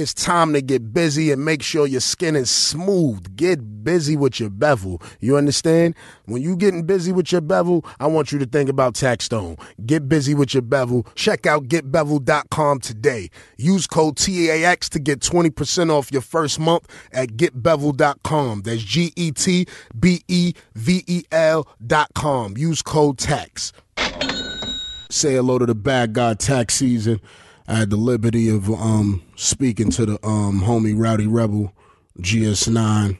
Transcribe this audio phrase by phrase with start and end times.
[0.00, 3.36] it's time to get busy and make sure your skin is smooth.
[3.36, 5.02] Get busy with your bevel.
[5.20, 5.94] You understand?
[6.24, 9.60] When you getting busy with your bevel, I want you to think about Taxstone.
[9.84, 11.06] Get busy with your bevel.
[11.14, 13.30] Check out getbevel.com today.
[13.56, 18.62] Use code TAX to get 20% off your first month at getbevel.com.
[18.62, 19.66] That's G E T
[19.98, 22.56] B E V E L.com.
[22.56, 23.72] Use code TAX.
[25.10, 27.20] Say hello to the bad guy tax season.
[27.70, 31.72] I had the liberty of um, speaking to the um, homie Rowdy Rebel
[32.18, 33.16] GS9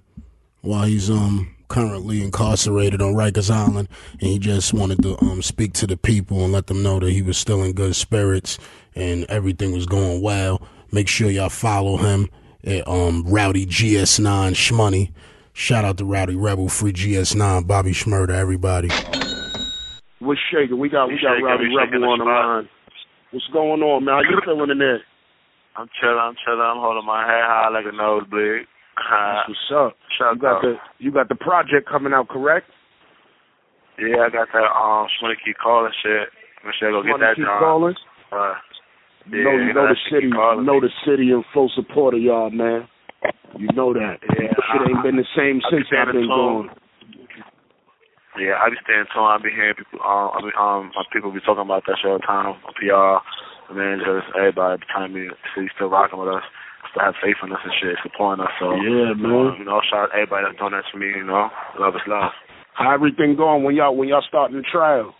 [0.63, 5.73] while he's um, currently incarcerated on Rikers Island, and he just wanted to um, speak
[5.75, 8.59] to the people and let them know that he was still in good spirits
[8.97, 10.61] and everything was going well.
[10.91, 12.29] Make sure y'all follow him
[12.65, 15.13] at um, Rowdy GS9 Shmoney.
[15.53, 18.89] Shout out to Rowdy Rebel, Free GS9, Bobby Shmurda, everybody.
[20.19, 20.77] What's shaking?
[20.77, 22.69] We got we got Rowdy Rebel on the line.
[23.31, 24.15] What's going on, man?
[24.15, 25.01] How you feeling in there?
[25.77, 26.61] I'm chilling, I'm chilling.
[26.67, 28.67] I'm holding my head high like a nosebleed.
[28.99, 29.93] That's what's up.
[30.19, 30.63] Shut You got up.
[30.63, 32.67] the you got the project coming out, correct?
[33.99, 36.29] Yeah, I got that um Shmoney keep calling shit.
[36.65, 37.59] Make sure go get that keep done.
[37.63, 37.95] calling?
[38.33, 38.55] Uh,
[39.31, 40.89] You know, you yeah, know the city, you know me.
[40.91, 42.89] the city in full support of y'all, man.
[43.57, 44.19] You know that.
[44.37, 46.71] Yeah, Shit ain't been the same I since I've been gone.
[48.41, 49.29] Yeah, I be staying tuned.
[49.29, 50.01] I be hearing people.
[50.01, 52.57] Um, I be um, my people be talking about that shit all the time.
[52.65, 53.21] My PR,
[53.69, 56.41] the managers, everybody be telling me the city's still rocking with us,
[56.89, 58.53] still have faith in us and shit, supporting us.
[58.57, 59.53] So Yeah, man.
[59.53, 61.13] um, you know, shout out to everybody that's doing that for me.
[61.13, 62.33] You know, love is love.
[62.81, 65.13] How everything going when y'all when y'all starting the trial?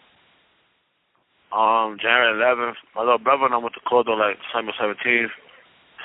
[1.53, 5.35] Um, January 11th, my little brother and I went to court on like December 17th.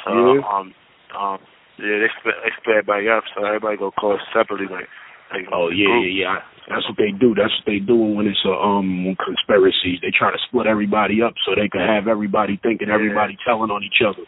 [0.04, 0.42] So Yeah.
[0.52, 0.74] um,
[1.16, 1.40] um,
[1.80, 4.90] yeah, they split they split everybody up, so everybody go court separately, like.
[5.34, 6.06] Like Oh yeah, group.
[6.12, 6.38] yeah, yeah.
[6.70, 7.34] That's what they do.
[7.38, 10.02] That's what they do when it's a um when conspiracies.
[10.02, 12.96] They try to split everybody up so they can have everybody thinking Yeah.
[12.96, 14.26] everybody telling on each other.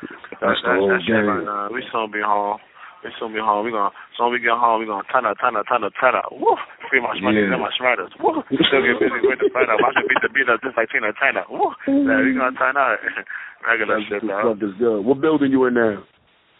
[0.41, 1.29] That's the whole that shit game.
[1.29, 1.69] right now.
[1.71, 2.57] We soon be home.
[3.05, 3.65] We soon be home.
[3.65, 4.81] We gonna soon we get home.
[4.81, 6.29] We gonna turn up, turn up, turn up, turn up.
[6.33, 6.57] Woo!
[6.89, 7.55] Free my money, Yeah.
[7.61, 8.09] my shredders.
[8.21, 8.41] Woo!
[8.49, 9.79] Still get busy with the fight up.
[9.81, 11.45] I should beat the beat up just like Tina Turner.
[11.49, 11.71] Woo!
[11.87, 12.97] Yeah, we gonna turn out.
[13.69, 14.27] Regular That's shit, though.
[14.27, 15.01] the fuck is good.
[15.05, 16.01] What building you in now?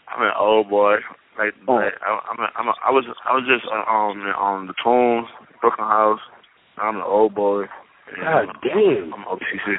[0.08, 0.96] I'm an old boy.
[1.38, 1.74] Like, Oh.
[1.74, 4.74] like I, I'm a, I'm a, I was I was just uh, um on the
[4.82, 5.28] Tombs,
[5.60, 6.20] Brooklyn House.
[6.78, 7.64] I'm an old boy.
[8.20, 9.14] God damn.
[9.14, 9.76] I'm OTC.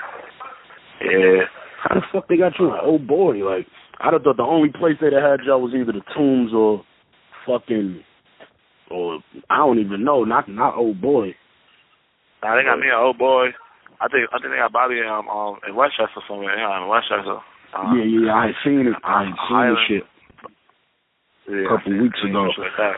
[1.02, 1.46] Yeah.
[1.84, 3.38] How the fuck they got you an old boy?
[3.46, 3.68] Like
[4.00, 6.84] I would thought the only place they'd have had y'all was either the tombs or
[7.46, 8.02] fucking
[8.90, 11.35] or I don't even know, not not old boy.
[12.41, 13.47] Nah, they got me an old boy.
[14.02, 16.58] I think I think they got Bobby um, um in Westchester somewhere.
[16.58, 17.40] Yeah, in Westchester.
[17.74, 18.96] Uh, yeah, yeah, I ain't seen it.
[19.03, 19.78] I ain't seen Highland.
[19.88, 20.03] shit.
[21.49, 22.49] Yeah, couple weeks ago.
[22.57, 22.97] Like.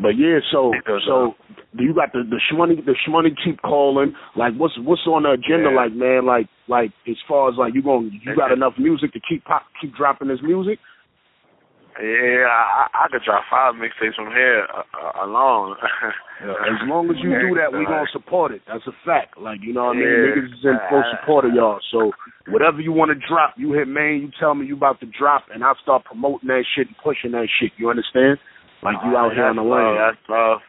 [0.00, 0.72] But yeah, so
[1.06, 1.34] so
[1.76, 4.14] do you got the the shmoney the shmoney keep calling?
[4.36, 5.76] Like what's what's on the agenda Yeah.
[5.76, 6.24] like man?
[6.24, 9.62] Like like as far as like you going you got enough music to keep pop
[9.80, 10.78] keep dropping this music?
[12.00, 15.76] Yeah, I, I could drop five mixtapes from here uh, uh, alone.
[16.40, 18.64] As long as you do that, we gonna support it.
[18.64, 19.36] That's a fact.
[19.36, 20.24] Like you know what I mean?
[20.32, 21.84] Niggas is in full support of y'all.
[21.92, 22.16] So
[22.48, 24.24] whatever you want to drop, you hit man.
[24.24, 27.36] You tell me you about to drop, and I start promoting that shit and pushing
[27.36, 27.76] that shit.
[27.76, 28.40] You understand?
[28.80, 29.94] Like you out here on the lane.
[30.00, 30.64] That's love.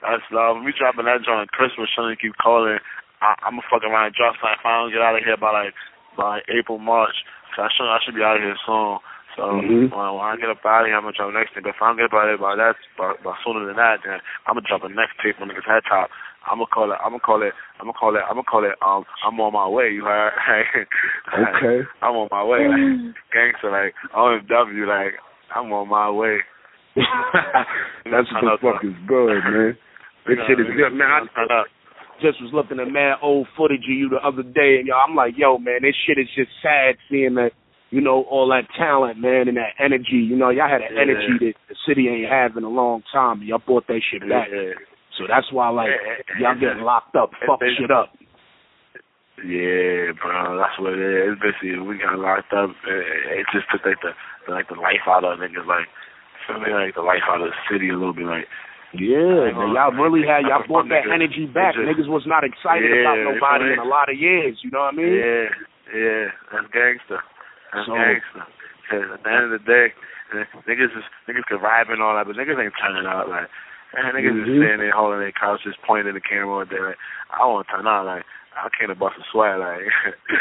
[0.00, 0.64] That's love.
[0.64, 1.92] We dropping that joint Christmas.
[1.92, 2.80] Shouldn't keep calling.
[3.20, 4.56] I, I'm gonna fuck around and drop something.
[4.56, 5.76] If I don't get out of here by like
[6.16, 7.14] by April March,
[7.54, 8.98] so I should I should be out of here soon.
[9.36, 9.88] So Mhm.
[9.90, 11.62] when, when I get up out of here, I'm gonna drop the next thing.
[11.62, 13.76] But if I don't get up out of here by that by, by sooner than
[13.76, 16.10] that, then I'm gonna drop the next tape on niggas head top.
[16.44, 16.98] I'm gonna call it.
[17.00, 17.54] I'm gonna call it.
[17.78, 18.22] I'm gonna call it.
[18.28, 18.74] I'm gonna call it.
[18.82, 19.90] Um, I'm on my way.
[19.90, 20.32] You heard?
[21.32, 21.86] Okay.
[22.02, 22.66] I'm on my way.
[22.66, 25.14] Like, gangster, like OMW, like
[25.54, 26.38] I'm on my way.
[26.96, 29.78] That's what the fuck is good, man.
[30.26, 31.08] This shit is good, man.
[31.08, 31.64] I
[32.20, 35.16] just was looking at mad old footage of you the other day, and yo, I'm
[35.16, 37.50] like, yo, man, this shit is just sad seeing that,
[37.92, 40.16] you know, all that talent, man, and that energy.
[40.16, 41.02] You know, y'all had an Yeah.
[41.04, 44.48] energy that the city ain't had in a long time, y'all brought that shit back.
[44.50, 44.72] Yeah.
[45.20, 45.90] So that's why, like,
[46.40, 48.08] y'all getting locked up, fuck shit up.
[49.44, 51.36] Yeah, bro, that's what it is.
[51.40, 52.70] Basically we got locked up.
[52.86, 54.12] It, it just took like the
[54.48, 55.88] like the life out of niggas, like
[56.46, 58.46] feel me, like the life out of the city a little bit, like.
[58.92, 61.14] Yeah, man, y'all really had y'all brought that niggas.
[61.16, 61.74] energy back.
[61.74, 64.60] Just- niggas was not excited Yeah, about nobody in a lot of years.
[64.62, 65.16] You know what I mean?
[65.16, 65.48] Yeah,
[65.96, 67.24] yeah, that's gangster.
[67.72, 68.46] That's So- gangster.
[68.88, 69.92] 'Cause at the end of the day,
[70.68, 73.48] niggas is niggas can vibe and all that, but niggas ain't turning out like.
[73.94, 74.40] Man, niggas Mhm.
[74.40, 76.78] is sitting there holding their couches, pointing the camera all day.
[76.80, 76.96] Like,
[77.30, 78.06] I want to turn out.
[78.06, 78.24] Like,
[78.56, 79.58] I came to bust a sweat.
[79.60, 79.84] Like,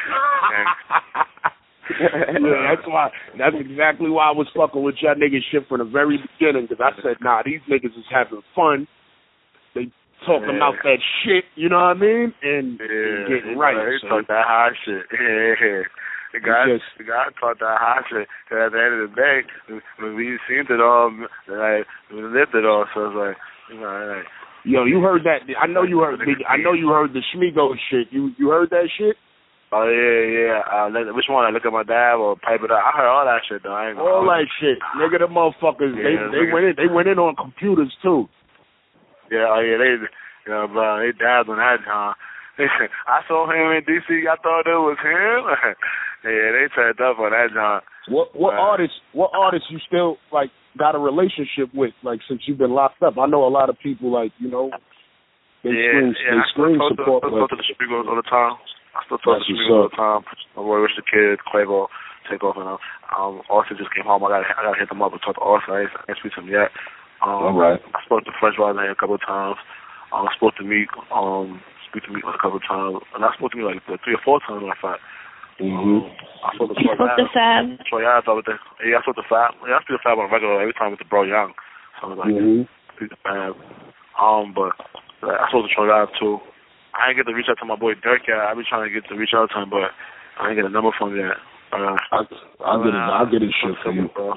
[2.00, 3.12] yeah, that's why.
[3.38, 6.68] That's exactly why I was fucking with y'all niggas shit from the very beginning.
[6.70, 8.88] Because I said, nah, these niggas is having fun.
[9.76, 9.92] They
[10.26, 10.56] talking Yeah.
[10.56, 11.44] about that shit.
[11.56, 12.34] You know what I mean?
[12.44, 13.76] And, yeah, and getting right.
[13.76, 15.06] know, They so- talk that high shit.
[15.12, 15.84] Yeah,
[16.34, 18.28] the guy, just, the guy taught that hot shit.
[18.48, 19.44] Cause at the end of the day,
[20.00, 21.12] when we seen it all,
[21.48, 22.88] like we lived it all.
[22.94, 23.38] So it's like,
[23.72, 24.28] you know, like.
[24.64, 25.42] Yo, you heard that?
[25.58, 26.22] I know you heard.
[26.48, 28.08] I know you heard the Schmigo shit.
[28.12, 29.18] You you heard that shit?
[29.74, 30.62] Oh yeah, yeah.
[30.68, 31.46] Uh, which one?
[31.46, 32.78] I look at my dad or pipe it up.
[32.78, 33.74] I heard all that shit though.
[33.74, 35.18] I ain't all that shit, nigga.
[35.18, 35.96] The motherfuckers.
[35.96, 36.54] Yeah, they they nigga.
[36.54, 36.74] went in.
[36.78, 38.28] They went in on computers too.
[39.32, 39.80] Yeah, oh yeah.
[39.80, 39.98] They,
[40.46, 41.00] you know, bro.
[41.00, 42.14] They dabbed on that time.
[43.08, 44.12] I saw him in DC.
[44.28, 45.48] I thought it was him.
[46.24, 47.82] yeah, they turned up on that John.
[48.10, 48.98] What what uh, artists?
[49.14, 51.94] What artists you still like got a relationship with?
[52.04, 54.70] Like since you've been locked up, I know a lot of people like you know.
[55.64, 56.34] They yeah, scream, yeah.
[56.34, 57.22] They scream I still support.
[57.22, 58.58] I still talk to the Spiegel's all the time.
[58.98, 60.22] I still talk to the Spiegel's all the time.
[60.58, 61.86] Roy Rich the Kid, Quavo,
[62.26, 62.82] Takeoff, and um,
[63.14, 64.26] um, Austin just came home.
[64.26, 65.74] I got I got to hit them up and talk to Austin.
[65.74, 66.74] I ain't, I ain't speak to him yet.
[67.22, 67.78] Um, all right.
[67.78, 69.62] I spoke to Fresh Rising a couple of times.
[70.10, 70.90] Um, I spoke to Meek.
[71.14, 74.18] Um, speak to me a couple of times, and I spoke to me like three
[74.18, 74.66] or four times.
[74.66, 75.02] I thought.
[75.60, 76.08] Mm-hmm.
[76.42, 77.66] I spoke to Troy spoke to Fab.
[77.90, 78.60] Troy Adams over there.
[78.86, 79.54] Yeah, I spoke to Fab.
[79.68, 81.54] Yeah, I speak to Fab on a regular every time with the bro Young.
[82.00, 82.66] So I was like, mm-hmm.
[82.98, 83.54] speak to Fab.
[84.18, 84.74] Um, but
[85.22, 86.40] like, I spoke to Troy Adams too.
[86.96, 88.40] I didn't get to reach out to my boy Durk yet.
[88.42, 89.96] I be trying to get to reach out to him, but
[90.40, 91.40] I didn't get a number from him yet.
[91.72, 92.28] Uh, I,
[92.66, 93.00] I'll get it.
[93.00, 94.10] I'll get his shit for you.
[94.14, 94.36] Bro.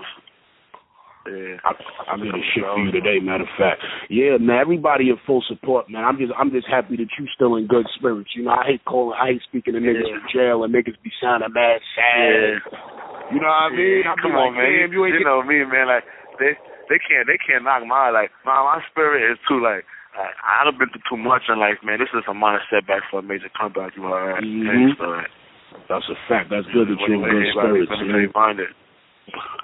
[1.25, 1.56] Yeah.
[1.65, 1.73] I,
[2.12, 3.17] I got a shit for you today.
[3.21, 3.81] Matter of fact,
[4.12, 4.61] yeah, man.
[4.61, 6.05] Everybody in full support, man.
[6.05, 8.31] I'm just, I'm just happy that you still in good spirits.
[8.37, 10.21] You know, I hate calling, I hate speaking to niggas Yeah.
[10.21, 12.29] from jail and niggas be sounding mad sad.
[12.29, 13.32] Yeah.
[13.32, 14.05] You know what I mean?
[14.05, 14.69] Yeah, come like, on, man.
[14.69, 15.88] damn, you ain't you get- know me, man.
[15.88, 16.05] Like
[16.38, 16.53] they,
[16.93, 19.88] they can't, they can't knock my like my my spirit is too like.
[20.12, 21.99] like I done been through too much in life, man.
[22.05, 23.97] This is a minor setback for a major comeback.
[23.97, 24.44] You know, right?
[24.44, 24.93] Mhm.
[25.00, 25.32] like,
[25.88, 26.53] That's a fact.
[26.53, 27.91] That's good that you're in good spirits.
[27.97, 28.21] man.
[28.21, 28.71] you find it.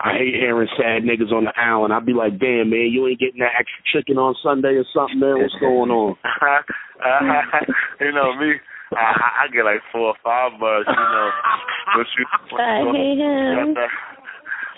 [0.00, 1.92] I hate hearing sad niggas on the island.
[1.92, 5.20] I'd be like, damn, man, you ain't getting that extra chicken on Sunday or something,
[5.20, 5.36] man.
[5.36, 6.16] What's going on?
[8.00, 8.56] you know me.
[8.96, 10.88] I, I get like four or five bucks.
[10.88, 11.28] You know,
[11.96, 12.24] but you,
[12.58, 13.74] I once hate you got him.
[13.78, 13.92] that,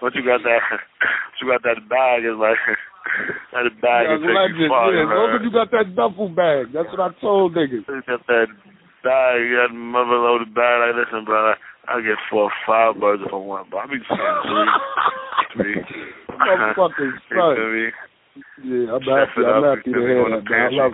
[0.02, 2.60] once you got that, once you got that bag, it's like
[3.56, 4.92] that bag Yeah, is take legend, you far.
[4.92, 6.74] yeah, you long as you got that duffel bag.
[6.76, 7.88] That's what I told niggas.
[7.88, 8.48] You got that
[9.00, 10.76] bag, you got mother loaded bag.
[10.92, 11.56] Like, listen, brother,
[11.92, 14.70] I get four or five birds if I want, but I be saying three,
[15.54, 15.76] three.
[16.32, 17.56] Motherfuckers, You son.
[17.56, 17.86] feel me?
[18.64, 19.40] Yeah, I'm Chef happy.
[19.42, 20.44] it I'm up, happy to hear that.
[20.48, 20.92] I love,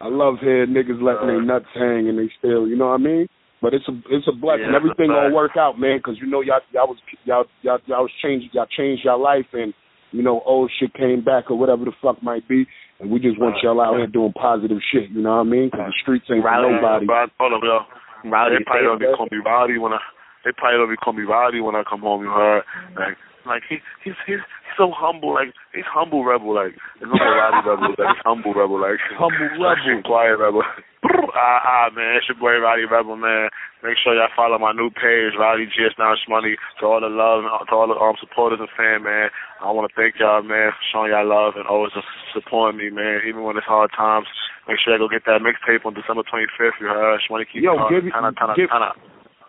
[0.00, 3.00] I love hearing niggas letting their Uh, nuts hang and they still, you know what
[3.00, 3.26] I mean?
[3.62, 4.68] But it's a, it's a blessing.
[4.70, 5.96] Yeah, Everything gonna work out, man.
[5.98, 9.48] Because you know y'all, y'all was, y'all, y'all, y'all was changed, y'all changed y'all life,
[9.54, 9.72] and
[10.12, 12.66] you know old shit came back or whatever the fuck might be.
[13.00, 15.08] And we just want y'all out here doing positive shit.
[15.10, 15.70] You know what I mean?
[15.72, 16.76] Because the streets ain't for Rowdy.
[16.76, 17.06] nobody.
[17.06, 18.28] Bro, hold up, yo.
[18.30, 19.16] Rowdy they probably don't be Facebook.
[19.16, 19.98] call me Rowdy when I.
[20.46, 22.22] They probably don't be call me Rowdy when I come home.
[22.22, 22.62] You heard?
[22.94, 25.34] Like, like he, he's he's he's so humble.
[25.34, 26.54] Like he's humble rebel.
[26.54, 27.90] Like there's no more Rowdy rebel.
[27.98, 28.78] Like he's humble rebel.
[28.78, 30.06] Like Humble rebel.
[30.06, 30.62] quiet rebel.
[31.34, 33.50] ah ah man, it's your boy Rowdy Rebel man.
[33.82, 36.54] Make sure y'all follow my new page, Rowdy GS Now Money.
[36.78, 39.30] To all the love, to all the um supporters and fan man.
[39.62, 42.90] I want to thank y'all man for showing y'all love and always just supporting me
[42.94, 43.26] man.
[43.26, 44.26] Even when it's hard times.
[44.66, 46.78] Make sure y'all go get that mixtape on December 25th.
[46.82, 47.20] You heard?
[47.22, 48.02] Shmoney keep Yo, calling.
[48.02, 48.90] give- Tana, tana, give- tana.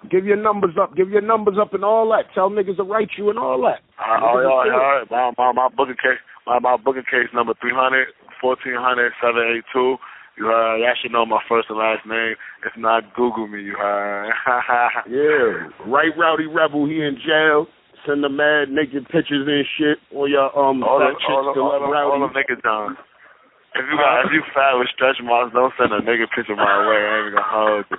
[0.10, 0.96] Give your numbers up.
[0.96, 2.30] Give your numbers up and all that.
[2.34, 3.82] Tell niggas to write you and all that.
[3.98, 5.06] Uh, oh, y'all?
[5.10, 8.08] My, my, my booking case, my, my booking case number 300,
[8.42, 9.98] 1400, 782.
[10.38, 10.78] You heard?
[10.78, 12.38] Y'all should know my first and last name.
[12.62, 13.62] If not, Google me.
[13.64, 14.32] You heard?
[15.10, 16.86] Yeah, right, Rowdy Rebel.
[16.86, 17.66] He in jail.
[18.06, 19.98] Send the mad naked pictures and shit.
[20.16, 22.96] Or your um all them, chicks all all all them niggas done.
[23.78, 26.66] If you got, if you fat with stretch marks, don't send a nigga picture my
[26.90, 26.98] way.
[26.98, 27.98] I ain't even gonna hold you.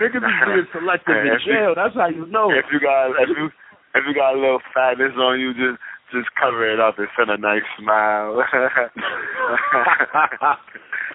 [0.00, 1.72] Niggas is being selective in If you- jail.
[1.76, 2.48] That's how you know.
[2.50, 3.46] If you got, if you,
[3.94, 5.76] if you got a little fatness on you, just,
[6.12, 8.40] just cover it up and send a nice smile.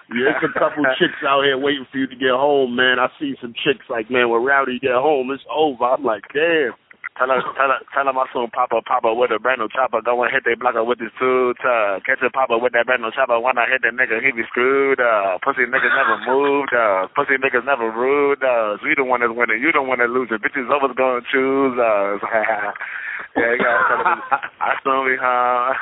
[0.08, 2.98] Yeah, it's a couple chicks out here waiting for you to get home, man.
[2.98, 5.84] I see some chicks like, man, when Rowdy get home, it's over.
[5.84, 6.72] I'm like, damn.
[7.18, 9.98] Tell her, tell her, tell her my son Papa, Papa with a brand new chopper.
[10.06, 11.98] Go and hit that blocker with his two tuck.
[11.98, 13.42] Uh, catch a Papa with that brand new chopper.
[13.42, 15.42] When I hit that nigga, he be screwed up.
[15.42, 17.10] Pussy niggas never moved up.
[17.18, 18.78] Pussy niggas never rude us.
[18.86, 19.58] We the one that's winning.
[19.58, 20.38] You the one that's losing.
[20.38, 22.22] Bitches always gonna choose us.
[23.34, 24.20] yeah, you gotta tell them.
[24.62, 25.74] I still be home.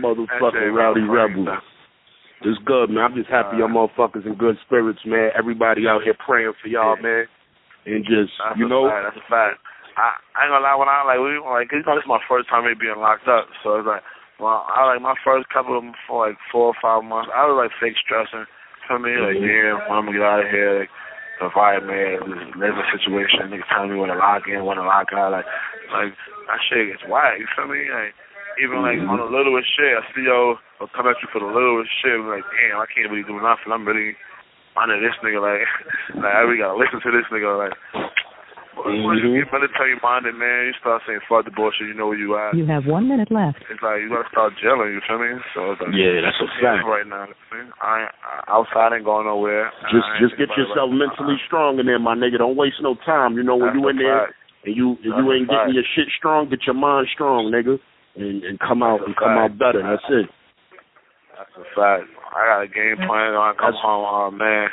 [0.00, 1.60] Motherfucking Rowdy Rebel.
[2.42, 3.04] It's good, man.
[3.04, 5.30] I'm just happy y'all uh, motherfuckers in good spirits, man.
[5.36, 7.02] Everybody out here praying for y'all, Yeah.
[7.02, 7.24] man.
[7.86, 9.14] And just, That's you know, fact.
[9.14, 9.56] That's a fact.
[9.94, 10.76] I, I ain't gonna lie.
[10.76, 13.30] When I like, we like, you know, this is my first time maybe being locked
[13.30, 13.48] up.
[13.62, 14.02] So it's like,
[14.42, 17.32] well, I like my first couple of them for like four or five months.
[17.32, 18.44] I was like fake stressing.
[18.84, 19.16] Feel me?
[19.16, 20.84] Like, yeah, when I'm gonna get out of here.
[20.84, 20.92] Like,
[21.38, 23.52] the environment, this living situation.
[23.52, 25.32] Niggas telling me when to lock in, when to lock out.
[25.32, 25.48] Like,
[25.92, 26.12] like
[26.48, 27.36] that shit gets whack.
[27.36, 27.88] You feel me?
[27.92, 28.16] Like,
[28.56, 29.12] even like mm-hmm.
[29.12, 32.16] on the littlest shit, I see yo will come at you for the littlest shit.
[32.16, 33.68] I'm like, damn, I can't really do nothing.
[33.68, 34.16] I'm really
[34.80, 35.40] under this nigga.
[35.42, 35.64] Like,
[36.22, 37.48] like I really gotta listen to this nigga.
[37.56, 37.74] Like,
[38.76, 41.88] But Once you get military minded, man, you start saying fuck the bullshit.
[41.88, 42.52] You know where you at.
[42.52, 43.64] You have one minute left.
[43.72, 44.92] It's like you gotta start gelling.
[44.92, 45.32] You feel me?
[45.56, 46.84] So it's like, Yeah, that's a yeah, fact.
[46.84, 47.24] right now.
[47.80, 49.72] I, I outside ain't going nowhere.
[49.88, 51.00] Just just get thinking about yourself it.
[51.00, 51.46] mentally uh-uh.
[51.48, 52.36] strong in there, my nigga.
[52.36, 53.34] Don't waste no time.
[53.40, 54.68] You know when That's you in there fact.
[54.68, 55.78] and you and you That's a ain't getting fact.
[55.80, 57.80] your shit strong, get your mind strong, nigga,
[58.20, 59.80] and and come out and That's a come out better.
[59.80, 60.28] That's it.
[61.36, 62.08] That's a fact.
[62.32, 63.06] I got a game mm.
[63.06, 63.36] plan.
[63.36, 64.72] When I come That's- home, oh man,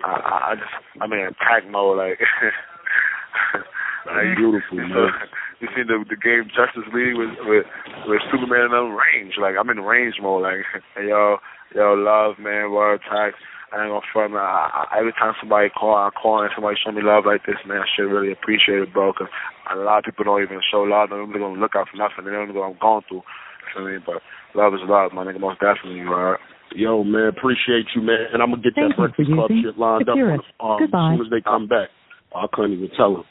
[0.00, 2.00] I, I, I just I'm in attack mode.
[2.00, 2.16] Like,
[4.08, 5.12] like Beautiful, you man.
[5.60, 7.68] You see the the game Justice League with with
[8.08, 9.36] with Superman in the range.
[9.36, 10.42] Like I'm in range mode.
[10.48, 10.64] Like,
[10.96, 11.36] and yo
[11.76, 13.36] yo love man, word attack.
[13.72, 14.44] I ain't gonna front, man.
[14.44, 17.56] I, I, every time somebody call, I call and somebody show me love like this,
[17.64, 17.80] man.
[17.80, 19.12] I should really appreciate it, bro.
[19.16, 19.32] Cause
[19.72, 21.08] a lot of people don't even show love.
[21.08, 22.28] They don't really gonna look out for nothing.
[22.28, 23.24] They don't know what I'm going through.
[23.74, 23.98] You feel me?
[24.04, 24.22] But
[24.54, 25.40] love is love, my nigga.
[25.40, 26.38] Most definitely, right?
[26.74, 28.26] Yo, man, appreciate you, man.
[28.32, 30.40] And I'm gonna get Thank that you Breakfast Club using shit lined up Securus.
[30.60, 31.12] um, Goodbye.
[31.12, 31.88] as soon as they come back.
[32.34, 33.24] I couldn't even tell them,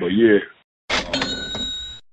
[0.00, 0.38] but yeah.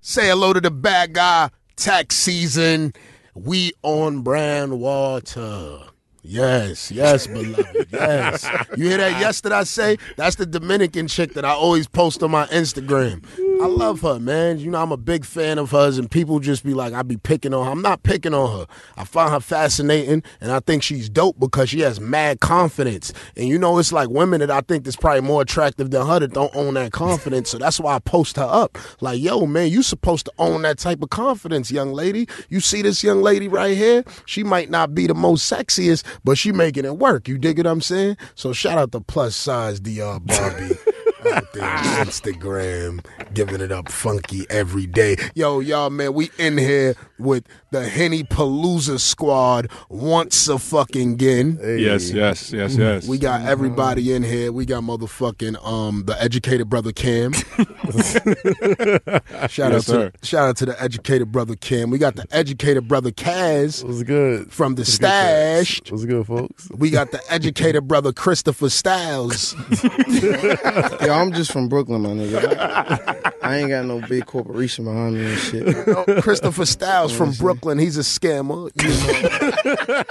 [0.01, 1.49] Say hello to the bad guy.
[1.77, 2.91] Tax season.
[3.33, 5.79] We on brand water.
[6.21, 7.87] Yes, yes, beloved.
[7.91, 8.47] Yes.
[8.77, 9.19] You hear that?
[9.19, 9.97] Yes, did I say?
[10.17, 13.23] That's the Dominican chick that I always post on my Instagram.
[13.61, 14.57] I love her, man.
[14.59, 17.17] You know, I'm a big fan of hers, and people just be like, I be
[17.17, 17.71] picking on her.
[17.71, 18.67] I'm not picking on her.
[18.97, 23.13] I find her fascinating, and I think she's dope because she has mad confidence.
[23.37, 26.19] And you know, it's like women that I think is probably more attractive than her
[26.19, 27.49] that don't own that confidence.
[27.49, 28.77] So that's why I post her up.
[29.01, 32.27] Like, yo, man, you supposed to own that type of confidence, young lady.
[32.49, 34.03] You see this young lady right here?
[34.25, 37.27] She might not be the most sexiest, but she making it work.
[37.27, 38.17] You dig what I'm saying?
[38.35, 40.75] So shout out to plus size DR Barbie.
[41.31, 45.15] out there on Instagram, giving it up funky every day.
[45.35, 51.59] Yo, y'all, man, we in here with the Henny Palooza squad once a fucking again.
[51.61, 53.07] Yes, yes, yes, yes.
[53.07, 54.51] We got everybody in here.
[54.51, 57.33] We got motherfucking um the educated brother Cam.
[57.33, 60.09] shout out Yes, sir.
[60.09, 61.89] to shout out to the educated brother Cam.
[61.89, 64.51] We got the educated brother Kaz What's good?
[64.51, 65.81] from the What's good, stash.
[65.91, 66.69] What's good, folks?
[66.71, 69.53] We got the educated brother Christopher Styles.
[70.11, 72.57] Yo, I'm just from Brooklyn, my nigga.
[72.57, 75.87] I, I ain't got no big corporation behind me and shit.
[75.87, 77.77] know, Christopher Styles from Brooklyn.
[77.77, 78.71] He's a scammer.
[78.81, 80.03] You know,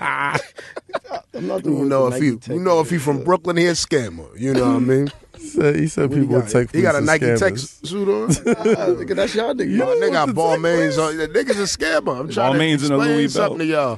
[1.34, 3.56] I'm not the you one know if the he, you know if he from Brooklyn,
[3.56, 4.28] he a scammer.
[4.38, 5.08] You know what I mean?
[5.38, 6.50] He said, he said What people got?
[6.50, 8.28] take He got a Nike as tech suit on.
[8.28, 9.78] Nigga, that's y'all nigga.
[9.78, 11.16] My nigga got the ball tech mains on.
[11.16, 12.20] The nigga's a scammer.
[12.20, 13.96] I'm trying Balmains to and a explain Louis something to y'all.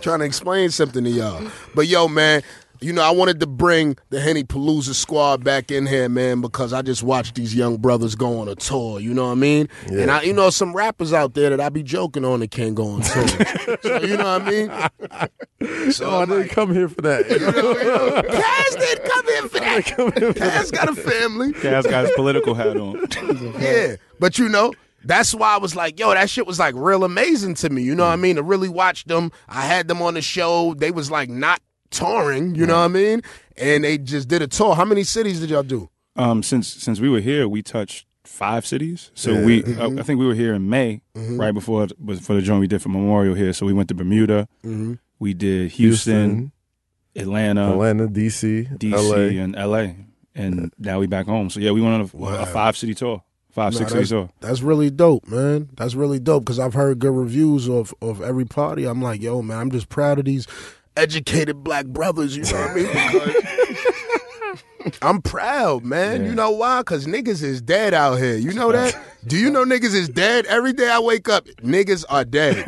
[0.00, 1.50] trying to explain something to y'all.
[1.74, 2.42] But yo, man,
[2.82, 6.72] you know, I wanted to bring the Henny Palooza squad back in here, man, because
[6.72, 9.00] I just watched these young brothers go on a tour.
[9.00, 9.68] You know what I mean?
[9.90, 10.02] Yeah.
[10.02, 12.74] And I, you know, some rappers out there that I be joking on that can't
[12.74, 13.28] go on tour.
[13.82, 14.70] so you know what I mean?
[15.92, 17.30] So Oh, I didn't like, come here for that.
[17.30, 19.84] you know, you know, Kaz didn't come in for that.
[20.34, 21.52] Kaz got a family.
[21.52, 23.06] Kaz got his political hat on.
[23.60, 23.94] Yeah.
[24.18, 24.72] But you know,
[25.04, 27.82] that's why I was like, yo, that shit was like real amazing to me.
[27.82, 28.20] You know what I mm.
[28.20, 28.36] mean?
[28.36, 29.30] To really watch them.
[29.48, 30.74] I had them on the show.
[30.74, 31.60] They was like not
[31.92, 33.22] touring, you know what I mean?
[33.56, 34.74] And they just did a tour.
[34.74, 35.88] How many cities did y'all do?
[36.16, 39.10] Um, since since we were here, we touched five cities.
[39.14, 39.98] So we, mm-hmm.
[39.98, 41.40] I, I think we were here in May, mm-hmm.
[41.40, 41.88] right before
[42.20, 43.52] for the joint we did for Memorial here.
[43.52, 44.48] So we went to Bermuda.
[44.64, 44.94] Mm-hmm.
[45.18, 46.52] We did Houston,
[47.14, 49.42] Atlanta, Atlanta, DC, DC, LA.
[49.42, 51.48] and LA, and now we back home.
[51.50, 54.10] So yeah, we went on a, a five city tour, five Nah, six city that's,
[54.10, 54.30] tour.
[54.40, 55.70] that's really dope, man.
[55.76, 58.84] That's really dope because I've heard good reviews of of every party.
[58.84, 60.46] I'm like, yo, man, I'm just proud of these
[60.96, 62.36] educated black brothers.
[62.36, 62.86] You know what I mean?
[64.84, 66.24] Because I'm proud, man.
[66.24, 66.80] You know why?
[66.80, 68.36] Because niggas is dead out here.
[68.36, 68.96] You know that?
[69.26, 70.44] Do you know niggas is dead?
[70.46, 72.64] Every day I wake up, niggas are dead.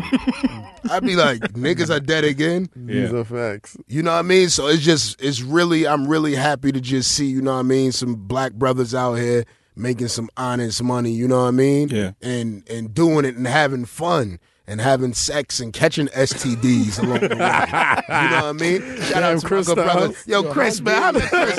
[0.91, 2.69] I'd be like, niggas are dead again.
[2.77, 3.19] These Yeah.
[3.19, 3.77] are facts.
[3.89, 4.49] You know what I mean?
[4.49, 7.63] So it's just, it's really, I'm really happy to just see, you know what I
[7.63, 11.89] mean, some black brothers out here making some honest money, you know what I mean?
[11.89, 12.13] Yeah.
[12.23, 17.29] And and doing it and having fun and having sex and catching STDs along the
[17.29, 17.31] way.
[17.31, 19.01] You know what I mean?
[19.03, 20.13] Shout out to Chris my brother.
[20.13, 20.27] Styles.
[20.27, 21.03] Yo, Chris, man.
[21.03, 21.55] How many Chris?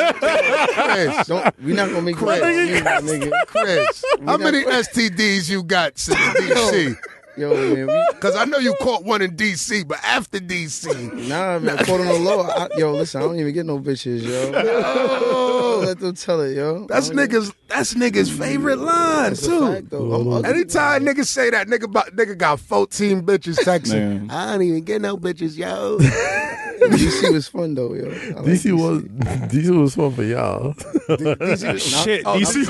[0.74, 2.82] Chris, Don't, we not gonna make you Chris.
[2.82, 3.48] about me, my nigga.
[3.48, 6.96] Chris, how many STDs you got since DC?
[7.38, 11.60] Yo, man, we, Because I know you caught one in DC, but after DC, nah,
[11.60, 12.42] man, caught on the low.
[12.42, 14.52] I, yo, listen, I don't even get no bitches, yo.
[14.56, 16.86] oh, Let them tell it, yo.
[16.88, 17.54] that's I don't niggas.
[17.68, 19.74] That's niggas' favorite line That's a too.
[19.74, 20.14] fact, though.
[20.14, 20.50] I'm ugly.
[20.50, 23.94] Anytime niggas say that, nigga, about, nigga got 14 bitches texting.
[23.94, 24.32] Man.
[24.32, 25.98] I don't even get no bitches, yo.
[26.92, 28.06] DC was fun though, yo.
[28.06, 29.04] I like DC was
[29.50, 30.74] DC was fun for y'all.
[31.78, 32.66] Shit, Oh, DC.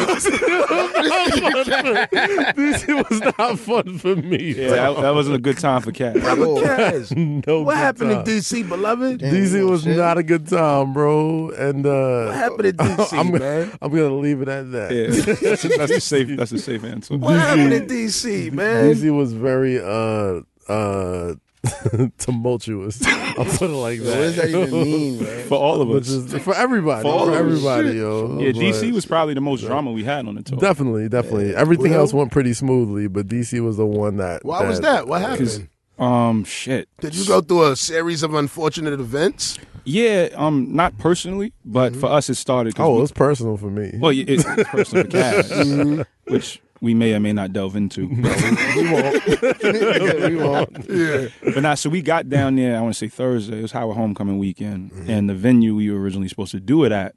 [2.56, 4.54] DC was not fun for me.
[4.54, 6.16] yeah, that, that wasn't a good time for Cat.
[6.16, 7.12] Yes.
[7.12, 7.62] no.
[7.64, 8.20] What happened time.
[8.22, 9.20] in DC, beloved?
[9.20, 9.34] Damn.
[9.34, 9.98] DC was shit.
[9.98, 11.50] not a good time, bro.
[11.52, 13.72] And uh What happened in DC, I'm, gonna- man?
[13.82, 14.92] I'm gonna leave it at that.
[14.92, 15.08] Yeah,
[15.50, 16.38] that's, that's a safe.
[16.38, 17.18] That's a safe answer.
[17.18, 18.94] What happened in DC, man?
[18.94, 20.42] DC was very uh
[20.72, 21.36] uh
[22.18, 23.06] tumultuous.
[23.06, 24.16] I'll put it like What that.
[24.16, 25.48] does that even mean, man?
[25.48, 26.08] For all of us.
[26.08, 27.40] just for everybody, For for, of us.
[27.40, 28.40] everybody, yo.
[28.40, 30.58] Yeah, DC was probably the most drama we had on the tour.
[30.60, 31.56] definitely, definitely.
[31.56, 34.44] Everything Well- else went pretty smoothly, but DC was the one that.
[34.46, 35.08] Why was that?
[35.08, 35.70] What happened?
[35.98, 36.90] Um, shit.
[37.00, 39.58] Did you go through a series of unfortunate events?
[39.86, 42.74] Yeah, um, not personally, but for us it started.
[42.80, 43.92] Oh, we- it was personal for me.
[44.00, 48.08] well, yeah, it's, it's personal for Kaz, which we may or may not delve into.
[48.76, 49.26] we won't.
[50.30, 50.90] we won't.
[50.90, 51.28] Yeah.
[51.54, 52.78] But now, so we got down there.
[52.78, 53.60] I want to say Thursday.
[53.60, 56.92] It was Howard homecoming weekend, and the venue we were originally supposed to do it
[56.92, 57.16] at.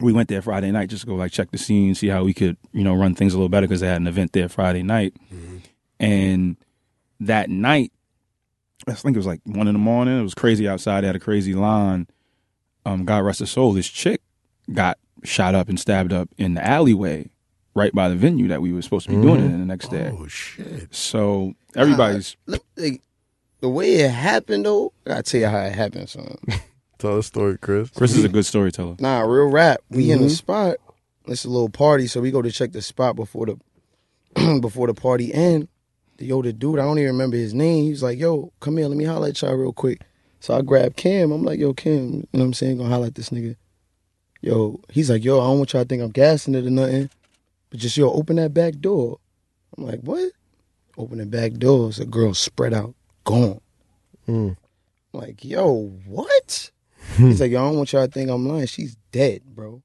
[0.00, 2.34] We went there Friday night just to go like check the scene, see how we
[2.34, 4.82] could you know run things a little better because they had an event there Friday
[4.82, 5.14] night,
[6.00, 6.56] and
[7.20, 7.92] that night,
[8.88, 10.18] I think it was like one in the morning.
[10.18, 11.02] It was crazy outside.
[11.02, 12.08] They had a crazy line.
[12.84, 13.72] Um, God rest her soul.
[13.72, 14.20] This chick
[14.72, 17.30] got shot up and stabbed up in the alleyway
[17.74, 19.88] right by the venue that we were supposed to be doing it in the next
[19.88, 20.10] day.
[20.16, 20.94] Oh shit.
[20.94, 23.00] So everybody's Look, like,
[23.60, 26.36] the way it happened though, I gotta tell you how it happened, son.
[26.98, 27.90] Tell the story, Chris.
[27.90, 28.96] Chris is a good storyteller.
[29.00, 29.80] Nah, real rap.
[29.90, 30.30] We in the Mhm.
[30.36, 30.76] spot.
[31.26, 34.94] It's a little party, so we go to check the spot before the before the
[34.94, 35.68] party end.
[36.18, 37.84] Yo, the dude, I don't even remember his name.
[37.84, 40.00] He was like, "Yo, come here, let me holler at y'all real quick."
[40.40, 41.32] So I grab Kim.
[41.32, 42.78] I'm like, "Yo, Kim, you know what I'm saying?
[42.78, 43.56] Gonna holler at this nigga."
[44.40, 47.10] Yo, he's like, "Yo, I don't want y'all to think I'm gassing it or nothing,
[47.74, 49.18] but just yo, open that back door."
[49.76, 50.30] I'm like, "What?"
[50.96, 51.88] Open the back door.
[51.88, 53.60] It's a girl spread out, gone.
[54.28, 54.56] Mm.
[55.12, 56.70] I'm like, yo, what?
[57.16, 58.66] He's like, yo, I don't want y'all to think I'm lying.
[58.66, 59.82] She's dead, bro.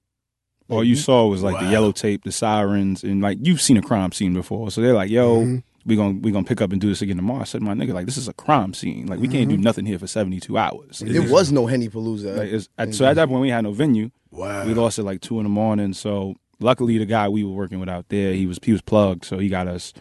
[0.69, 3.81] All you saw was like the yellow tape, the sirens, and like you've seen a
[3.81, 4.69] crime scene before.
[4.69, 5.63] So they're like, "Yo, Mhm.
[5.83, 7.93] we gonna we gonna pick up and do this again tomorrow." I said, "My nigga,
[7.95, 9.07] like this is a crime scene.
[9.07, 12.37] Like we can't do nothing here for seventy two hours." There was no Henny Palooza.
[12.37, 14.11] Like, at, so at that point we had no venue.
[14.29, 14.67] Wow.
[14.67, 15.93] We lost it like two in the morning.
[15.93, 19.25] So luckily the guy we were working with out there, he was he was plugged,
[19.25, 19.93] so he got us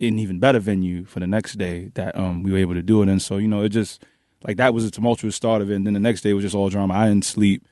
[0.00, 3.00] an even better venue for the next day that um we were able to do
[3.02, 4.04] it And So you know it just
[4.46, 6.54] like that was a tumultuous start of it, and then the next day was just
[6.54, 6.94] all drama.
[6.94, 7.66] I didn't sleep.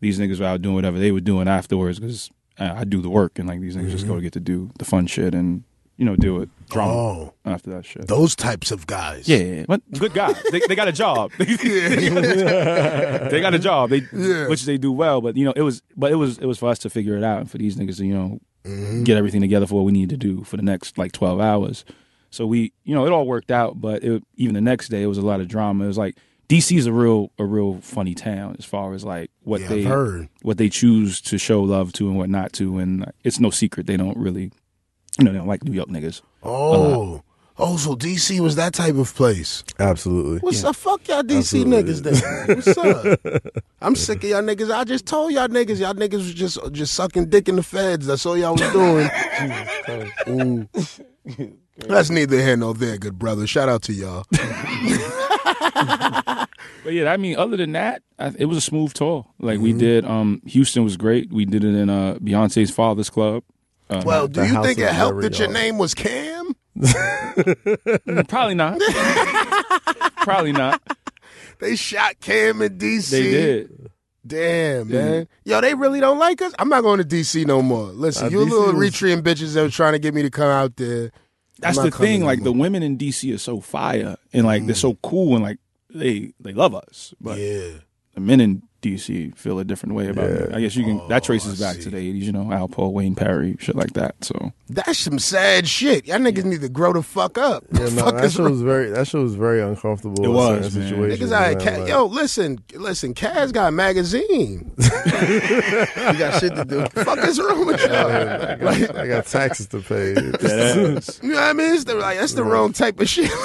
[0.00, 3.10] These niggas were out doing whatever they were doing afterwards because I, I do the
[3.10, 5.64] work, and like these niggas just go to get to do the fun shit and
[5.96, 6.48] you know do it.
[6.70, 8.08] drama Oh, after that shit.
[8.08, 9.28] those types of guys.
[9.28, 10.36] Yeah, yeah, but good guys.
[10.50, 11.30] they, they got a job.
[11.38, 11.44] they
[13.40, 13.90] got a job.
[13.90, 14.48] They Yeah.
[14.48, 15.20] which they do well.
[15.20, 17.24] But you know, it was but it was it was for us to figure it
[17.24, 19.04] out and for these niggas to you know Mhm.
[19.04, 21.84] get everything together for what we need to do for the next like twelve hours.
[22.30, 23.80] So we you know it all worked out.
[23.80, 25.84] But it, even the next day, it was a lot of drama.
[25.84, 26.16] It was like
[26.48, 29.82] DC is a real a real funny town as far as like what Yeah, they
[29.82, 30.28] heard.
[30.42, 32.78] what they choose to show love to and what not to.
[32.78, 34.52] And it's no secret they don't really
[35.18, 36.22] you know they don't like New York niggas.
[36.42, 37.22] Oh.
[37.58, 39.62] Oh, so DC was that type of place.
[39.78, 40.38] Absolutely.
[40.38, 41.82] What's up, fuck y'all DC Absolutely.
[41.82, 42.56] niggas then?
[42.56, 42.78] What's
[43.46, 43.56] up?
[43.82, 44.74] I'm sick of y'all niggas.
[44.74, 48.06] I just told y'all niggas, y'all niggas was just just sucking dick in the feds.
[48.06, 49.10] That's all y'all was doing.
[50.28, 50.68] Ooh.
[51.88, 53.46] That's neither here nor there, good brother.
[53.46, 54.24] Shout out to y'all.
[56.84, 59.24] But yeah, I mean, other than that, I, it was a smooth tour.
[59.38, 59.62] Like Mm-hmm.
[59.62, 61.32] we did, um, Houston was great.
[61.32, 63.44] We did it in uh, Beyonce's father's club.
[63.92, 66.54] Uh, Well, do you think it helped that your name was Cam?
[68.28, 68.80] probably not.
[70.22, 70.80] probably not.
[71.60, 73.10] They shot Cam in DC.
[73.10, 73.90] They did.
[74.26, 75.28] Damn, man.
[75.44, 76.52] Yo, they really don't like us.
[76.58, 77.86] I'm not going to DC no more.
[77.88, 80.30] Listen, Uh, you DC little was- retreating bitches that were trying to get me to
[80.30, 81.10] come out there.
[81.58, 82.24] That's the thing.
[82.24, 84.78] Like the women in DC are so fire and like they're Mm.
[84.80, 85.58] so cool and like
[85.90, 87.14] they they love us.
[87.20, 87.70] But yeah.
[88.14, 90.36] the men in DC feel a different way about Yeah.
[90.36, 90.54] it.
[90.54, 91.00] I guess you can.
[91.08, 91.82] that traces Oh, I back see.
[91.84, 92.22] to the '80s.
[92.24, 94.16] You know, Alpo, Wayne Perry, shit like that.
[94.22, 96.06] So That's some sad shit.
[96.06, 97.64] Y'all niggas need to grow the fuck up.
[97.72, 100.24] Yeah, no, fuck that is show was very that show was very uncomfortable.
[100.24, 100.88] It was, man.
[100.88, 103.14] situations, Niggas, man, Ca- like- yo, listen, listen.
[103.14, 104.72] Kaz got a magazine.
[105.22, 106.84] You got shit to do.
[107.02, 107.92] fuck is wrong with y'all?
[107.94, 110.14] I got, I got taxes to pay.
[111.22, 111.74] You know what I mean?
[111.74, 113.30] It's the, like that's the wrong type of shit.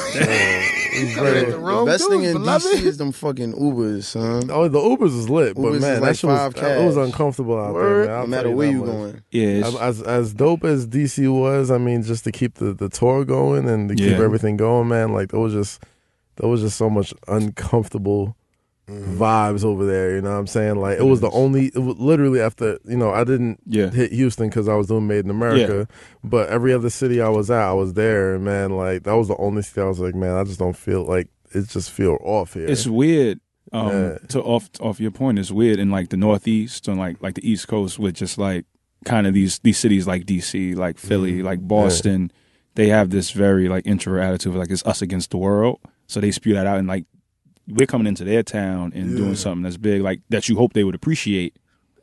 [1.00, 2.66] It's Coming the the best dudes, thing in beloved.
[2.66, 4.50] DC is them fucking Ubers, son.
[4.50, 6.86] Oh, the Ubers was lit, but Ubers is man, like that shit was five it
[6.86, 8.08] was uncomfortable out Word.
[8.08, 8.08] there.
[8.08, 8.16] Man.
[8.16, 8.88] I'll No matter where you much.
[8.88, 9.24] going.
[9.32, 12.90] yeah, As, as as dope as DC was, I mean, just to keep the, the
[12.90, 15.84] tour going and to keep everything going, man, like there was just
[16.38, 18.36] there was just so much uncomfortable
[18.90, 19.22] mm-hmm.
[19.22, 20.16] vibes over there.
[20.16, 20.78] You know what I'm saying?
[20.78, 23.90] Like it was the only, it was literally after you know I didn't yeah.
[23.90, 25.88] hit Houston because I was doing Made in America,
[26.24, 29.28] but every other city I was at, I was there, and man, like that was
[29.28, 32.18] the only city I was like, man, I just don't feel like it just feel
[32.22, 32.68] off here.
[32.68, 33.40] It's weird
[33.74, 34.18] Um, Yeah.
[34.30, 37.50] to off off your point, it's weird in like the Northeast and like like the
[37.50, 38.66] East Coast with just like
[39.06, 42.32] kind of these these cities like DC, like Philly, like Boston.
[42.76, 45.80] They have this very like introvert attitude, like it's us against the world.
[46.08, 47.06] So they spew that out and like
[47.68, 50.84] we're coming into their town and doing something that's big, like that you hope they
[50.84, 51.58] would appreciate.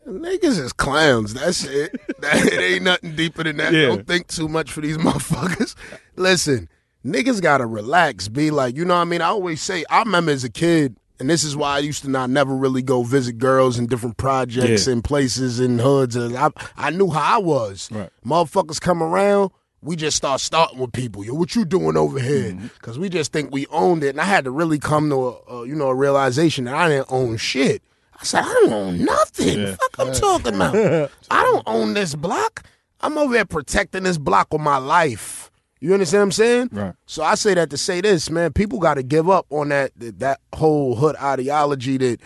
[0.07, 1.33] Niggas is clowns.
[1.35, 1.99] That's it.
[2.21, 3.73] That, it ain't nothing deeper than that.
[3.75, 3.87] Yeah.
[3.89, 5.75] Don't think too much for these motherfuckers.
[6.17, 6.69] Listen,
[7.05, 8.29] niggas gotta relax.
[8.29, 9.21] Be like, you know what I mean?
[9.21, 12.11] I always say, I remember as a kid, and this is why I used to
[12.11, 14.93] not never really go visit girls in different projects Yeah.
[14.95, 16.17] and places and hoods.
[16.17, 17.89] And I, I knew how I was.
[17.93, 18.11] Right.
[18.27, 19.51] Motherfuckers come around.
[19.83, 21.25] We just start starting with people.
[21.25, 22.53] Yo, what you doing over here?
[22.53, 22.69] Mm-hmm.
[22.69, 25.31] Because we just think we owned it, and I had to really come to a,
[25.63, 27.83] a you know a realization that I didn't own shit.
[28.19, 29.67] I said I don't own nothing.
[29.77, 30.75] Fuck, I'm talking about.
[31.31, 32.63] I don't own this block.
[33.03, 35.51] I'm over here protecting this block with my life.
[35.85, 36.69] You understand what I'm saying?
[36.73, 36.95] Right.
[37.05, 38.55] So I say that to say this, man.
[38.55, 42.21] People got to give up on that that whole hood ideology that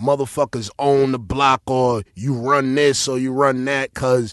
[0.00, 3.94] motherfuckers own the block or you run this or you run that.
[3.94, 4.32] Cause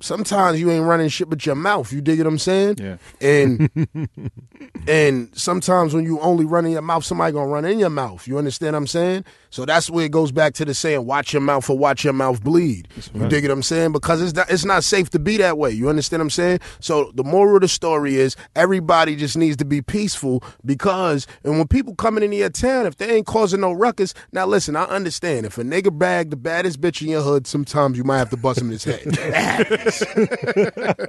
[0.00, 1.92] sometimes you ain't running shit but your mouth.
[1.92, 2.78] You dig what I'm saying?
[2.78, 2.96] Yeah.
[3.20, 3.70] And
[4.88, 8.26] and sometimes when you only run in your mouth, somebody gonna run in your mouth.
[8.26, 9.24] You understand what I'm saying?
[9.54, 12.12] So that's where it goes back to the saying, "Watch your mouth or watch your
[12.12, 13.92] mouth bleed." You dig what I'm saying?
[13.92, 15.70] Because it's not, it's not safe to be that way.
[15.70, 16.58] You understand what I'm saying?
[16.80, 21.56] So the moral of the story is everybody just needs to be peaceful because and
[21.56, 24.86] when people coming into your town, if they ain't causing no ruckus, now listen, I
[24.86, 28.30] understand if a nigga bag the baddest bitch in your hood, sometimes you might have
[28.30, 29.02] to bust him in his head.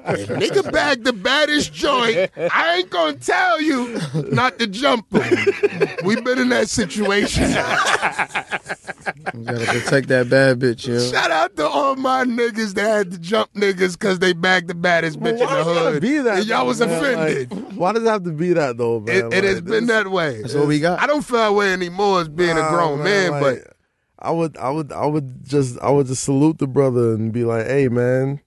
[0.08, 4.00] If nigga bag the baddest joint, I ain't gonna tell you
[4.32, 5.54] not to jump him.
[6.04, 7.44] We've been in that situation.
[9.34, 11.00] You gotta protect that bad bitch, yo.
[11.12, 14.76] Shout out to all my niggas that had to jump niggas because they bagged the
[14.76, 16.02] baddest bitch in the Why does it gotta hood.
[16.02, 16.38] be that?
[16.40, 16.90] and y'all was man?
[16.90, 17.52] offended.
[17.52, 19.16] Like, why does it have to be that though, man?
[19.32, 20.42] it, it has Like, been that way.
[20.42, 21.00] That's what we got.
[21.02, 23.74] I don't feel that way anymore as being a Nah, grown man, like, but
[24.20, 27.44] I would, I would, I would just, I would just salute the brother and be
[27.44, 28.40] like, "Hey, man,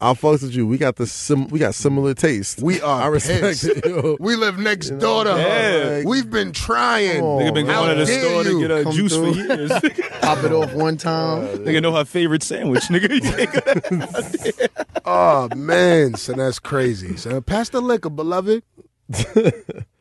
[0.00, 0.64] I'll fuck with you.
[0.64, 2.62] We got the sim, we got similar taste.
[2.62, 3.64] we are I respect pissed.
[3.64, 3.84] it.
[3.84, 4.16] Yo.
[4.20, 5.36] We live next door to Yeah.
[5.38, 6.02] her.
[6.06, 7.16] We've been trying.
[7.16, 9.14] Come on, Nigga been How going to the dare store to get a come juice
[9.16, 9.34] through.
[9.34, 9.70] for years.
[10.20, 11.48] Pop it off one time.
[11.64, 14.68] nigga know her favorite sandwich, nigga.
[15.04, 17.16] Oh man, so that's crazy.
[17.16, 18.62] So pass the liquor, beloved.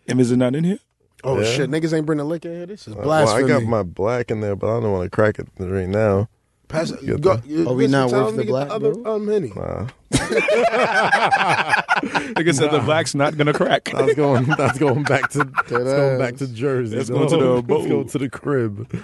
[0.07, 0.79] and is it not in here?
[1.23, 1.45] Oh Yeah.
[1.51, 2.65] shit, niggas ain't bring the liquor here.
[2.67, 3.43] This is blasphemy.
[3.45, 5.87] Well, I got my black in there, but I don't want to crack it right
[5.89, 6.29] now.
[6.67, 8.93] Pass, you go, the- you, Are we listen, not worth them to the black, other,
[8.93, 9.15] bro?
[9.15, 9.53] Um, Henny.
[9.55, 9.87] Nah,
[12.35, 13.85] Nigga said the black's not gonna crack.
[13.85, 14.45] that's going.
[14.45, 15.39] That's going back to.
[15.45, 16.97] That's going back to Jersey.
[16.97, 17.89] That's going to the Let's abode.
[17.89, 19.03] go to the crib.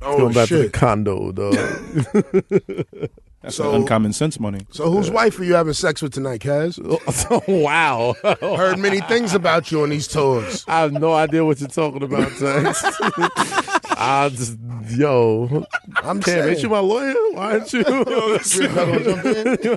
[0.00, 1.54] Oh going back to the condo, dog.
[3.42, 4.60] That's So- uncommon sense money.
[4.70, 6.78] So whose wife are you having sex with tonight, Kaz?
[7.62, 8.14] wow.
[8.40, 10.64] Heard many things about you on these tours.
[10.68, 12.84] I have no idea what you're talking about, Tex.
[14.04, 14.58] I just,
[14.90, 17.14] yo, I'm Cam, ain't you my lawyer?
[17.32, 17.80] Why aren't you?
[17.80, 17.94] you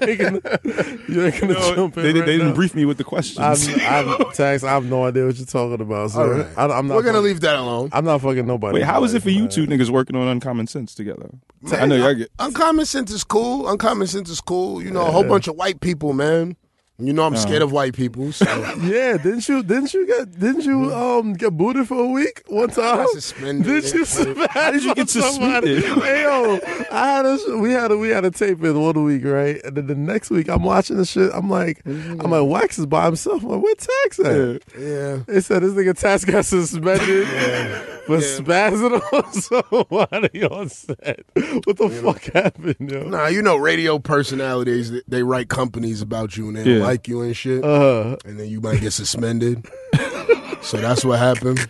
[0.02, 0.42] ain't gonna,
[1.08, 2.04] you ain't gonna jump in.
[2.04, 2.54] They, right they didn't now.
[2.54, 3.40] brief me with the questions.
[3.40, 6.12] I'm, I'm, Tex, I have no idea what you're talking about.
[6.12, 6.48] So right.
[6.58, 6.96] I, am not.
[6.96, 7.90] We're gonna fucking- leave that alone.
[7.92, 8.76] I'm not fucking nobody.
[8.76, 11.30] Wait, how is it for you two niggas working on Uncommon Sense together?
[11.72, 12.32] I know y'all get.
[12.40, 13.55] Uncommon sense is cool.
[13.64, 14.84] Uncommon sense is cool.
[14.84, 16.56] You know, a whole bunch of white people, man.
[16.98, 17.66] You know, I'm scared uh-huh.
[17.66, 18.32] of white people.
[18.32, 18.46] So
[18.82, 19.64] Yeah, didn't you?
[19.64, 20.40] Didn't you get?
[20.40, 20.94] Didn't you hmm.
[20.94, 22.98] um get booted for a week one time?
[22.98, 23.84] got suspended.
[23.84, 24.48] Did you?
[24.50, 25.84] How did you get suspended?
[26.06, 26.60] Hey yo,
[26.92, 29.62] I had a we had a we had a tape in one week, right?
[29.66, 31.32] And then the next week I'm watching the shit.
[31.34, 32.22] I'm like, mm-hmm.
[32.22, 33.44] I'm like, Wax is by himself.
[33.44, 34.62] I'm like, where Tax at?
[34.80, 35.20] yeah.
[35.28, 37.80] They said this nigga Tax got suspended yeah.
[38.06, 41.26] for spazzing on somebody on set.
[41.66, 43.04] What the fuck happened, yo?
[43.04, 46.85] Nah, you know, radio personalities they- they write companies about you and they Yeah.
[46.86, 49.66] Like you and shit, Uh, and then you might get suspended.
[50.62, 51.68] so that's what happened.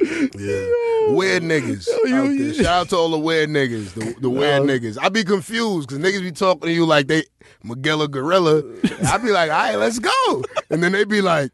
[0.00, 0.70] Yeah.
[1.08, 1.86] Weird niggas.
[2.04, 2.54] you- out there.
[2.54, 3.92] Shout out to all the weird niggas.
[3.94, 4.72] The, the weird No.
[4.72, 4.98] niggas.
[5.00, 7.24] I'd be confused because niggas be talking to you like they
[7.62, 8.62] Miguel Gorilla.
[9.06, 10.42] I'd be like, all right, let's go.
[10.70, 11.50] And then they'd be like,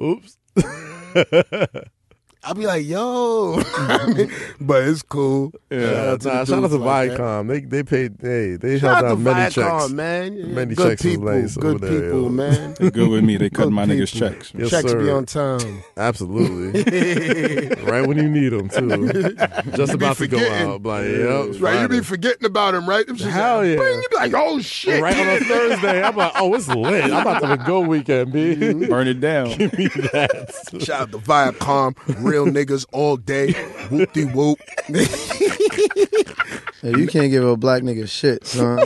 [0.00, 0.36] oops.
[2.42, 3.62] I be like, yo.
[4.62, 5.52] But it's cool.
[5.70, 5.80] Yeah.
[5.80, 7.18] Shout out to the nah, shout out dudes to like that.
[7.20, 7.48] Viacom.
[7.48, 8.16] They they paid.
[8.20, 9.90] Hey, they Shout held out to down many Viacom, checks.
[9.92, 10.36] man.
[10.36, 12.28] Yeah, Many good checks people, nice over good there, people, yo.
[12.30, 12.74] man.
[12.80, 13.36] They good with me.
[13.36, 14.52] They cut Good my niggas checks.
[14.56, 15.82] Yes, Checks be on time.
[15.96, 16.82] Absolutely.
[17.84, 19.34] right when you need them too.
[19.76, 20.82] Just about to go out.
[20.82, 21.60] Like, yep.
[21.60, 23.06] Right, you be forgetting about him, right?
[23.06, 23.76] Them shits Hell like, yeah.
[23.76, 25.02] bing, You be like, oh shit.
[25.02, 27.04] Right on a Thursday, I'm like, oh, it's lit.
[27.04, 28.86] I'm about to have a good weekend, B.
[28.86, 29.48] Burn it down.
[29.56, 30.52] Give me that.
[30.80, 31.94] Shout out to Viacom,
[32.30, 33.52] real niggas all day.
[33.90, 34.58] Whoop de whoop.
[36.82, 38.78] Hey, you can't give a black nigga shit, son.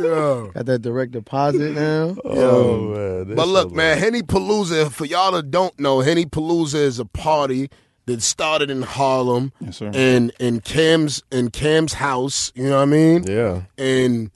[0.00, 0.50] Yo.
[0.54, 2.16] Got that direct deposit now.
[2.24, 3.28] Oh man.
[3.28, 3.98] this But look, shit man.
[3.98, 7.70] Henny Palooza, for y'all that don't know, Henny Palooza is a party
[8.06, 9.92] that started in Harlem Yes, sir.
[9.94, 12.50] and in Cam's in Cam's house.
[12.56, 13.22] You know what I mean?
[13.24, 13.62] Yeah.
[13.78, 14.32] and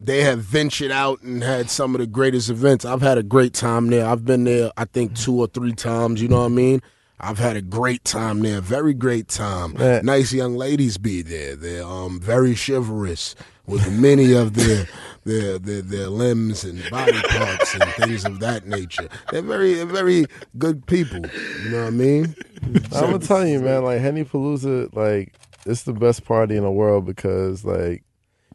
[0.00, 2.86] they have ventured out and had some of the greatest events.
[2.86, 4.06] I've had a great time there.
[4.06, 6.22] I've been there, I think, two or three times.
[6.22, 6.80] You know what I mean?
[7.20, 9.74] I've had a great time there, very great time.
[9.74, 10.04] Man.
[10.04, 11.54] Nice young ladies be there.
[11.54, 14.88] They're um, very chivalrous with many of their,
[15.24, 19.08] their their their limbs and body parts and things of that nature.
[19.30, 20.26] They're very they're very
[20.58, 21.20] good people.
[21.64, 22.34] You know what I mean?
[22.92, 23.84] I'm gonna tell you, man.
[23.84, 28.02] Like Henny Palooza, like it's the best party in the world because like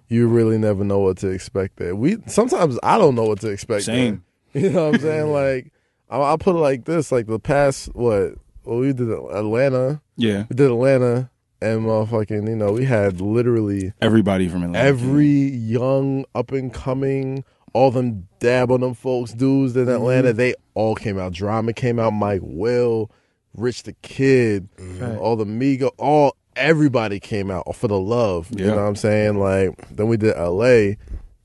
[0.10, 1.96] you really never know what to expect there.
[1.96, 3.84] We sometimes I don't know what to expect.
[3.86, 4.16] Same.
[4.16, 4.22] there.
[4.64, 5.32] You know what I'm saying?
[5.32, 5.72] Like
[6.10, 8.36] I'll, I'll put it like this: like the past what?
[8.68, 10.02] Well, we did Atlanta.
[10.18, 10.44] Yeah.
[10.50, 11.30] We did Atlanta,
[11.62, 14.86] and motherfucking, you know, we had literally Everybody from Atlanta.
[14.86, 20.38] every young up and coming, all them dab on them folks, dudes in Atlanta, Mm-hmm.
[20.38, 21.32] they all came out.
[21.34, 23.10] Drama came out, Mike Will,
[23.56, 25.18] Rich the Kid, Mm-hmm.
[25.20, 28.50] all the Migo, all everybody came out for the love.
[28.52, 28.72] You Yeah.
[28.72, 29.38] know what I'm saying?
[29.40, 30.96] Like then we did LA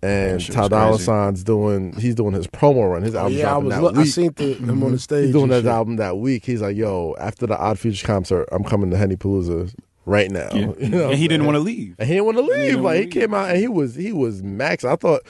[0.03, 0.99] and shit Ty Dolla.
[0.99, 3.03] Sign's doing he's doing his promo run.
[3.03, 3.79] His album yeah, I was.
[3.79, 5.27] Look, I seen the, him on the stage.
[5.27, 5.67] He's doing and that shit.
[5.67, 6.45] album that week.
[6.45, 10.49] He's like, yo, after the Odd Future concert, I'm coming to Henny Palooza right now.
[10.53, 10.73] Yeah.
[10.79, 11.95] You know and he I'm didn't want to leave.
[11.99, 12.75] And he didn't want to leave.
[12.77, 13.11] Like wanna he leave.
[13.13, 14.85] came out and he was he was max.
[14.85, 15.23] I thought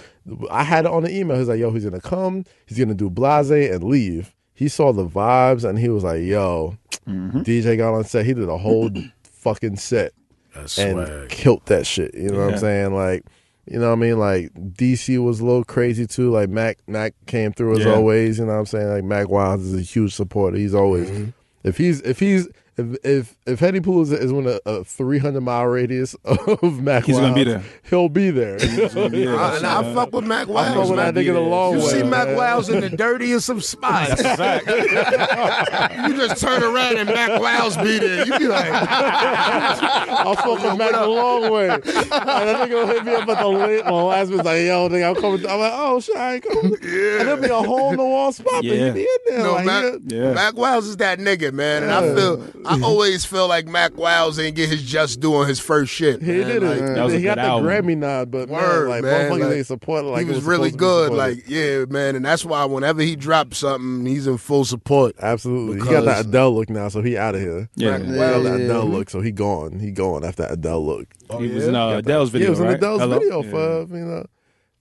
[0.50, 1.36] I had it on the email.
[1.38, 2.44] He's like, yo, he's gonna come.
[2.66, 4.34] He's gonna do blase and leave.
[4.54, 6.76] He saw the vibes and he was like, yo,
[7.08, 7.40] Mm-hmm.
[7.40, 8.24] DJ got on set.
[8.24, 8.88] He did a whole
[9.24, 10.12] fucking set
[10.54, 11.28] That's and swag.
[11.30, 12.14] killed that shit.
[12.14, 12.94] You know what I'm saying?
[12.94, 13.24] Like,
[13.66, 14.18] you know what I mean?
[14.18, 16.30] Like DC was a little crazy too.
[16.30, 17.94] Like Mack Mack came through as Yeah.
[17.94, 18.38] always.
[18.38, 18.88] You know what I'm saying?
[18.88, 20.56] Like Mack Wilds is a huge supporter.
[20.56, 21.30] He's always Mm-hmm.
[21.64, 26.14] if he's if he's if if if Henny Palooza within a, a 300 mile radius
[26.24, 27.62] of Mack, He's gonna be there.
[27.82, 28.58] He'll be there.
[28.58, 29.36] be there.
[29.38, 30.70] I, and I fuck with Mack Wilds.
[30.70, 31.14] I fuck with man.
[31.14, 31.90] that nigga the long You way.
[31.90, 32.36] see Mack man.
[32.36, 34.22] Wilds in the dirtiest of spots.
[34.22, 38.26] you just turn around and Mack Wilds be there.
[38.26, 41.68] You be like, I'll fuck with Mack the long way.
[41.70, 43.84] And that nigga will hit me up at the late.
[43.84, 45.46] My last was like, yo, nigga, I'm coming.
[45.48, 46.76] I'm like, oh shit, I ain't coming.
[46.82, 47.18] yeah.
[47.20, 48.86] And there'll be a hole in the wall spot, but Yeah.
[48.88, 49.38] he be in there.
[49.44, 50.32] No, like, Mack, Yeah.
[50.32, 51.82] Mack Wilds is that nigga, man.
[51.82, 55.48] And I feel, I always feel like Mack Wilds ain't get his just due on
[55.48, 56.22] his first shit.
[56.22, 56.46] He man.
[56.46, 56.94] did Like, it.
[56.94, 57.68] That was a he got the album.
[57.68, 60.08] Grammy nod, but Word, man, like man, motherfuckers like, ain't supported.
[60.08, 61.16] Like he it was, really supposed to be good.
[61.16, 62.16] Like, yeah, man.
[62.16, 65.14] And that's why whenever he drops something, he's in full support.
[65.20, 67.68] absolutely, he got that because- Adele look now, so he out of here.
[67.74, 67.98] Yeah.
[67.98, 68.64] Mack He got that Yeah.
[68.66, 69.78] Adele look, so he gone.
[69.80, 71.08] He gone after that Adele look.
[71.38, 72.46] he was in uh, Adele's video.
[72.46, 72.76] yeah, it was in right?
[72.76, 73.18] Adele's Hello?
[73.18, 73.50] video Yeah.
[73.50, 74.26] for you know.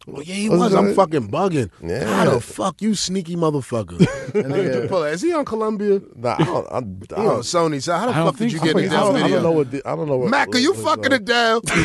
[0.07, 0.73] Oh, yeah, he Was was.
[0.73, 1.69] I'm fucking bugging.
[1.81, 2.05] Yeah.
[2.05, 3.97] How the fuck you sneaky motherfucker?
[4.31, 5.13] nigga- Pull it.
[5.13, 6.01] Is he on Columbia?
[6.15, 7.81] Nah, I don't, I, I He on don't, Sony.
[7.83, 9.51] So how the I don't fuck did you get in don't, that I don't know
[9.51, 9.69] what.
[9.71, 10.29] The, I don't know what.
[10.29, 11.61] Mack, are you fucking it down?
[11.65, 11.75] this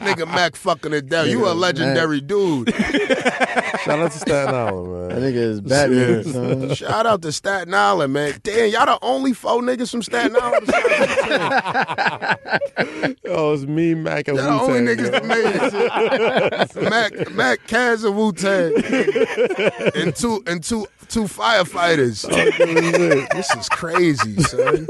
[0.00, 1.28] nigga Mack fucking Adele.
[1.28, 2.74] You a legendary dude.
[3.84, 5.08] Shout out to Staten Island, man.
[5.08, 5.32] That man.
[5.32, 6.24] nigga is Batman.
[6.24, 6.74] son.
[6.74, 8.34] Shout out to Staten Island, man.
[8.42, 10.66] Damn, y'all the only four niggas from Staten Island.
[10.66, 10.96] besides you
[13.14, 13.16] two.
[13.32, 16.39] Oh, it's me, Mack, and Y'all the only niggas that made it.
[16.90, 18.72] Mack, Mack, Kaz, and Wu Tang,
[19.94, 22.26] and two and two two firefighters.
[22.30, 24.86] Oh, this is crazy, son.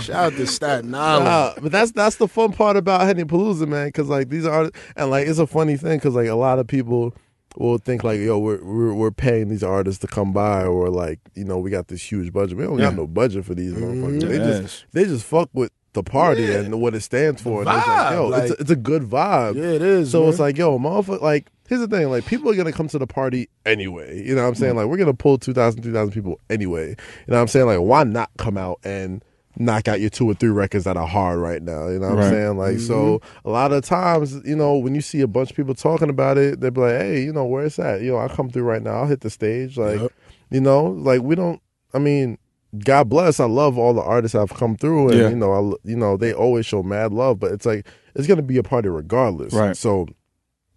[0.00, 1.24] Shout out to Staten Island.
[1.24, 3.88] Nah, but that's that's the fun part about Henny Palooza, man.
[3.88, 6.66] Because like these are and like it's a funny thing because like a lot of
[6.66, 7.14] people
[7.56, 11.18] will think like yo we're, we're we're paying these artists to come by or like
[11.34, 12.56] you know we got this huge budget.
[12.56, 14.04] We don't got no budget for these mm-hmm.
[14.04, 14.28] motherfuckers.
[14.28, 14.62] They Yes.
[14.62, 16.60] just they just fuck with the party Yeah.
[16.60, 17.64] and what it stands for.
[17.64, 19.56] The and it's like, vibe, yo, it's, a, it's a good vibe.
[19.56, 20.10] Yeah, it is.
[20.10, 20.28] So man.
[20.30, 23.06] it's like, yo, motherfucker, like, here's the thing, like, people are gonna come to the
[23.06, 24.22] party anyway.
[24.24, 24.76] You know what I'm saying?
[24.76, 26.90] Like, we're gonna pull 2,000, 3,000 people anyway.
[26.90, 26.94] You
[27.28, 27.66] know what I'm saying?
[27.66, 29.24] Like, why not come out and
[29.56, 31.88] knock out your two or three records that are hard right now?
[31.88, 32.26] You know what Right.
[32.26, 32.56] I'm saying?
[32.56, 33.48] Like, so Mm-hmm.
[33.48, 36.38] a lot of times, you know, when you see a bunch of people talking about
[36.38, 38.00] it, they'll be like, hey, you know, where's that?
[38.00, 38.92] You know, I'll come through right now.
[39.00, 39.76] I'll hit the stage.
[39.76, 40.12] Like, Yep.
[40.50, 41.60] you know, like, we don't,
[41.92, 42.38] I mean,
[42.78, 43.40] God bless.
[43.40, 45.28] I love all the artists I've come through, and Yeah.
[45.30, 47.40] you know, I you know they always show mad love.
[47.40, 49.52] But it's like it's gonna be a party regardless.
[49.52, 49.76] Right.
[49.76, 50.06] So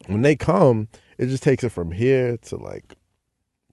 [0.07, 2.95] when they come, it just takes it from here to like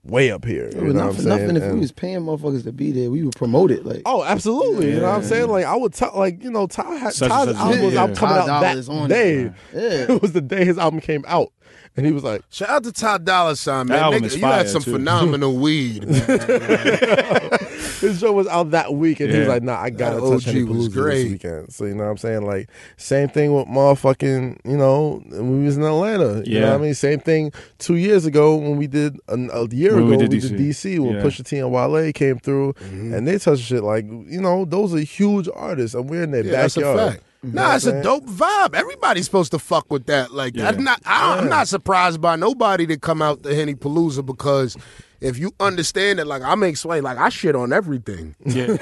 [0.05, 0.71] way up here.
[0.75, 1.41] You was know not what for I'm saying?
[1.41, 1.57] nothing.
[1.57, 3.85] If And- we was paying motherfuckers to be there, we would promote it.
[3.85, 4.93] Like, Oh, absolutely.
[4.93, 5.49] You know what I'm saying?
[5.49, 7.93] Like I would tell, like you know, Ty had Such Ty's such a album was
[7.95, 9.43] day, out coming Ty out Dolla that is on it, day.
[9.75, 10.13] yeah.
[10.15, 11.53] it was the day his album came out,
[11.97, 14.13] and he was like, Shout out to Ty Dolla Sign, man.
[14.13, 14.93] Nigga, you had some too.
[14.93, 16.07] phenomenal weed.
[16.09, 16.29] Man.
[18.01, 20.47] his show was out that week, and he was like, "Nah, I gotta That touch
[20.49, 21.23] OG Henny was Palooza great.
[21.25, 22.43] this weekend." So you know what I'm saying?
[22.47, 26.43] Like same thing with motherfucking, you know, when we was in Atlanta.
[26.47, 26.71] You know Yeah.
[26.73, 26.95] what I mean?
[26.95, 30.29] Same thing two years ago when we did a, a year When ago we we
[30.29, 30.95] did did, DC.
[30.97, 31.23] DC when Yeah.
[31.23, 33.15] Pusha T and Wale came through, Mm-hmm.
[33.15, 36.45] and they touched shit like you know those are huge artists, and we're in their
[36.45, 37.13] Yeah, that's a backyard.
[37.15, 37.25] fact.
[37.43, 38.75] Nah, it's a dope vibe.
[38.75, 40.33] Everybody's supposed to fuck with that.
[40.35, 40.65] Like Yeah.
[40.73, 41.01] that's not.
[41.07, 44.77] I, I'm not surprised by nobody to come out the Henny Palooza because
[45.21, 48.35] if you understand it, like I'm explaining, like I shit on everything.
[48.45, 48.67] Yeah.
[48.67, 48.77] you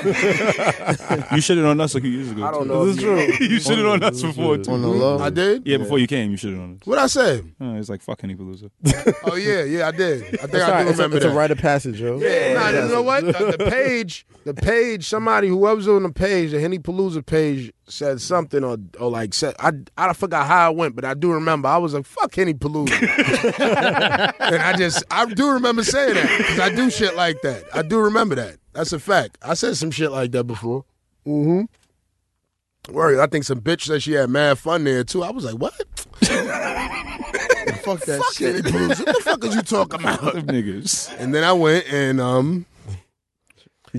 [1.43, 2.45] shitted on us a few years ago.
[2.47, 2.69] I don't too.
[2.69, 2.85] know.
[2.87, 3.47] This if is you- true.
[3.47, 5.19] you shitted on us before On the low.
[5.19, 5.67] I did.
[5.67, 6.87] Yeah, before you came, you shitted on us.
[6.87, 7.39] What I say?
[7.61, 8.71] Uh, it's like fuck Henny Palooza.
[9.25, 10.23] Oh yeah, yeah, I did.
[10.23, 10.83] I think It's, I all right.
[10.85, 12.17] do it's, a, remember it's a rite of passage, yo.
[12.19, 13.25] Nah, you know what?
[13.25, 18.21] The, the page, the page, somebody whoever's on the page, the Henny Palooza page said
[18.21, 21.69] something or or like said I I forgot how I went, but I do remember
[21.69, 23.01] I was like fuck Henny Palooza,
[24.41, 27.65] and I just I do remember saying that because I do shit like that.
[27.75, 28.57] I do remember that.
[28.73, 29.39] That's a fact.
[29.43, 30.85] I said some shit like that before.
[31.27, 31.65] Mm-hmm.
[32.95, 35.23] Worry, I think some bitch said she had mad fun there too.
[35.23, 35.75] I was like, what?
[37.83, 38.65] Fuck that Fuck shit.
[38.65, 40.21] What the fuck is you talking about?
[40.47, 41.15] Niggas.
[41.19, 42.67] And then I went and um.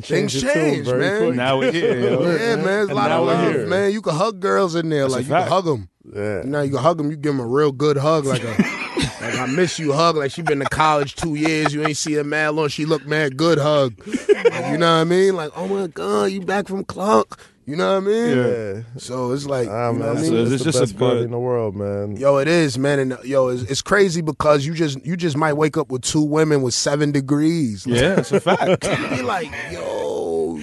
[0.03, 1.21] He Things changed his tune change, man.
[1.23, 1.35] quick.
[1.35, 2.21] Now we're here, yo.
[2.21, 3.67] Yeah, man, there's a lot now of we're love, here.
[3.67, 3.91] man.
[3.91, 5.89] You can hug girls in there, That's like you can hug them.
[6.13, 6.43] Yeah.
[6.43, 7.11] You know, you can hug them.
[7.11, 8.47] You give them a real good hug, like a
[9.21, 10.15] like I miss you hug.
[10.17, 11.73] Like she been to college two years.
[11.73, 12.67] You ain't see her mad long.
[12.69, 13.93] She look mad good hug.
[14.07, 15.35] you know what I mean?
[15.35, 17.35] Like oh my god, you back from Clunk.
[17.65, 18.37] You know what I mean?
[18.37, 18.81] Yeah.
[18.97, 20.31] So it's like Ah, you know man, what I it's, mean?
[20.31, 22.17] So it's it's the just a best party in the world, man.
[22.17, 25.53] Yo, it is, man, and yo, it's, it's crazy because you just you just might
[25.53, 27.85] wake up with two women with seven degrees.
[27.85, 28.87] Like, Yeah, it's a fact.
[29.01, 29.81] you be like, yo,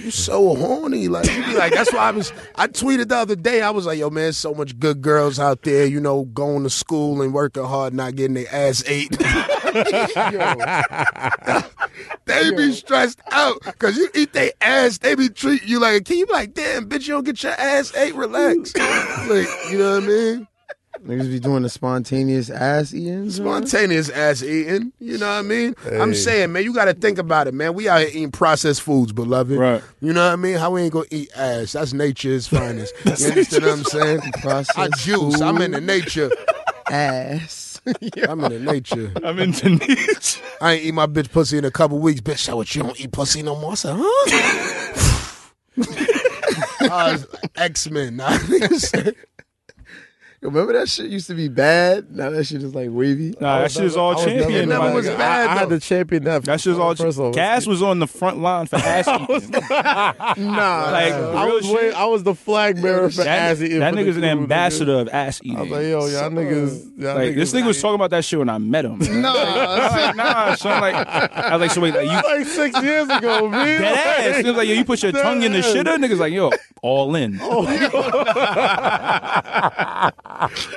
[0.07, 1.09] you so horny.
[1.09, 2.33] Like, you be like, that's why I was.
[2.55, 3.61] I tweeted the other day.
[3.61, 5.85] I was like, yo, man, so much good girls out there.
[5.85, 9.11] You know, going to school and working hard, not getting their ass ate.
[12.25, 14.99] they be stressed out because you eat their ass.
[14.99, 17.53] They be treating you like, can you be like, damn, bitch, you don't get your
[17.53, 18.15] ass ate.
[18.15, 18.75] Relax.
[18.77, 20.47] like, you know what I mean?
[21.05, 23.29] Niggas be doing the spontaneous ass eating.
[23.29, 24.91] Spontaneous ass eating.
[24.99, 25.75] You know what I mean?
[25.91, 27.73] I'm saying, man, you got to think about it, man.
[27.73, 29.57] We out here eating processed foods, beloved.
[29.57, 29.81] Right.
[30.01, 30.55] You know what I mean?
[30.57, 31.73] How we ain't gonna eat ass?
[31.73, 32.93] That's nature's finest.
[33.05, 34.19] you understand what I'm saying?
[34.41, 35.39] Processed I juice.
[35.41, 36.31] I'm in the nature.
[36.89, 37.79] ass.
[38.27, 39.13] I'm in the nature.
[39.23, 40.41] I'm into niche.
[40.59, 42.19] I ain't eat my bitch pussy in a couple weeks.
[42.21, 42.75] Bitch, so what?
[42.75, 43.71] You don't eat pussy no more?
[43.71, 45.03] I said, huh?
[46.81, 47.17] uh,
[47.55, 48.17] X Men.
[48.17, 49.15] Nah, niggas-
[50.41, 52.15] Remember that shit used to be bad?
[52.15, 53.33] Now that shit is like wavy.
[53.41, 54.69] Nah, that shit is all I never- champion.
[54.69, 55.79] never like, was I- bad, I, had though.
[55.79, 56.43] to champion that.
[56.43, 56.93] That shit's all.
[56.95, 59.49] First all, Cass was on the front line for ass eating.
[59.51, 63.79] Nah, Like, I was way, I was the flag bearer for That, ass eating.
[63.79, 64.41] that nigga's an crew, nigga.
[64.43, 65.57] ambassador of ass eating.
[65.57, 68.37] I was like, yo, y'all niggas, y'all Like this nigga was talking about that shit
[68.39, 68.99] when I met him.
[69.21, 70.79] Nah, like, nah, son.
[70.81, 73.81] Like I was like, so wait, like, you like six years ago, man.
[73.81, 74.41] dead ass.
[74.43, 75.97] He was like, yo, you put your tongue in the shitter.
[75.97, 77.65] Niggas like, yo, all in, Oh,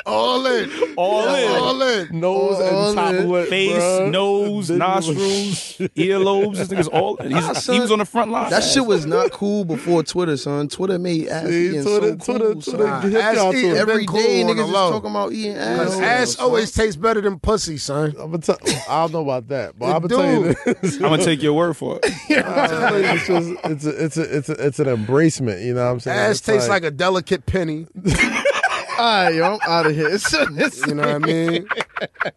[0.06, 0.70] all in.
[0.96, 1.48] all in.
[1.50, 2.20] All in.
[2.20, 3.28] Nose All and top in.
[3.28, 4.10] lip, Face, bruh.
[4.10, 5.18] nose, Then you nostrils,
[5.96, 6.56] earlobes.
[6.56, 7.16] This nigga's all.
[7.16, 8.50] He's, he was on the front line.
[8.50, 10.68] that shit was not cool before Twitter, son.
[10.68, 13.10] Twitter made ass See, eating Twitter, so Twitter, cool, Twitter, son.
[13.10, 13.76] hit ass y'all eating it.
[13.76, 15.78] every- Every cool day niggas is talking about eating ass.
[15.78, 16.44] Cause ass son.
[16.46, 18.10] always tastes better than pussy, son.
[18.18, 20.94] I'm gonna tell, oh, don't know about that, but I'm gonna tell you this.
[20.96, 22.04] I'm gonna take your word for it.
[22.30, 25.64] it's just it's a, it's a, it's a, it's an embracement.
[25.64, 26.18] You know what I'm saying?
[26.18, 27.86] Ass It's tastes like a delicate penny.
[28.98, 30.18] All right, yo, I'm out of here.
[30.18, 31.66] Son, it's- You know what I mean?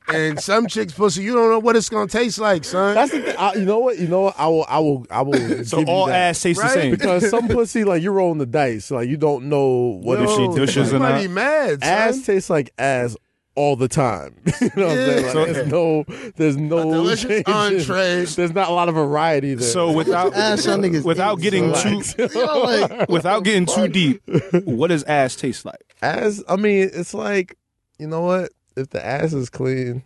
[0.08, 2.96] and some chicks pussy, you don't know what it's gonna taste like, son.
[2.96, 3.36] That's the thing.
[3.38, 4.00] I, you know what?
[4.00, 4.36] You know what?
[4.40, 4.66] I will.
[4.70, 5.06] I will.
[5.12, 5.34] I will.
[5.66, 6.30] So give you all that.
[6.30, 6.74] ass tastes Right?
[6.74, 6.92] the same.
[6.92, 8.92] because some pussy like you're rolling the dice.
[8.92, 11.22] Like you don't know what If she dishes or might not.
[11.22, 11.90] be mad, son.
[11.94, 13.18] ass tastes like ass
[13.56, 14.36] all the time.
[14.62, 15.26] you know what I'm saying?
[15.26, 15.54] Like, Yeah.
[15.54, 16.04] there's no,
[16.38, 17.90] there's no A delicious changes.
[17.90, 18.26] entree.
[18.26, 19.68] There's not a lot of variety there.
[19.68, 20.66] So without ass
[21.04, 22.02] without getting son.
[22.02, 24.22] too Yo, like, without getting too deep,
[24.66, 25.84] what does ass taste like?
[26.02, 27.58] ass, I mean, it's like
[28.00, 28.52] you know what?
[28.76, 30.02] If the ass is clean,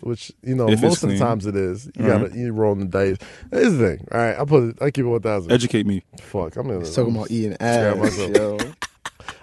[0.00, 2.80] which you know If most of the times it is, you All gotta you rolling
[2.80, 3.18] the dice.
[3.50, 4.08] Here's the thing.
[4.10, 4.78] All right, I put it.
[4.82, 5.52] I keep it one thousand.
[5.52, 6.02] Educate me.
[6.20, 8.34] Fuck, I'm gonna talking about eating ass, myself.
[8.34, 8.58] yo.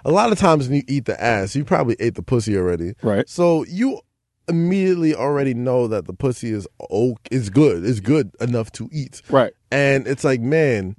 [0.08, 2.94] A lot of times when you eat the ass, you probably ate the pussy already.
[3.02, 3.28] Right.
[3.28, 4.00] So you
[4.48, 7.84] immediately already know that the pussy is oak is good.
[7.84, 9.20] It's good enough to eat.
[9.28, 9.52] Right.
[9.70, 10.96] And it's like, man,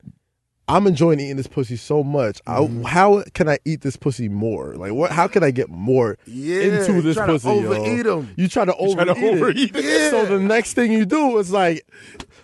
[0.68, 2.40] I'm enjoying eating this pussy so much.
[2.44, 2.86] Mm-hmm.
[2.86, 4.76] I, how can I eat this pussy more?
[4.76, 5.12] Like, what?
[5.12, 7.50] How can I get more Yeah, into you this try to pussy?
[7.50, 8.32] overeat them.
[8.38, 9.86] You try to try overeat, to overeat it.
[9.86, 10.12] it.
[10.12, 11.84] So the next thing you do is like,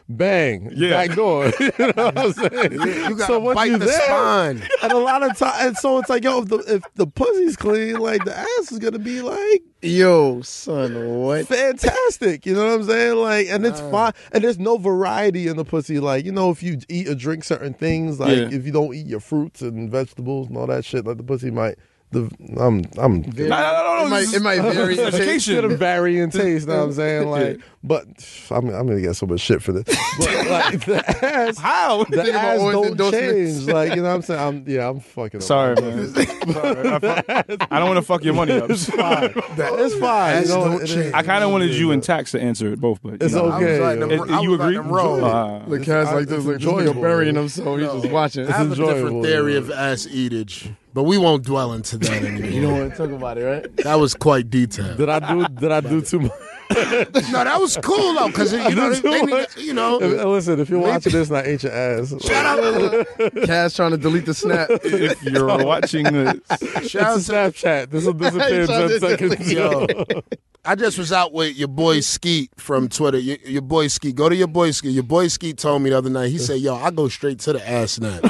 [0.07, 0.89] bang, Yeah.
[1.07, 1.45] back door.
[1.59, 2.71] you know what I'm saying?
[2.73, 4.63] You gotta so once bite you the there, spine.
[4.83, 7.55] and a lot of time, and so it's like, yo, if the, if the pussy's
[7.55, 11.47] clean, like the ass is gonna be like Yo, son, what?
[11.47, 12.45] fantastic.
[12.45, 13.15] You know what I'm saying?
[13.17, 14.13] Like, and it's fine.
[14.31, 15.99] And there's no variety in the pussy.
[15.99, 18.49] Like, you know, if you eat or drink certain things, like Yeah.
[18.51, 21.51] if you don't eat your fruits and vegetables and all that shit, like the pussy
[21.51, 21.75] might
[22.15, 24.93] the I'm I'm Very- No, no, no, no, It might, it might vary.
[24.93, 25.15] in taste.
[25.15, 25.55] education.
[25.55, 26.67] Get a varying taste.
[26.67, 27.29] Know what I'm saying?
[27.29, 28.05] Like, but
[28.49, 29.83] I'm, I'm gonna get so much shit for this.
[30.17, 32.03] But like the ass, How?
[32.05, 32.57] the Think ass
[32.97, 33.63] don't change.
[33.67, 34.39] Like you know what I'm saying?
[34.39, 35.39] I'm yeah, I'm fucking.
[35.39, 35.43] up.
[35.43, 36.07] Sorry, man.
[36.07, 36.87] Sorry.
[36.89, 37.27] I, fuck-
[37.71, 38.69] I don't want to fuck your money up.
[38.69, 39.33] It's fine.
[39.35, 40.35] it's fine.
[40.35, 41.13] ass You know, don't it- change.
[41.13, 43.51] I kind of wanted you and Tax to answer it both, but It's know.
[43.53, 43.79] Okay.
[43.79, 44.75] letting them- It- you agree?
[44.75, 44.93] them.
[44.93, 47.43] Uh, The cat's like this, like this burying man.
[47.43, 47.79] himself.
[47.79, 48.47] He's just watching.
[48.47, 52.49] I have a different theory of ass eatage, but we won't dwell into that anymore.
[52.55, 53.77] You don't want to talk about it, right?
[53.77, 54.97] that was quite detailed.
[54.97, 55.45] Did I do?
[55.49, 56.31] Did I do too much?
[56.71, 60.01] no, that was cool though, because you know, they, they need, you know.
[60.01, 63.07] If- listen, if you're watching this and I ain't your ass, Shout out,
[63.43, 64.69] Cat's trying to delete the snap.
[64.71, 67.89] if you're watching this, shout out it's a to Snapchat.
[67.89, 69.51] This will disappear in Trying 10 seconds.
[69.51, 69.87] Yo,
[70.63, 73.19] I just was out with your boy Skeet from Twitter.
[73.19, 74.15] Your, your boy Skeet.
[74.15, 74.93] Go to your boy Skeet.
[74.93, 76.29] Your boy Skeet told me the other night.
[76.29, 78.23] He said, "Yo, I go straight to the ass snap."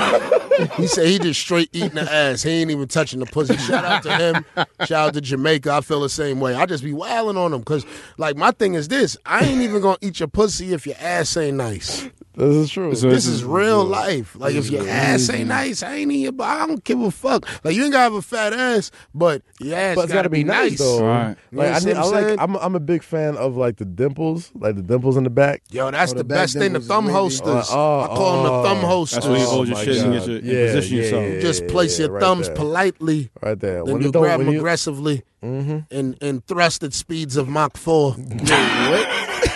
[0.78, 2.44] He said he just straight eating the ass.
[2.44, 3.58] He ain't even touching the pussy.
[3.58, 4.46] Shout out to him.
[4.82, 5.72] Shout out to Jamaica.
[5.72, 6.56] I feel the same way.
[6.56, 7.86] I just be wailing on him because,
[8.18, 11.36] like, my thing is this: I ain't even gonna eat your pussy if your ass
[11.38, 12.10] ain't nice.
[12.38, 12.94] This is true.
[12.96, 14.36] So This is real life.
[14.38, 16.34] Like if your ass ain't nice, I ain't in your.
[16.40, 17.48] I don't give a fuck.
[17.64, 20.44] Like you ain't gotta have a fat ass, but your ass but it's gotta be
[20.44, 21.06] nice though.
[21.06, 21.36] Right.
[21.52, 22.40] You Like I, understand need, I what I'm like.
[22.42, 25.64] I'm, I'm a big fan of like the dimples, like the dimples in the back.
[25.72, 26.74] Yo, that's Oh, the, the best thing.
[26.74, 27.68] The thumb is thum hosters.
[27.72, 28.64] Oh, uh, uh, I call them the uh, oh.
[28.64, 29.16] thumb hosters.
[29.16, 31.24] That's where you hold your my shit and get your, and Yeah, position yeah, yourself.
[31.34, 31.40] yeah.
[31.40, 32.56] Just place your right thumbs there.
[32.56, 33.84] politely, right there.
[33.86, 35.72] then When you grab when them you- aggressively mm-hmm.
[35.92, 38.16] And in, in thrusted speeds of Mach 4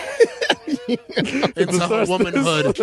[1.55, 2.79] into her womanhood.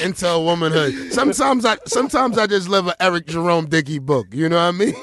[0.00, 1.12] Into a womanhood.
[1.12, 4.26] Sometimes I sometimes I just love a Eric Jerome Dickey book.
[4.32, 4.94] You know what I mean?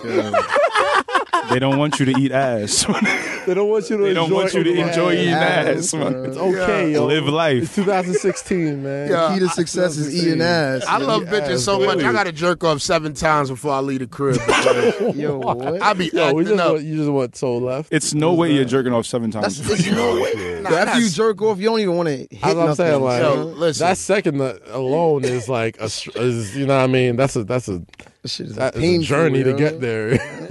[1.49, 2.85] They don't want you to eat ass.
[3.41, 4.03] They don't want you to.
[4.03, 4.77] they don't enjoy want you to it.
[4.87, 5.93] enjoy eating ass, ass.
[5.95, 6.25] man.
[6.25, 7.07] It's okay, yo.
[7.07, 7.63] Live life.
[7.63, 8.05] It's life.
[8.05, 9.09] 2016, man.
[9.09, 9.33] Yeah.
[9.33, 10.85] Key to success is eating ass.
[10.85, 12.03] I love bitches so much.
[12.03, 14.39] I gotta jerk off seven times before I leave the crib.
[15.15, 15.81] Yo, what?
[15.81, 16.71] I be Yo, we acting just up.
[16.73, 17.91] want, you just want toe left.
[17.91, 19.57] It's no way you're jerking off seven times.
[19.59, 20.61] That's it's no way.
[20.61, 22.75] Nah, After you jerk off, you don't even want to hit That's I'm nothing.
[22.75, 23.01] saying.
[23.01, 23.87] Like Yo, listen.
[23.87, 27.15] that second alone is like a, is, you know what I mean.
[27.15, 27.81] That's a that's a
[28.21, 30.17] That shit is that's a painful, journey to get there.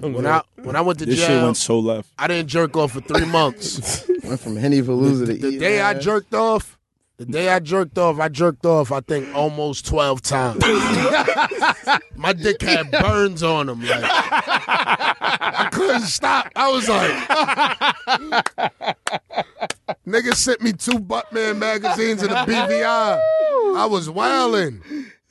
[0.00, 2.10] when I when I went to this shit jail, went so left.
[2.18, 4.08] I didn't jerk off for three months.
[4.24, 6.78] Went from Henny Palooza to the eating day I jerked off,
[7.16, 8.92] the day I jerked off, I jerked off.
[8.92, 10.62] I think almost twelve times.
[12.16, 13.80] My dick had burns on him.
[13.82, 16.50] Like I couldn't stop.
[16.56, 17.10] I was like,
[20.06, 23.20] nigga sent me two Buttman magazines and a BVI.
[23.76, 24.82] I was wilding.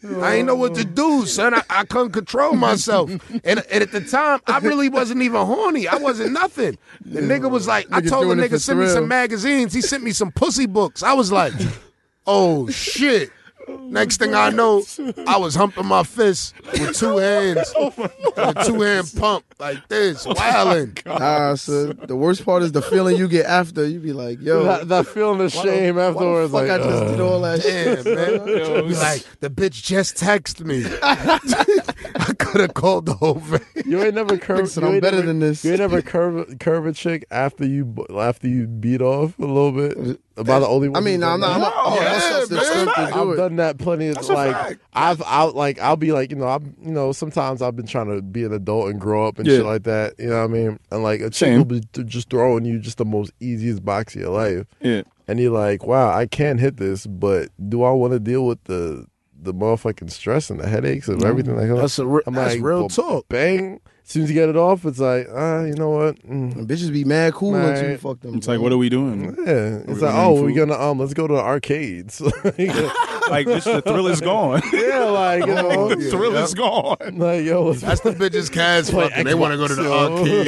[0.04, 1.54] I ain't know what to do, son.
[1.54, 3.10] I, I couldn't control myself.
[3.44, 5.88] And, and at the time, I really wasn't even horny.
[5.88, 6.78] I wasn't nothing.
[7.04, 9.74] The nigga was like, I told the doing it for nigga, send me some magazines.
[9.74, 11.04] He sent me some pussy books.
[11.04, 11.54] I was like,
[12.28, 13.32] oh shit.
[13.78, 14.84] Next thing I know,
[15.28, 17.74] I was humping my fist with two hands,
[18.38, 20.98] a two hand pump like this, wilding.
[21.06, 22.00] Nah, son.
[22.04, 23.86] The worst part is the feeling you get after.
[23.86, 26.52] You be like, yo, that, that feeling of shame afterwards.
[26.52, 28.04] fuck, like, I just uh, did all that shit.
[28.04, 28.16] Damn,
[28.46, 28.88] man.
[28.88, 30.84] Be like, the bitch just texted me.
[32.16, 33.62] I could have called the whole thing.
[33.86, 34.60] You ain't never curve.
[34.60, 35.64] Listen, I'm better never- than this.
[35.64, 39.72] You ain't never curve curve a chick after you after you beat off a little
[39.72, 40.20] bit.
[40.40, 41.02] About the only one.
[41.02, 41.52] I mean, who's I'm not.
[41.56, 42.60] I'm not oh, Yeah, that's man.
[42.60, 43.36] the strength I've it.
[43.36, 44.80] done that plenty of a like.
[44.94, 48.08] I've out like I'll be like you know I'm you know sometimes I've been trying
[48.16, 49.58] to be an adult and grow up and Yeah.
[49.58, 52.30] shit like that you know what I mean and like a chick will be just
[52.30, 55.02] throwing you just the most easiest box of your life Yeah.
[55.28, 58.64] and you're like wow I can hit this but do I want to deal with
[58.64, 59.06] the
[59.42, 62.56] the motherfucking stress and the headaches and everything like that That's, a re- I'm that's
[62.56, 63.28] like, real well, talk.
[63.30, 66.54] bang as soon as you get it off it's like ah you know what mm.
[66.66, 68.36] Bitches be mad cool until you fuck them.
[68.36, 69.36] It's like, what are we doing?
[69.46, 70.68] yeah it's like oh we're food?
[70.70, 72.22] gonna um let's go to the arcades
[73.30, 74.62] Like, this, the thrill is gone.
[74.74, 76.98] yeah like you know the thrill is gone.
[77.14, 79.26] like yo let's That's the bitches cats Play fucking.
[79.26, 80.40] They want to go to the Xbox, yo.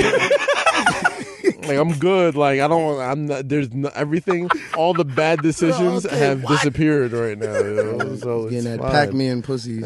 [1.51, 1.67] arcade.
[1.67, 2.35] like I'm good.
[2.35, 2.99] Like I don't.
[2.99, 3.47] I'm not.
[3.47, 4.49] There's no, everything.
[4.75, 6.53] All the bad decisions Okay, have what?
[6.53, 7.55] disappeared right now.
[7.57, 8.15] You know?
[8.15, 8.91] So Getting it's that fine.
[8.91, 9.83] Pac-Man pussy.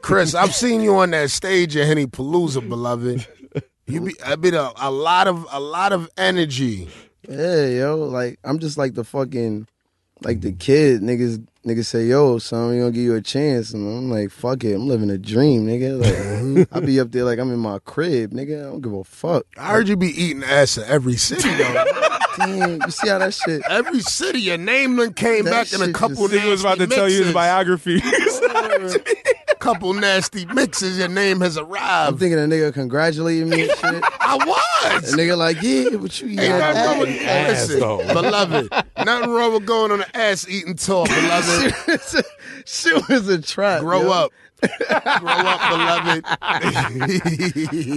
[0.00, 3.26] Chris, I've seen you on that stage at Henny Palooza, beloved.
[3.86, 6.88] You be, I been a, a lot of a lot of energy.
[7.26, 9.66] Yeah, yo, like I'm just like the fucking,
[10.22, 11.46] like the kid niggas.
[11.66, 14.74] Niggas say, "Yo, son, we gonna give you a chance," and I'm like, "Fuck it,
[14.74, 16.74] I'm living a dream, nigga." Like, mm-hmm.
[16.74, 18.60] I be up there like I'm in my crib, nigga.
[18.60, 19.44] I don't give a fuck.
[19.56, 21.84] I heard you be eating ass in every city though.
[22.38, 23.62] Damn, you see how that shit?
[23.68, 26.28] every city, your name done came That back in a shit couple.
[26.28, 28.00] just- Nigga was about to tell you his biography.
[29.58, 30.98] couple nasty mixes.
[30.98, 32.12] Your name has arrived.
[32.12, 34.04] I'm thinking a nigga congratulating me and shit.
[34.20, 35.12] I was.
[35.12, 37.08] A nigga like, yeah, but you eat Ain't that nothing wrong ass.
[37.08, 37.98] with- ass, Listen, though.
[38.22, 38.72] beloved,
[39.04, 41.74] Nothing wrong with going on an ass eating tour, beloved.
[42.66, 43.80] Shit was a trap.
[43.80, 44.10] Grow yo.
[44.12, 44.32] up.
[44.60, 46.24] Grow up, beloved.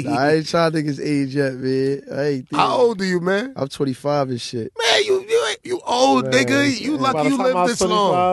[0.05, 2.01] Nah, I ain't trying to think his age yet, man.
[2.11, 3.53] I ain't think- How old are you, man?
[3.55, 4.71] I'm 25 and shit.
[4.77, 6.79] Man, you you, ain't- you old nigga.
[6.79, 7.89] You By lucky the you time I lived was this 25,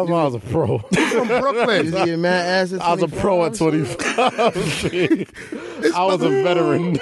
[0.09, 0.13] long.
[0.13, 0.83] I was a pro.
[0.93, 1.85] You from Was Brooklyn.
[1.87, 4.35] he getting mad ass at I was a pro at 25?
[4.53, 5.93] 25.
[5.95, 6.95] I was a veteran.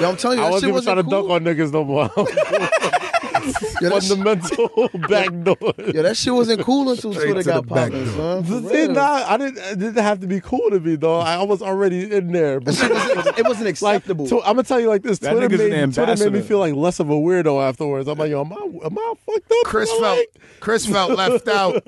[0.00, 1.72] Yo, I'm telling you, I that shit wasn't even trying to wasn't dunk on niggas
[1.72, 2.10] no more.
[3.42, 5.56] Yo, that, shit, Fundamental back door.
[5.92, 8.68] yo, that shit wasn't cool until Straight Twitter to the got back popping, son.
[8.68, 9.58] See, nah, I didn't.
[9.58, 11.18] It didn't have to be cool to me though.
[11.18, 12.60] I was already in there.
[12.60, 14.26] But It wasn't, it wasn't like, acceptable.
[14.28, 15.18] to, I'm gonna tell you like this.
[15.20, 18.08] That Twitter made, an Twitter made me feel like less of a weirdo afterwards.
[18.08, 19.56] I'm like, yo, am I, am I fucked up?
[19.64, 20.28] Chris I'm felt like-
[20.60, 21.82] Chris felt left out.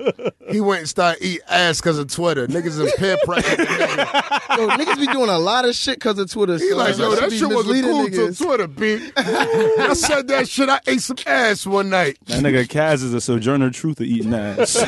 [0.49, 2.47] He went and started eat ass because of Twitter.
[2.47, 3.61] Niggas is peer pressure.
[3.63, 6.57] yo, niggas be doing a lot of shit because of Twitter.
[6.57, 6.77] He son.
[6.77, 8.37] like, yo, that be shit wasn't misleading cool till niggas.
[8.45, 9.09] Twitter, B.
[9.17, 10.69] I said that shit.
[10.69, 12.17] I ate some ass one night.
[12.25, 14.73] That nigga Kaz is a sojourner truth of eating ass.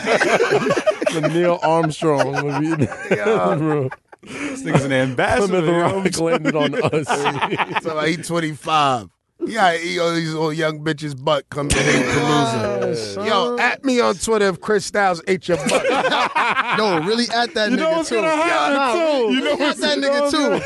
[1.13, 3.89] the Neil Armstrong would be bro.
[4.23, 5.61] this nigga's an ambassador.
[5.61, 6.01] Plymouth yo.
[6.03, 7.07] Rock landed on us.
[7.83, 9.09] So like, he 25.
[9.45, 13.17] He gotta eat all these little young bitches' butt come to Hate Palooza.
[13.19, 15.85] Ah, yo, at me on Twitter if Chris Styles ate your butt.
[16.77, 18.15] No, really at that You nigga know what's too.
[18.15, 19.33] gonna happen Nah, too.
[19.33, 20.59] You know at that nigga too.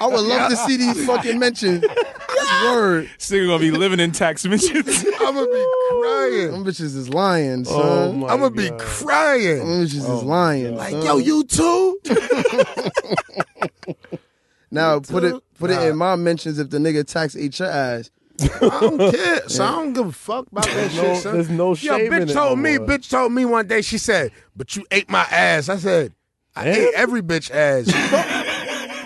[0.00, 1.84] I would love to see these fucking mentions.
[2.64, 3.10] Word.
[3.18, 5.04] This nigga gonna be living in tax mentions.
[5.20, 6.50] I'm gonna be crying.
[6.52, 8.20] Them bitches is lying, Oh son.
[8.20, 8.80] my I'm gonna be God.
[8.80, 9.58] crying.
[9.58, 10.76] Them bitches is oh lying.
[10.76, 11.02] Like, son.
[11.04, 11.98] yo, you too?
[14.70, 18.10] Now put it put it in my mentions if the nigga tax ate your ass.
[18.40, 19.48] I don't care.
[19.48, 21.34] So I don't give a fuck about that no- shit, son.
[21.34, 22.86] there's no Yo, shame bitch in it told no me, more.
[22.86, 25.68] bitch told me one day, she said, but you ate my ass.
[25.70, 26.12] I said,
[26.54, 27.86] I ate every bitch ass.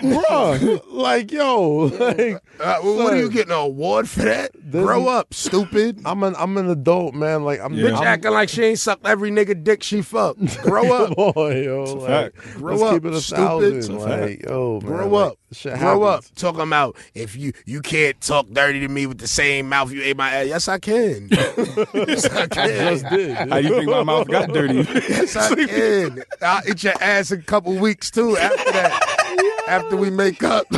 [0.03, 4.51] Bruh, like yo, like Uh, well, what are you getting an award for that?
[4.53, 6.01] There's- Grow up, stupid.
[6.05, 7.43] I'm an I'm an adult man.
[7.43, 7.89] Like I'm, Yeah.
[7.91, 10.61] Bitch I'm acting like she ain't sucked every nigga dick she fucked.
[10.63, 11.15] Grow up.
[11.35, 11.83] boy, yo.
[11.83, 12.33] Like.
[12.55, 13.83] Grow let's up, keep it a stupid.
[13.85, 13.97] thousand.
[13.99, 15.37] Like, yo, man, Grow like, up.
[15.51, 16.23] shit Grow up.
[16.23, 16.39] happens.
[16.41, 20.01] Talking about if you you can't talk dirty to me with the same mouth you
[20.03, 20.47] ate my ass.
[20.47, 21.27] Yes, I can.
[21.31, 22.97] yes, I I can.
[22.97, 23.35] just did.
[23.37, 24.75] How you think my mouth got dirty?
[25.09, 26.23] Yes, I can.
[26.41, 28.35] I'll eat your ass in a couple weeks too.
[28.37, 30.65] After that, after we make up,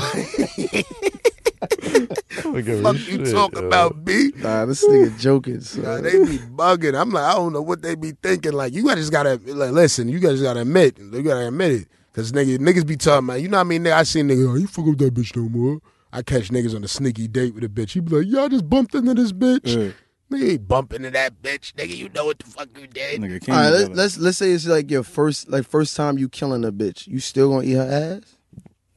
[2.45, 3.65] Look at fuck you shit, talk yo.
[3.67, 4.31] about me.
[4.37, 5.61] Nah, this nigga joking.
[5.61, 5.83] Son.
[5.83, 6.99] Nah, they be bugging.
[6.99, 8.53] I'm like, I don't know what they be thinking.
[8.53, 10.09] Like, you guys just gotta like, listen.
[10.09, 10.97] You guys gotta admit.
[10.99, 11.87] You gotta admit it.
[12.13, 13.41] Cause niggas, niggas be talking about.
[13.41, 13.87] You know what I mean?
[13.87, 14.49] I seen niggas.
[14.51, 15.79] Oh, you fuck with that bitch no more.
[16.13, 17.91] I catch niggas on a sneaky date with a bitch.
[17.91, 19.61] He be like, y'all just bumped into this bitch.
[19.65, 19.91] Yeah.
[20.31, 21.73] Nigga ain't bumping into that bitch.
[21.73, 23.21] Nigga, you know what the fuck you did.
[23.21, 23.87] Nigga came All right, together.
[23.89, 27.05] let, let's let's say it's like your first like first time you killing a bitch.
[27.07, 28.34] You still gonna eat her ass?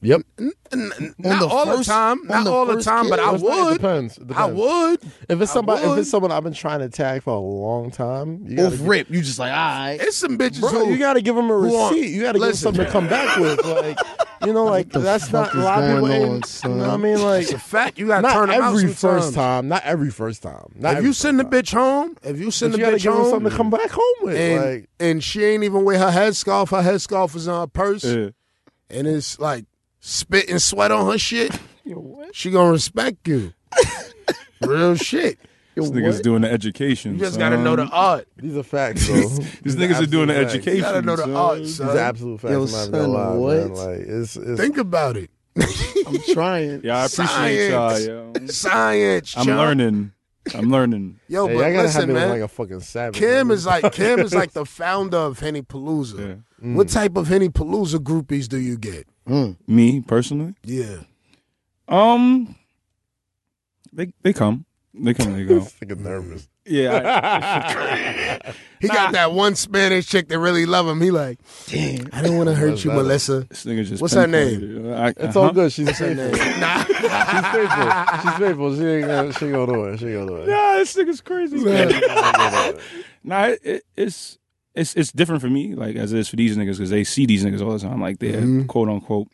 [0.01, 0.21] Yep.
[0.39, 2.25] N- n- not the all the time.
[2.25, 3.41] Not the all the first time, but I kiss?
[3.41, 3.73] It would.
[3.73, 4.17] depends.
[4.17, 5.01] It I would.
[5.27, 8.45] If it's somebody, if it's someone I've been trying to tag for a long time,
[8.47, 9.97] you Off gotta, rip, you just like, all right.
[9.99, 12.11] It's some bitches bro, who you got to give them a who are- receipt.
[12.11, 13.59] You got to give them something to come back with.
[13.65, 13.97] Like,
[14.47, 16.31] you know, like the that's fuck not a lot of people.
[16.35, 16.71] on, son?
[16.71, 17.21] You know what I mean?
[17.21, 17.99] Like, It's a fact.
[17.99, 19.67] You got to turn them out every first time.
[19.67, 20.71] Not every first time.
[20.75, 22.79] Not If you send the first bitch home, if you send time.
[22.79, 24.37] the But you got to bitch home, something to come back home with.
[24.37, 26.69] and like, and she ain't even wear her headscarf.
[26.69, 28.33] Her headscarf is on her purse, and
[28.89, 29.65] it's like
[29.99, 31.57] spit and sweat on her shit.
[32.33, 33.51] She gonna respect you.
[34.61, 35.39] Real shit.
[35.75, 37.13] This nigga's doing the education.
[37.13, 38.27] You just gotta know the art.
[38.37, 39.15] these are facts, bro.
[39.63, 40.53] These niggas are doing the facts.
[40.53, 40.77] education.
[40.77, 41.35] You gotta know the son.
[41.35, 42.51] art, These are absolute facts.
[42.51, 43.57] Yo, I'm not son, gonna lie, what?
[43.57, 43.73] man.
[43.73, 45.31] Like, it's, it's Think about it.
[45.57, 46.81] I'm trying.
[46.83, 48.05] Yeah, I appreciate Science.
[48.05, 48.45] y'all, yo.
[48.47, 49.37] Science.
[49.37, 49.57] I'm chump.
[49.57, 50.11] learning.
[50.55, 51.19] I'm learning.
[51.27, 52.29] Yo, Hey, but I gotta listen, have it man.
[52.29, 53.15] like a fucking savage.
[53.19, 56.41] Kim is like Kim is like the founder of Henny Palooza.
[56.61, 56.73] Yeah.
[56.75, 59.07] What type of Henny Palooza groupies do you get?
[59.67, 61.01] Me personally, Yeah.
[61.87, 62.55] um,
[63.93, 64.65] they they come,
[65.03, 65.61] they come, they go.
[65.79, 66.47] Fucking nervous.
[66.65, 71.01] Yeah, I, He got that one Spanish chick that really love him.
[71.01, 72.91] He like, damn, I don't want to hurt you.
[72.91, 73.41] Melissa.
[73.49, 74.01] this nigga just.
[74.01, 74.93] What's her name?
[74.93, 75.41] I, It's uh-huh.
[75.41, 75.71] all good.
[75.71, 76.33] She's faithful.
[76.35, 76.83] She's Nah.
[76.83, 76.95] She's
[77.47, 78.21] faithful.
[78.21, 78.75] She's faithful.
[78.75, 79.99] She ain't gonna, she ain't gonna do it.
[79.99, 80.47] She ain't gonna do it.
[80.49, 81.57] Nah, this nigga's crazy.
[83.23, 84.37] nah, it, it, it's
[84.75, 87.25] it's it's different for me, like as it is for these niggas, because they see
[87.25, 88.67] these niggas all the time, like they're Mhm.
[88.67, 89.27] quote unquote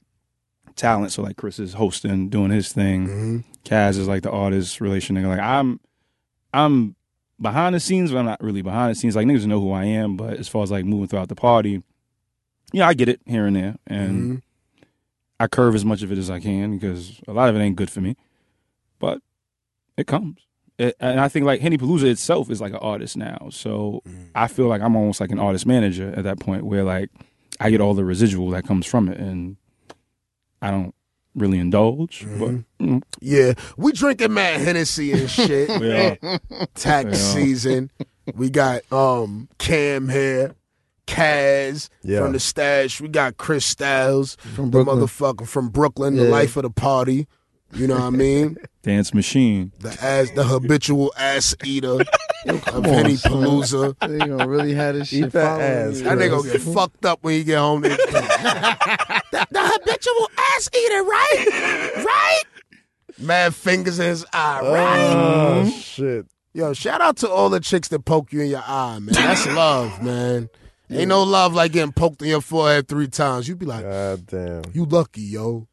[0.75, 1.11] talent.
[1.11, 3.07] So like Chris is hosting, doing his thing.
[3.07, 3.43] Mhm.
[3.63, 5.27] Kaz is like the artist relation nigga.
[5.27, 5.79] Like I'm,
[6.53, 6.95] I'm
[7.41, 9.15] behind the scenes, but I'm not really behind the scenes.
[9.15, 11.81] Like niggas know who I am, but as far as like moving throughout the party,
[12.71, 14.41] yeah, I get it here and there, and Mhm.
[15.39, 17.75] I curve as much of it as I can because a lot of it ain't
[17.75, 18.15] good for me,
[18.99, 19.19] but
[19.97, 20.39] it comes.
[20.77, 24.01] It, and I think like Henny Palooza itself is like an artist now, so
[24.33, 27.09] I feel like I'm almost like an artist manager at that point where like
[27.59, 29.55] I get all the residual that comes from it, and
[30.65, 30.95] I don't
[31.35, 35.69] really indulge, but you know, Yeah, we drinking Mad Hennessy and shit.
[35.79, 36.17] we are.
[36.73, 37.13] Tax Yeah.
[37.33, 37.91] season.
[38.33, 40.55] we got um Cam here.
[41.07, 42.21] Kaz Yeah.
[42.21, 42.99] from the stash.
[42.99, 44.99] We got Chris Styles From the Brooklyn.
[45.01, 47.27] motherfucker from Brooklyn, the life of the party.
[47.75, 48.57] You know what I mean?
[48.83, 49.73] Dance machine.
[49.79, 51.97] The ass, the habitual ass eater
[52.47, 53.15] of on, Henny.
[53.15, 53.97] Palooza.
[53.99, 56.03] They gonna really have this Eat shit that ass, you.
[56.03, 57.81] That nigga gonna get fucked up when he get home.
[57.81, 57.89] the,
[59.29, 61.93] the habitual ass eater, right?
[62.05, 62.41] Right?
[63.19, 65.65] Mad fingers in his eye, oh, right?
[65.65, 66.25] Oh shit.
[66.53, 69.13] Yo, shout out to all the chicks that poke you in your eye, man.
[69.13, 70.47] That's love, man.
[70.89, 73.47] Ain't no love like getting poked in your forehead three times.
[73.49, 74.61] You be like, God damn.
[74.71, 75.67] you lucky, yo.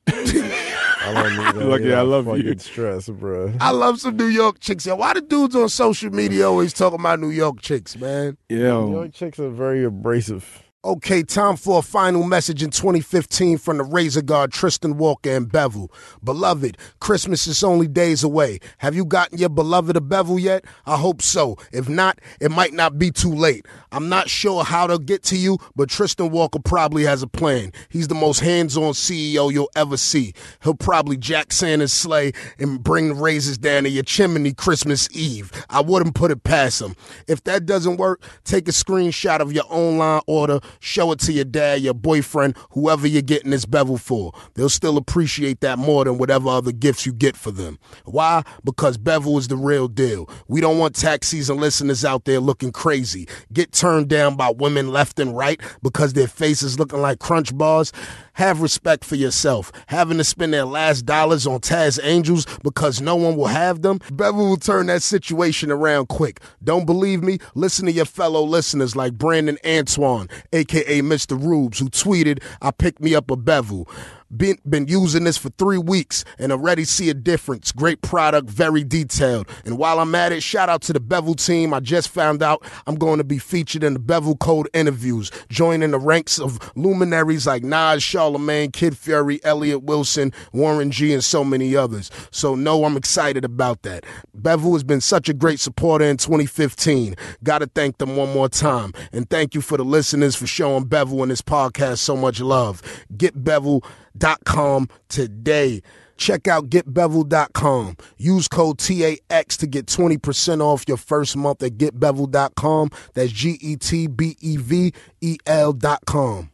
[1.05, 1.64] I don't need.
[1.64, 2.59] Lucky yeah, I love fucking you.
[2.59, 3.53] Stress, bro.
[3.61, 4.86] I love some New York chicks.
[4.86, 8.36] Yo, why the dudes on social media always talking about New York chicks, man?
[8.48, 10.62] Yeah, New York chicks are very abrasive.
[10.85, 15.51] Okay, time for a final message in 2015 from the Razor Guard Tristan Walker and
[15.51, 15.93] Bevel.
[16.24, 18.59] Beloved, Christmas is only days away.
[18.78, 20.64] Have you gotten your beloved a Bevel yet?
[20.85, 21.57] I hope so.
[21.70, 23.64] If not, it might not be too late.
[23.93, 27.72] I'm not sure how to get to you, but Tristan Walker probably has a plan.
[27.89, 30.35] He's the most hands-on CEO you'll ever see.
[30.64, 35.53] He'll probably jack Santa's sleigh and bring the razors down to your chimney Christmas Eve.
[35.70, 36.97] I wouldn't put it past him.
[37.28, 41.45] If that doesn't work, take a screenshot of your online order, show it to your
[41.45, 44.33] dad, your boyfriend, whoever you're getting this bevel for.
[44.55, 47.79] They'll still appreciate that more than whatever other gifts you get for them.
[48.05, 48.43] Why?
[48.64, 50.29] Because bevel is the real deal.
[50.49, 53.29] We don't want tax season listeners out there looking crazy.
[53.53, 57.93] Get turned down by women left and right because their faces looking like crunch bars.
[58.35, 59.70] Have respect for yourself.
[59.89, 64.01] Having to spend their last dollars on Taz Angels because no one will have them,
[64.11, 66.41] Bevel will turn that situation around quick.
[66.64, 67.39] Don't believe me?
[67.55, 70.29] Listen to your fellow listeners like Brandon Antoine,
[70.62, 71.40] aka Mr.
[71.40, 73.88] Rubes, who tweeted, I picked me up a Bevel.
[74.35, 77.72] Been, been using this for three weeks and already see a difference.
[77.72, 79.49] Great product, very detailed.
[79.64, 81.74] And while I'm at it, shout out to the Bevel team.
[81.74, 85.91] I just found out I'm going to be featured in the Bevel Code interviews, joining
[85.91, 91.45] the ranks of luminaries like Nas, Charlemagne, Kid Fury, Elliot Wilson, Warren G, and so
[91.45, 92.11] many others.
[92.30, 94.05] So, no, I'm excited about that.
[94.35, 97.14] Bevel has been such a great supporter in 2015.
[97.43, 98.93] Got to thank them one more time.
[99.12, 102.83] And thank you for the listeners for showing Bevel and this podcast so much love.
[103.16, 103.85] Get Bevel
[104.18, 105.82] getbevel.com today.
[106.16, 107.96] Check out getbevel.com.
[108.16, 112.90] Use code TAX to get 20% off your first month at getbevel.com.
[113.14, 116.50] That's G E T B E V E L.com.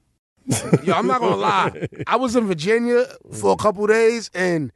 [0.83, 1.89] Yo, I'm not gonna lie.
[2.07, 3.05] I was in Virginia
[3.39, 4.73] for a couple days and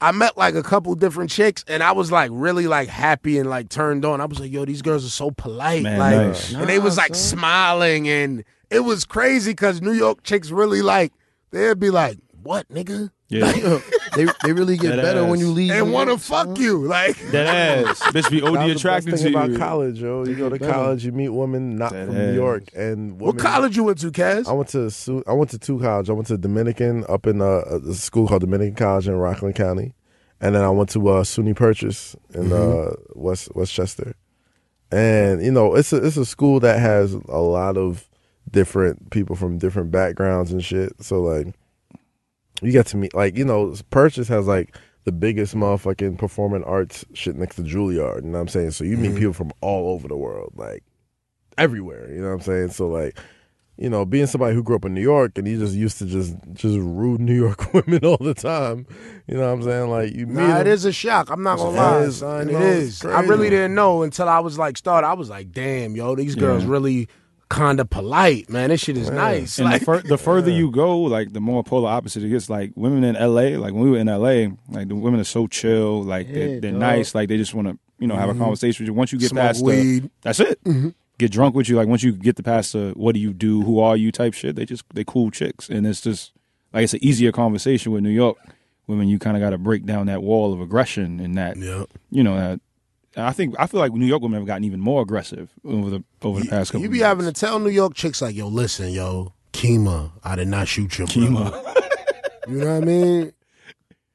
[0.00, 3.50] I met like a couple different chicks and I was like really like happy and
[3.50, 4.20] like turned on.
[4.20, 5.82] I was like, yo, these girls are so polite.
[5.82, 6.52] Man, like nice.
[6.52, 11.12] and they was like smiling and it was crazy because New York chicks really like
[11.54, 13.10] they'd be like, What, nigga?
[13.30, 13.80] Yeah.
[14.14, 15.72] they they really get That better when you leave.
[15.72, 16.78] And wanna fuck you.
[16.84, 17.46] Like That
[17.88, 18.00] ass.
[18.12, 19.58] Bitch be That OD was attracted thing to about you.
[19.58, 20.24] college, yo.
[20.26, 22.26] You go to college, you meet women not That from ass.
[22.28, 24.46] New York, and women, what college you went to, Kaz?
[24.46, 26.10] I went to I went to two college.
[26.10, 29.94] I went to Dominican up in uh, a school called Dominican College in Rockland County,
[30.40, 34.14] and then I went to uh, SUNY Purchase in uh, West Westchester.
[34.92, 38.08] And you know, it's a it's a school that has a lot of
[38.54, 40.92] different people from different backgrounds and shit.
[41.02, 41.48] So like,
[42.62, 47.04] you get to meet like you know, Purchase has like the biggest motherfucking performing arts
[47.12, 48.22] shit next to Juilliard.
[48.24, 48.70] You know what I'm saying?
[48.70, 49.18] So you meet mm-hmm.
[49.18, 50.82] people from all over the world, like
[51.58, 52.10] everywhere.
[52.10, 52.70] You know what I'm saying?
[52.70, 53.18] So like
[53.76, 56.06] you know, being somebody who grew up in New York and you just used to
[56.06, 58.86] just just rude New York women all the time.
[59.26, 59.90] You know what I'm saying?
[59.90, 61.28] Like you meet Nah, it is a shock.
[61.28, 62.48] I'm not gonna It lie, is, son.
[62.48, 62.88] you It know, is.
[62.88, 65.08] it's I really didn't know until I was like started.
[65.08, 66.70] I was like, damn, yo, these girls Yeah.
[66.70, 67.08] really
[67.54, 68.70] kind of polite, man.
[68.70, 69.58] This shit is nice.
[69.58, 72.50] And Like, the, fur- the further you go, like the more polar opposite it gets.
[72.50, 75.46] Like women in LA, like when we were in LA, like the women are so
[75.46, 78.42] chill, like they're, they're nice, like they just want to, you know, have a mm-hmm.
[78.42, 78.94] conversation with you.
[78.94, 80.04] Once you get Smoke past weed.
[80.04, 80.62] the, that's it.
[80.64, 80.90] Mm-hmm.
[81.18, 81.76] Get drunk with you.
[81.76, 83.62] Like once you get the past the, what do you do?
[83.62, 84.10] Who are you?
[84.10, 84.56] Type shit.
[84.56, 86.32] They just they cool chicks, and it's just
[86.72, 88.36] like it's an easier conversation with New York
[88.86, 89.08] women.
[89.08, 91.84] You kind of got to break down that wall of aggression and that, yeah.
[92.10, 92.60] you know, that.
[93.16, 96.04] I think I feel like New York women have gotten even more aggressive over the
[96.22, 96.82] over the past couple.
[96.82, 97.06] You be years.
[97.06, 100.98] having to tell New York chicks like, yo, listen, yo, Kima, I did not shoot
[100.98, 101.06] your.
[101.06, 101.60] Kima.
[102.46, 103.32] You know what I mean?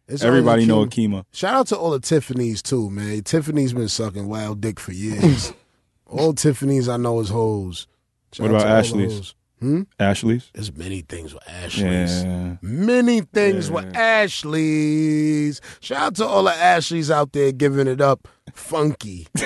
[0.08, 1.10] It's Everybody know Kima.
[1.10, 1.26] Akima.
[1.32, 3.24] Shout out to all the Tiffany's too, man.
[3.24, 5.54] Tiffany's been sucking wild dick for years.
[6.06, 7.88] all Tiffany's I know is hoes.
[8.34, 9.34] Shout What about to all the Ashley's?
[9.62, 9.70] Hoes.
[9.70, 9.82] Hmm?
[10.00, 10.50] Ashley's.
[10.54, 12.24] There's many things with Ashley's.
[12.24, 12.56] Yeah.
[12.62, 15.62] Many things with Ashley's.
[15.80, 19.28] Shout out to all the Ashleys out there giving it up funky.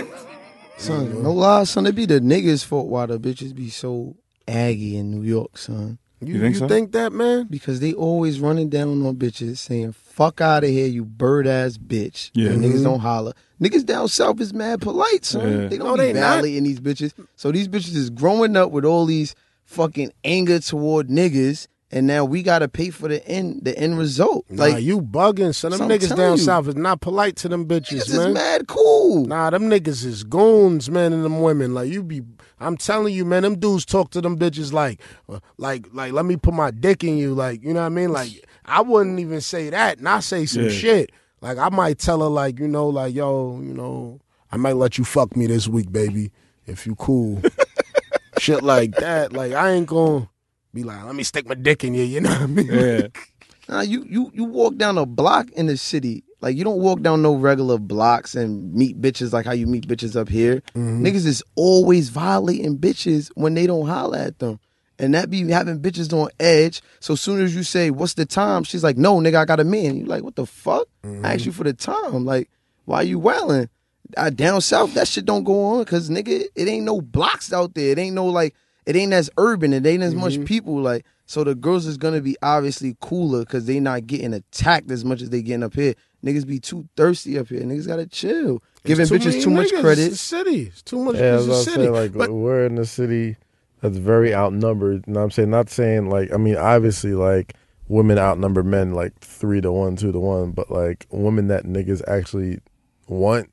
[0.77, 1.85] Son, no lie, son.
[1.85, 5.97] It be the niggas' fault why the bitches be so aggy in New York, son.
[6.19, 6.67] You, You think you so?
[6.67, 7.47] think that, man?
[7.49, 11.77] Because they always running down on bitches saying fuck out of here, you bird ass
[11.77, 12.31] bitch.
[12.33, 12.49] Yeah.
[12.49, 13.33] And niggas don't holler.
[13.61, 15.41] Niggas down south is mad polite, son.
[15.61, 15.67] Yeah.
[15.67, 16.33] They don't No, be they not.
[16.33, 17.13] violating these bitches.
[17.37, 19.35] So these bitches is growing up with all these
[19.73, 24.45] fucking anger toward niggas, and now we gotta pay for the end the end result.
[24.49, 25.71] Nah, Like you bugging, son.
[25.71, 26.43] Them So niggas telling down you.
[26.43, 28.33] south is not polite to them bitches, niggas is man.
[28.33, 29.25] mad cool.
[29.25, 31.73] Nah, them niggas is goons, man, and them women.
[31.73, 32.21] Like you be,
[32.59, 33.43] I'm telling you, man.
[33.43, 34.99] Them dudes talk to them bitches like,
[35.29, 36.13] uh, like, like.
[36.13, 38.11] Let me put my dick in you, like, you know what I mean?
[38.11, 38.29] Like,
[38.65, 40.69] I wouldn't even say that, and I say some Yeah.
[40.69, 41.11] shit.
[41.41, 44.21] Like, I might tell her, like, you know, like, yo, you know,
[44.51, 46.31] I might let you fuck me this week, baby,
[46.65, 47.41] if you cool.
[48.43, 49.33] shit like that.
[49.33, 50.29] Like, I ain't gonna
[50.73, 52.03] be like, let me stick my dick in you.
[52.03, 52.67] You know what I mean?
[52.67, 53.07] Yeah.
[53.69, 56.25] Nah, you you you walk down a block in the city.
[56.41, 59.87] Like you don't walk down no regular blocks and meet bitches like how you meet
[59.87, 60.55] bitches up here.
[60.75, 61.05] Mm-hmm.
[61.05, 64.59] Niggas is always violating bitches when they don't holler at them.
[64.99, 66.81] And that be having bitches on edge.
[66.99, 68.65] So soon as you say, What's the time?
[68.65, 69.95] She's like, No, nigga, I got a man.
[69.95, 70.89] You like, what the fuck?
[71.05, 71.25] Mm-hmm.
[71.25, 72.25] I asked you for the time.
[72.25, 72.49] Like,
[72.83, 73.69] why you wailing?
[74.17, 77.73] Uh, down south, that shit don't go on because nigga, it ain't no blocks out
[77.73, 77.91] there.
[77.91, 78.55] It ain't no like,
[78.85, 79.73] it ain't as urban.
[79.73, 80.81] It ain't as much people.
[80.81, 85.05] Like, so the girls is gonna be obviously cooler because they not getting attacked as
[85.05, 85.93] much as they getting up here.
[86.23, 87.61] Niggas be too thirsty up here.
[87.61, 88.61] Niggas gotta chill.
[88.85, 89.99] Giving bitches many too much credit.
[89.99, 90.61] It's the city.
[90.63, 91.15] It's too much.
[91.15, 91.81] Yeah, it's as I the was city.
[91.81, 93.37] saying, like but we're in the city
[93.81, 95.07] that's very outnumbered.
[95.07, 97.55] And I'm saying, not saying like, I mean, obviously, like
[97.87, 102.01] women outnumber men like three to one, two to one, but like women that niggas
[102.07, 102.59] actually
[103.07, 103.49] want,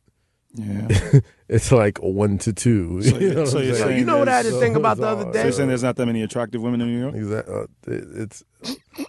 [0.55, 0.89] Yeah.
[1.49, 3.03] it's like one to two.
[3.03, 3.87] So- you know so what I'm you're saying?
[3.89, 5.43] saying you know what I had to So- think about the so- other So day?
[5.45, 7.15] you're saying there's not that many attractive women in New York?
[7.15, 7.55] Exactly.
[7.55, 8.45] Uh, it, it's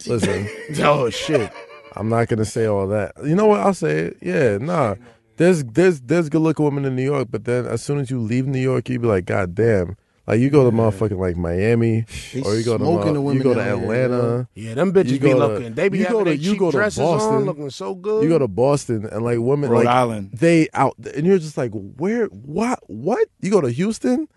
[0.08, 0.48] listen.
[0.86, 1.52] oh shit.
[1.96, 3.14] I'm not gonna say all that.
[3.24, 3.60] You know what?
[3.62, 4.18] I'll say it.
[4.22, 4.96] Yeah, nah.
[5.38, 8.20] There's there's there's good looking women in New York, but then as soon as you
[8.20, 9.98] leave New York, you'd be like, God damn.
[10.32, 13.38] Like you go to motherfucking like Miami, They or you go to smoking the women
[13.38, 14.48] you go to out here, Atlanta.
[14.56, 15.74] Yeah, them bitches You be go to- looking.
[15.74, 17.46] They be you having go to- their you cheap go to dresses on, Boston.
[17.46, 18.24] looking so good.
[18.24, 20.30] You go to Boston and like women Rhode like Island.
[20.34, 22.28] they out, and you're just like, where?
[22.28, 22.80] What?
[22.88, 23.28] What?
[23.42, 24.30] You go to Houston,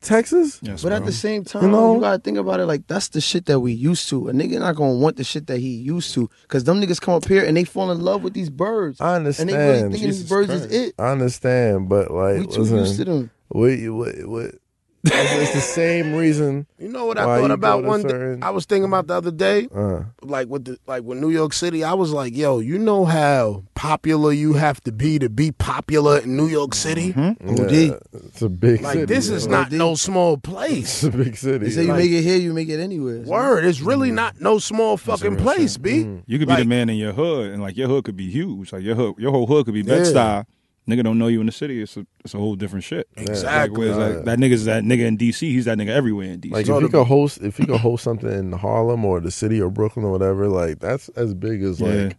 [0.00, 0.60] Texas?
[0.62, 0.96] Yes, But bro.
[0.96, 2.00] at the same time, You you, know?
[2.00, 4.28] gotta think about it like that's the shit that we used to.
[4.28, 6.30] A nigga not gonna want the shit that he used to.
[6.46, 8.98] Cause them niggas come up here and they fall in love with these birds.
[9.00, 9.48] I And understand.
[9.50, 10.64] they really thinking Jesus these birds Christ.
[10.66, 10.94] is it.
[10.98, 13.30] I understand, but like, We too listen, used to them.
[13.48, 14.54] what, what, what?
[15.04, 16.66] It's, it's the same reason.
[16.78, 18.38] You know what I thought about go to one day?
[18.40, 21.52] I was thinking about the other day, Uh, like with the like with New York
[21.52, 21.82] City.
[21.82, 26.18] I was like, yo, you know how popular you have to be to be popular
[26.20, 27.12] in New York City?
[27.16, 29.04] yeah, it's a big Like city.
[29.06, 29.50] this is yo.
[29.50, 31.02] not no small place.
[31.02, 31.64] It's a big city.
[31.66, 33.22] They say you Like- make it here, you make it anywhere.
[33.22, 34.14] Word, it's really Mm.
[34.22, 35.82] not no small fucking real place, shit.
[35.82, 35.90] b.
[36.26, 38.30] You could be Like- the man in your hood, and like your hood could be
[38.30, 38.72] huge.
[38.72, 40.44] Like your hood, your whole hood could be Bed Yeah.
[40.88, 40.94] Stuy.
[40.98, 41.82] Nigga don't know you in the city.
[41.82, 43.08] It's a it's a whole different shit.
[43.16, 43.88] Exactly.
[43.88, 45.40] Like, whereas, like, that nigga's that nigga in DC.
[45.40, 46.52] He's that nigga everywhere in DC.
[46.52, 49.30] Like if you the- could host, if you could host something in Harlem or the
[49.30, 51.88] city or Brooklyn or whatever, like that's as big as Yeah.
[52.04, 52.16] like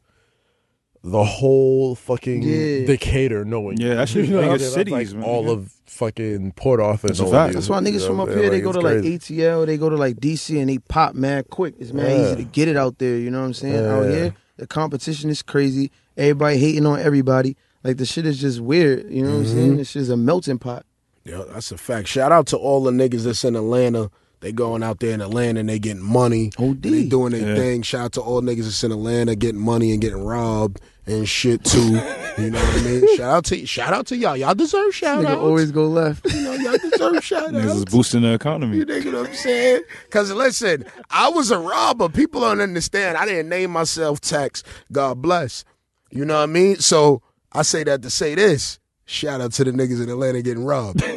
[1.01, 2.85] the whole fucking Yeah.
[2.85, 3.79] Decatur knowing.
[3.79, 3.87] you.
[3.87, 4.71] Yeah, that shit's You know big what I'm saying?
[4.73, 5.23] cities, That's man.
[5.23, 5.51] all Yeah.
[5.53, 7.07] of fucking Port Arthur.
[7.07, 7.53] That's a fact.
[7.53, 9.17] That's why niggas You know from up I'm here they go to it's like crazy.
[9.37, 11.75] ATL, they go to like DC, and they pop mad quick.
[11.79, 12.25] It's mad Yeah.
[12.25, 13.17] easy to get it out there.
[13.17, 13.85] You know what I'm saying?
[13.85, 15.89] Out here, the competition is crazy.
[16.17, 17.55] Everybody hating on everybody.
[17.83, 19.09] Like the shit is just weird.
[19.09, 19.71] You know what I'm saying?
[19.71, 19.79] Mm-hmm.
[19.81, 20.85] It's just a melting pot.
[21.23, 22.07] Yeah, that's a fact.
[22.07, 24.09] Shout out to all the niggas that's in Atlanta.
[24.41, 26.51] They going out there in Atlanta and they getting money.
[26.57, 26.63] OD.
[26.65, 27.55] And They doing their Yeah.
[27.55, 27.81] thing.
[27.81, 31.63] Shout out to all niggas that's in Atlanta getting money and getting robbed and shit
[31.65, 31.79] too.
[32.37, 33.17] you know what I mean?
[33.17, 34.37] Shout out to shout out to y'all.
[34.37, 35.41] Y'all deserve shout Nigga outs.
[35.41, 36.25] always go left.
[36.33, 38.77] you know, y'all deserve shout Niggas is boosting the economy.
[38.77, 39.81] You know what I'm saying?
[40.09, 42.07] Cause listen, I was a robber.
[42.07, 43.17] People don't understand.
[43.17, 44.63] I didn't name myself Tex.
[44.91, 45.65] God bless.
[46.11, 46.77] You know what I mean?
[46.77, 47.21] So
[47.51, 48.79] I say that to say this.
[49.05, 51.03] Shout out to the niggas in Atlanta getting robbed.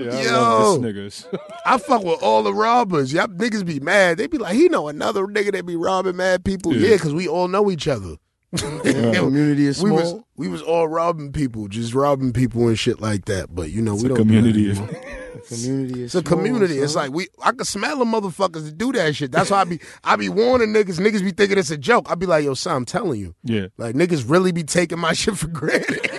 [0.00, 0.78] Yeah, I Yo.
[0.80, 1.26] niggas.
[1.66, 3.12] I fuck with all the robbers.
[3.12, 4.16] Y'all niggas be mad.
[4.16, 6.74] They be like, he know another nigga that be robbing mad people.
[6.74, 6.88] Yeah.
[6.88, 8.16] Yeah, because we all know each other.
[8.56, 9.98] Community is we small.
[10.14, 13.54] was we was all robbing people, just robbing people and shit like that.
[13.54, 14.70] But you know, It's we a don't community.
[14.70, 14.88] anymore.
[15.48, 16.78] community is It's a small, community.
[16.78, 19.30] It's like we I can smell them motherfuckers to do that shit.
[19.30, 20.98] That's why I be I be warning niggas.
[20.98, 22.10] Niggas be thinking it's a joke.
[22.10, 23.34] I be like, yo, son, I'm telling you.
[23.44, 23.66] Yeah.
[23.76, 26.10] Like niggas really be taking my shit for granted.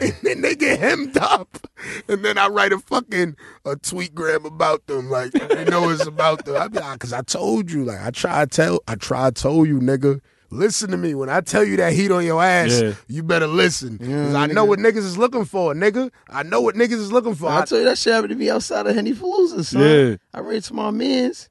[0.00, 1.58] and then they get hemmed up.
[2.08, 3.34] And then I write a fucking
[3.64, 5.10] a tweet gram about them.
[5.10, 6.54] Like you know it's about them.
[6.56, 7.84] I be like, cause I told you.
[7.84, 10.20] Like I try to tell I try to tell you, nigga.
[10.50, 11.14] Listen to me.
[11.14, 12.94] When I tell you that heat on your ass, Yeah.
[13.08, 13.98] you better listen.
[13.98, 16.10] Cause I know what niggas is looking for, nigga.
[16.28, 17.48] I know what niggas is looking for.
[17.50, 19.82] I tell you that shit happened to me outside of Henny Palooza, son.
[19.82, 20.16] Yeah.
[20.34, 21.48] I ran to my mans.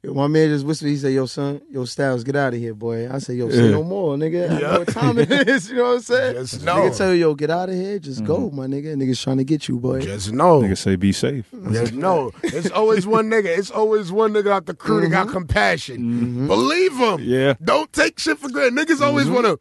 [0.00, 0.86] Yo, my man just whispered.
[0.86, 3.68] He said, "Yo, son, yo, Styles, get out of here, boy." I said, "Yo, say
[3.72, 4.48] no more, nigga.
[4.48, 5.70] I know what time it is.
[5.70, 6.34] You know what I'm saying?
[6.34, 7.98] Just Nigga tell you, yo, get out of here.
[7.98, 8.56] Just go, mm-hmm.
[8.56, 8.94] my nigga.
[8.94, 10.00] Niggas trying to get you, boy.
[10.00, 10.60] Just know.
[10.62, 11.50] Nigga say be safe.
[11.72, 12.30] Just know.
[12.44, 13.46] It's always one nigga.
[13.46, 15.32] It's always one nigga out the crew that got mm-hmm.
[15.32, 15.98] compassion.
[15.98, 16.46] Mm-hmm.
[16.46, 17.18] Believe him.
[17.20, 17.54] Yeah.
[17.60, 18.78] Don't take shit for granted.
[18.78, 19.58] Niggas always want to.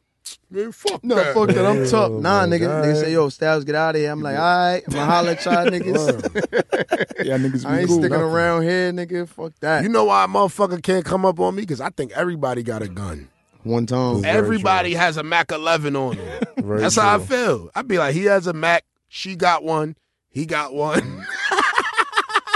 [0.49, 1.33] Man, fuck No, that.
[1.33, 1.65] fuck that.
[1.65, 2.09] I'm tough.
[2.11, 2.59] Nah, my nigga.
[2.61, 2.85] God.
[2.85, 4.11] Nigga say, yo, Styles, get out of here.
[4.11, 4.81] I'm like, all right.
[4.87, 7.25] I'm gonna holler at y'all niggas.
[7.25, 9.27] Yeah, niggas I ain't sticking around here, nigga.
[9.27, 9.83] Fuck that.
[9.83, 11.63] You know why a motherfucker can't come up on me?
[11.63, 13.27] Because I think everybody got a gun.
[13.63, 14.23] One time.
[14.23, 16.39] Everybody has a Mac 11 on them.
[16.63, 17.69] Very That's how I feel.
[17.75, 18.85] I'd be like, he has a Mac.
[19.09, 19.97] She got one.
[20.29, 21.01] He got one.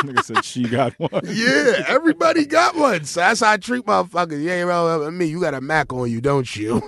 [0.01, 1.09] Nigga said she got one.
[1.25, 3.03] yeah, everybody got one.
[3.03, 4.41] So that's how I treat motherfuckers.
[4.43, 6.81] Yeah, well, me, you got a Mac on you, don't you?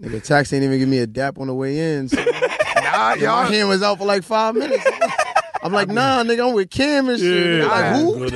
[0.00, 2.08] Nigga, tax ain't even give me a dap on the way in.
[2.08, 2.16] So
[2.76, 3.44] nah, y'all.
[3.44, 4.84] hand was out for like five minutes.
[5.62, 7.58] I'm like, nah, nigga, I'm with Kim and shit.
[7.58, 8.30] Yeah, like, who?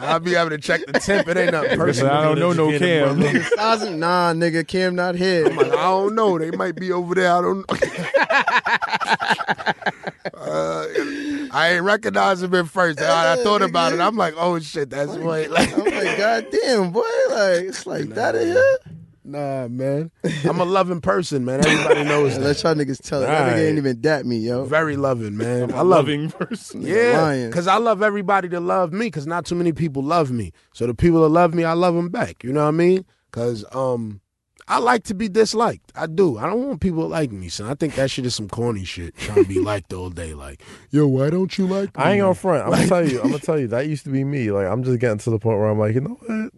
[0.00, 1.26] I'll be able to check the temp.
[1.28, 2.12] It ain't nothing personal.
[2.12, 3.20] I don't know no Cam.
[3.20, 5.46] Nigga, Sazin- nah, nigga, Kim not here.
[5.46, 6.38] I'm like, I don't know.
[6.38, 7.32] They might be over there.
[7.32, 7.64] I don't know.
[10.34, 10.86] uh,
[11.52, 13.00] I ain't recognize him at first.
[13.00, 14.00] I, I thought about it.
[14.00, 15.48] I'm like, oh shit, that's what.
[15.48, 17.00] Like, I'm like, God damn, boy.
[17.30, 18.76] Like, it's like that in here.
[19.24, 20.10] Nah, man.
[20.44, 21.64] I'm a loving person, man.
[21.66, 22.42] Everybody knows that.
[22.42, 23.26] Let y'all niggas tell it.
[23.26, 23.60] That nigga Right.
[23.62, 24.64] ain't even dap me, yo.
[24.64, 25.72] Very loving, man.
[25.72, 26.82] I A love loving person.
[26.82, 27.50] Yeah, lying.
[27.50, 29.06] because I love everybody to love me.
[29.06, 30.52] Because not too many people love me.
[30.72, 32.44] So the people that love me, I love them back.
[32.44, 33.04] You know what I mean?
[33.30, 34.20] Because um,
[34.68, 35.92] I like to be disliked.
[35.96, 36.38] I do.
[36.38, 37.48] I don't want people to like me.
[37.48, 39.16] So I think that shit is some corny shit.
[39.16, 40.34] Trying to be liked all day.
[40.34, 42.02] Like, yo, why don't you like me?
[42.04, 42.64] I ain't gonna front.
[42.64, 43.18] I'm gonna tell you.
[43.20, 43.66] I'm gonna tell you.
[43.68, 44.50] That used to be me.
[44.52, 46.52] Like I'm just getting to the point where I'm like, you know what?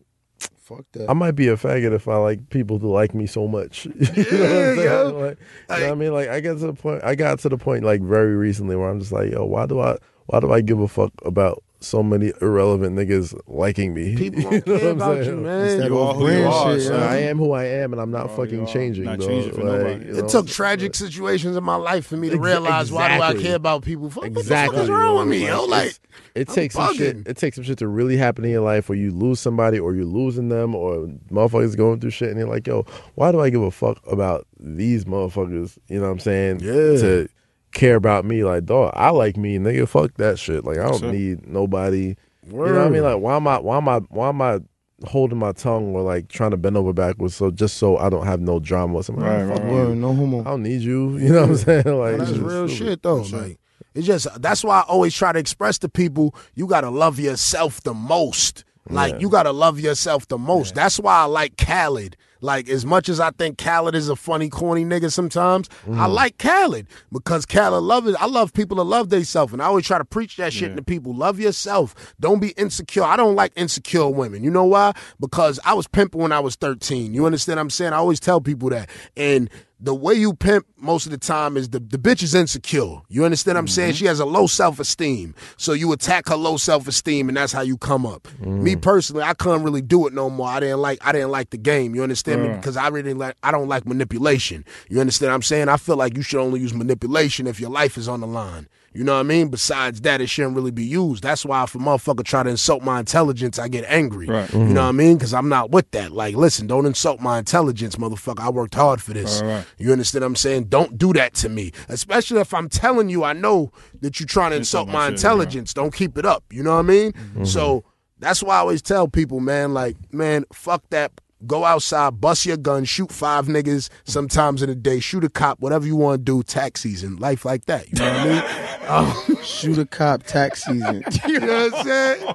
[0.67, 1.09] Fuck that.
[1.09, 3.87] I might be a faggot if I like people to like me so much.
[3.87, 5.21] you know what I'm.
[5.21, 5.39] Like,
[5.71, 6.13] you know what I mean?
[6.13, 7.05] Like I get to the point.
[7.05, 9.79] I got to the point like very recently where I'm just like, yo, why do
[9.79, 9.97] I?
[10.27, 14.17] Why do I give a fuck about so many irrelevant niggas liking me?
[14.19, 15.43] People don't know care what I'm about you, saying?
[15.43, 15.83] man.
[15.87, 18.67] You are who you are, shit, I am who I am, and I'm not fucking
[18.67, 19.05] changing.
[19.05, 20.07] Not changing for Like, nobody.
[20.07, 23.23] you It took tragic situations in my life for me to Ex- realize why do
[23.23, 24.11] I care about people.
[24.11, 24.43] Fuck, Exactly.
[24.47, 25.65] What the fuck is wrong with me, yo?
[25.65, 25.99] Like, Like,
[26.35, 27.27] it I'm takes some shit.
[27.27, 29.95] It takes some shit to really happen in your life where you lose somebody or
[29.95, 33.51] you're losing them or motherfuckers going through shit and you're like, yo, why do I
[33.51, 35.79] give a fuck about these motherfuckers?
[35.89, 36.61] You know what I'm saying?
[36.61, 36.73] Yeah.
[36.73, 37.29] To
[37.77, 39.87] care about me, like, dog, I like me, nigga.
[39.89, 40.65] Fuck that shit.
[40.65, 41.13] Like, I don't Sure.
[41.13, 42.17] need nobody.
[42.49, 43.03] You know what I mean?
[43.03, 43.59] Like, why am I?
[43.59, 43.99] Why am I?
[44.11, 44.61] Why am I?
[45.05, 48.25] Holding my tongue or like trying to bend over backwards, so just so I don't
[48.25, 49.23] have no drama or something.
[49.23, 49.75] Right, Fuck right, you.
[49.75, 50.41] Word, no homo.
[50.41, 51.19] I don't need you.
[51.19, 51.85] You know what I'm saying?
[51.99, 52.87] Like that's it's real stupid.
[52.87, 53.17] shit though.
[53.17, 53.59] Like
[53.95, 57.83] it's just that's why I always try to express to people you gotta love yourself
[57.83, 58.65] the most.
[58.89, 59.19] Like Yeah.
[59.21, 60.75] you gotta love yourself the most.
[60.75, 62.17] That's why I like Khaled.
[62.41, 65.99] Like as much as I think Khaled is a funny, corny nigga sometimes, Mm.
[65.99, 68.17] I like Khaled because Khaled love it.
[68.21, 70.83] I love people to love themselves, and I always try to preach that shit to
[70.83, 71.15] people.
[71.15, 72.15] Love yourself.
[72.21, 73.03] Don't be insecure.
[73.05, 74.43] I don't like insecure women.
[74.45, 74.93] You know why?
[75.21, 77.15] Because I was pimping when I was thirteen.
[77.15, 77.59] You understand?
[77.59, 79.49] what I'm saying I always tell people that, and
[79.79, 83.03] the way you pimp most of the time is the, the bitch is insecure.
[83.09, 83.91] You understand what I'm saying?
[83.91, 83.97] Mm-hmm.
[83.97, 85.35] She has a low self esteem.
[85.59, 88.27] So you attack her low self esteem and that's how you come up.
[88.41, 88.63] Mm.
[88.63, 90.49] Me personally, I couldn't really do it no more.
[90.49, 91.95] I didn't like I didn't like the game.
[91.95, 92.49] You understand me?
[92.49, 92.57] Mm.
[92.57, 94.65] Because I really like I don't like manipulation.
[94.89, 95.69] You understand what I'm saying?
[95.69, 98.69] I feel like you should only use manipulation if your life is on the line.
[98.97, 99.49] You know what I mean?
[99.49, 101.23] Besides that, it shouldn't really be used.
[101.23, 104.27] That's why if a motherfucker try to insult my intelligence, I get angry.
[104.27, 104.53] Right.
[104.53, 105.17] You know what I mean?
[105.17, 106.13] Because I'm not with that.
[106.13, 108.41] Like, listen, don't insult my intelligence, motherfucker.
[108.41, 109.43] I worked hard for this.
[109.43, 109.65] Right.
[109.79, 110.65] You understand what I'm saying?
[110.65, 111.73] Don't do that to me.
[111.89, 115.07] Especially if I'm telling you I know that you're trying to insult Insult my my
[115.07, 115.75] shit, intelligence.
[115.75, 116.45] Don't keep it up.
[116.51, 117.13] You know what I mean?
[117.13, 117.45] Mm-hmm.
[117.45, 117.85] So
[118.19, 121.13] that's why I always tell people, man, like, man, fuck that.
[121.45, 125.61] Go outside, bust your gun, shoot five niggas sometimes in a day, shoot a cop,
[125.61, 127.87] whatever you want to do, tax season, life like that.
[127.91, 128.63] You know what I mean?
[128.87, 129.13] Um,
[129.43, 131.03] Shoot a cop tax season.
[131.27, 132.35] you know what I'm saying?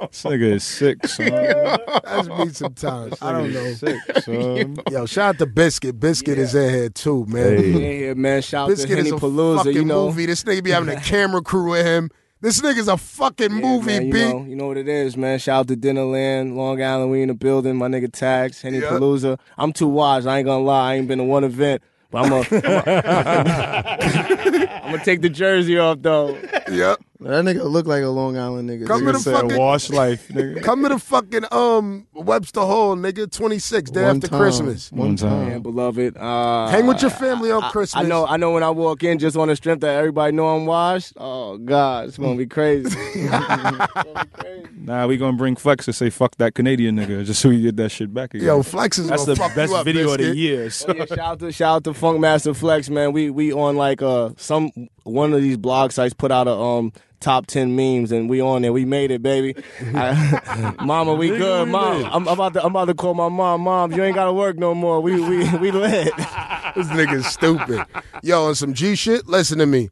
[0.00, 1.30] This nigga is sick, son.
[1.30, 3.16] That's me sometimes.
[3.22, 3.72] I don't know.
[3.72, 4.76] Sick, son.
[4.90, 5.98] Yo, shout out to Biscuit.
[5.98, 7.56] Biscuit is in here too, man.
[7.56, 7.70] Hey.
[7.70, 8.42] Yeah, yeah, man.
[8.42, 10.08] Shout out to Biscuit Henny is a Palooza, fucking you know.
[10.08, 10.26] movie.
[10.26, 12.10] This nigga be having a camera crew with him.
[12.40, 14.20] This nigga's a fucking Yeah, movie, man, you B.
[14.28, 15.40] know, you know what it is, man.
[15.40, 17.10] Shout out to Dinnerland, Long Island.
[17.10, 17.74] We in the building.
[17.76, 18.90] My nigga Tax, Henny Yeah.
[18.90, 19.38] Palooza.
[19.56, 20.24] I'm too wise.
[20.26, 20.92] I ain't gonna lie.
[20.92, 21.82] I ain't been to one event,
[22.12, 22.46] but I'm gonna
[24.84, 26.38] I'm gonna take the jersey off though.
[26.70, 27.00] Yep.
[27.20, 28.86] That nigga look like a Long Island nigga.
[28.86, 30.62] Come Nigga to the Said fucking wash life, nigga.
[30.62, 33.30] come to the fucking um Webster Hall, nigga.
[33.30, 34.38] Twenty six day One after time.
[34.40, 34.92] Christmas.
[34.92, 35.30] One One time.
[35.30, 35.48] time.
[35.48, 36.16] Man, beloved.
[36.16, 38.04] Uh, Hang with your family on I- Christmas.
[38.04, 38.26] I know.
[38.26, 41.14] I know when I walk in, just on the strength that everybody know I'm washed.
[41.16, 42.88] Oh God, it's gonna be crazy.
[43.28, 44.68] Gonna be crazy.
[44.76, 47.76] Nah, we gonna bring Flex to say fuck that Canadian nigga just so we get
[47.76, 48.46] that shit back again.
[48.46, 50.70] Yo, Flex is That's the fuck best you up, video of the year.
[50.70, 50.86] So.
[50.88, 53.12] Oh, yeah, shout out to shout out to Funkmaster Flex, man.
[53.12, 54.70] We we on like uh some
[55.08, 58.62] one of these blog sites put out a um top ten memes and we on
[58.62, 58.72] there.
[58.72, 59.54] We made it, baby.
[59.94, 61.68] I- mama, we good.
[61.68, 63.62] Mom, I'm about to I'm about to call my mom.
[63.62, 65.00] Mom, you ain't gotta work no more.
[65.00, 66.12] We we we lit.
[66.76, 67.84] This nigga's stupid.
[68.22, 69.88] Yo, on some G shit, listen to me.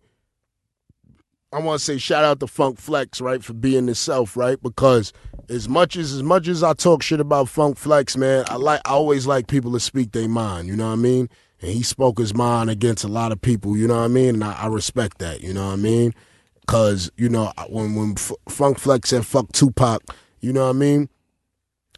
[1.53, 4.61] I want to say shout out to Funk Flex, right, for being himself, right?
[4.63, 5.13] Because
[5.49, 8.81] as much as as much as I talk shit about Funk Flex, man, I like
[8.85, 11.29] I always like people to speak their mind, you know what I mean?
[11.67, 14.37] And he spoke his mind against a lot of people, you know what I mean?
[14.37, 16.15] And I, I respect that, you know what I mean?
[16.69, 20.01] Cause you know when when F- Funk Flex said fuck Tupac,
[20.41, 21.09] you know what I mean?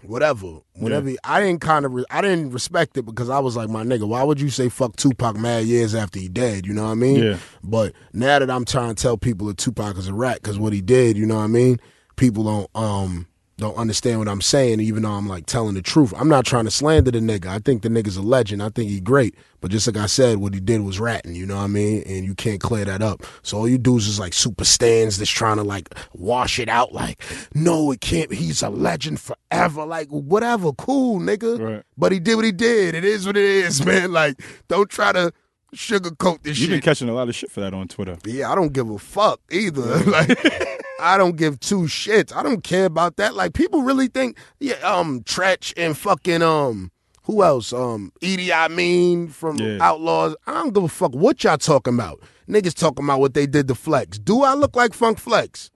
[0.02, 1.10] Whatever, whatever.
[1.24, 4.06] I didn't kind of, re- I didn't respect it because I was like, my nigga,
[4.08, 6.66] why would you say fuck Tupac mad years after he dead?
[6.66, 7.22] You know what I mean?
[7.22, 7.38] Yeah.
[7.62, 10.72] But now that I'm trying to tell people that Tupac is a rat because what
[10.72, 11.78] he did, you know what I mean?
[12.16, 13.26] People don't um
[13.58, 16.14] don't understand what I'm saying, even though I'm like telling the truth.
[16.16, 17.46] I'm not trying to slander the nigga.
[17.46, 18.62] I think the nigga's a legend.
[18.62, 19.34] I think he great.
[19.60, 22.04] But just like I said, what he did was ratting, you know what I mean?
[22.06, 23.24] And you can't clear that up.
[23.42, 26.68] So all you do is just like super stands that's trying to like wash it
[26.68, 27.20] out like,
[27.52, 29.84] no, it can't he's a legend forever.
[29.84, 31.58] Like whatever, cool, nigga.
[31.60, 31.82] Right.
[31.96, 32.94] But he did what he did.
[32.94, 34.12] It is what it is, man.
[34.12, 35.32] Like, don't try to
[35.74, 38.16] sugarcoat this You've been catching a lot of shit for that on Twitter.
[38.24, 39.98] Yeah, I don't give a fuck either.
[40.04, 42.34] like I don't give two shits.
[42.34, 43.34] I don't care about that.
[43.34, 46.90] Like people really think, yeah, um, Treach and fucking um,
[47.24, 47.72] who else?
[47.72, 48.68] Um, E.D.I.
[48.68, 49.78] Mean from Yeah.
[49.80, 50.34] Outlaws.
[50.46, 52.20] I don't give a fuck what y'all talking about.
[52.48, 54.18] Niggas talking about what they did to Flex.
[54.18, 55.70] Do I look like Funk Flex?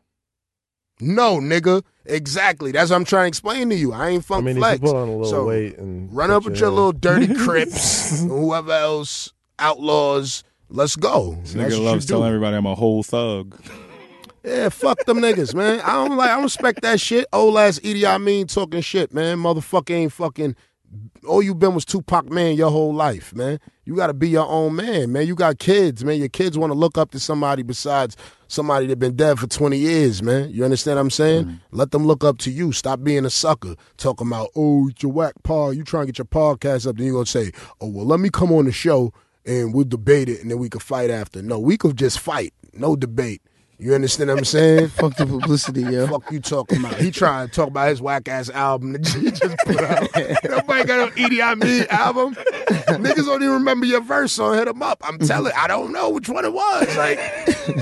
[1.00, 1.82] No, nigga.
[2.04, 2.72] Exactly.
[2.72, 3.92] That's what I'm trying to explain to you.
[3.92, 4.80] I ain't I Funk mean, if Flex.
[4.80, 7.32] you put on a little So, weight and Run up with your in- little dirty
[7.44, 10.42] Crips, and whoever else, Outlaws.
[10.68, 11.36] Let's go.
[11.42, 13.60] This nigga loves telling everybody I'm a whole thug.
[14.44, 15.80] Yeah, fuck them niggas, man.
[15.80, 16.30] I don't like.
[16.30, 17.26] I don't respect that shit.
[17.32, 18.18] Old ass E.D.I.
[18.18, 19.38] Mean talking shit, man.
[19.38, 20.56] Motherfucker ain't fucking.
[21.26, 23.60] All you been was Tupac man your whole life, man.
[23.84, 25.26] You got to be your own man, man.
[25.26, 26.18] You got kids, man.
[26.18, 28.14] Your kids want to look up to somebody besides
[28.48, 30.50] somebody that been dead for twenty years, man.
[30.50, 31.44] You understand what I'm saying?
[31.44, 31.76] Mm-hmm.
[31.76, 32.72] Let them look up to you.
[32.72, 33.76] Stop being a sucker.
[33.96, 35.76] Talking about oh, it's your whack pod.
[35.76, 38.28] You trying to get your podcast up, then you gonna say, oh well, let me
[38.28, 39.14] come on the show
[39.46, 41.42] and we'll debate it, and then we could fight after.
[41.42, 42.52] No, we could just fight.
[42.74, 43.42] No debate.
[43.78, 44.88] You understand what I'm saying?
[44.88, 46.06] Fuck the publicity, yo.
[46.06, 46.94] fuck you talking about?
[47.00, 50.08] He trying to talk about his whack ass album that he just put out.
[50.48, 51.54] Nobody got an E.D.I.
[51.56, 52.34] Mean album.
[52.34, 55.02] Niggas don't even remember your verse, so hit him up.
[55.04, 55.26] I'm mm-hmm.
[55.26, 56.96] telling, I don't know which one it was.
[56.96, 57.18] Like,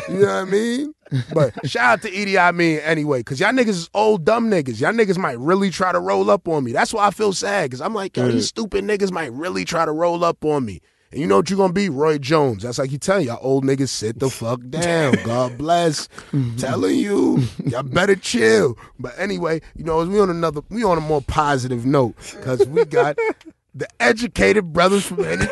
[0.08, 0.94] you know what I mean?
[1.34, 2.52] But shout out to E.D.I.
[2.52, 4.80] Mean anyway, because y'all niggas is old dumb niggas.
[4.80, 6.72] Y'all niggas might really try to roll up on me.
[6.72, 8.48] That's why I feel sad, because I'm like, yo, these mm.
[8.48, 10.80] stupid niggas might really try to roll up on me.
[11.12, 11.88] And you know what you're gonna be?
[11.88, 12.62] Roy Jones.
[12.62, 15.14] That's like you tell y'all old niggas sit the fuck down.
[15.24, 16.08] God bless.
[16.56, 18.78] Telling you, y'all better chill.
[18.98, 22.84] But anyway, you know, we on another we on a more positive note because we
[22.84, 23.18] got
[23.74, 25.46] the educated brothers from any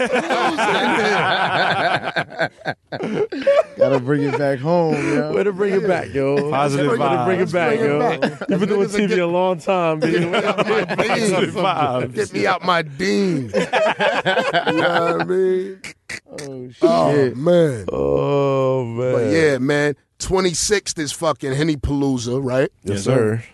[3.77, 5.33] Gotta bring it back home, yo.
[5.33, 6.51] Way to bring it back, yo.
[6.51, 8.12] Positive Way to bring it back, yo.
[8.49, 11.62] You've been doing TV get- a long time, Get me out my Positive dean.
[11.64, 12.14] vibes.
[12.14, 13.51] Get me out my dean.
[13.55, 15.81] you know what I mean?
[16.41, 16.79] Oh shit.
[16.83, 17.85] Oh man.
[17.93, 19.12] Oh man.
[19.12, 19.95] But yeah, man.
[20.19, 22.71] 26th is fucking Henny Palooza, right?
[22.83, 23.45] Yes, Yes, sir.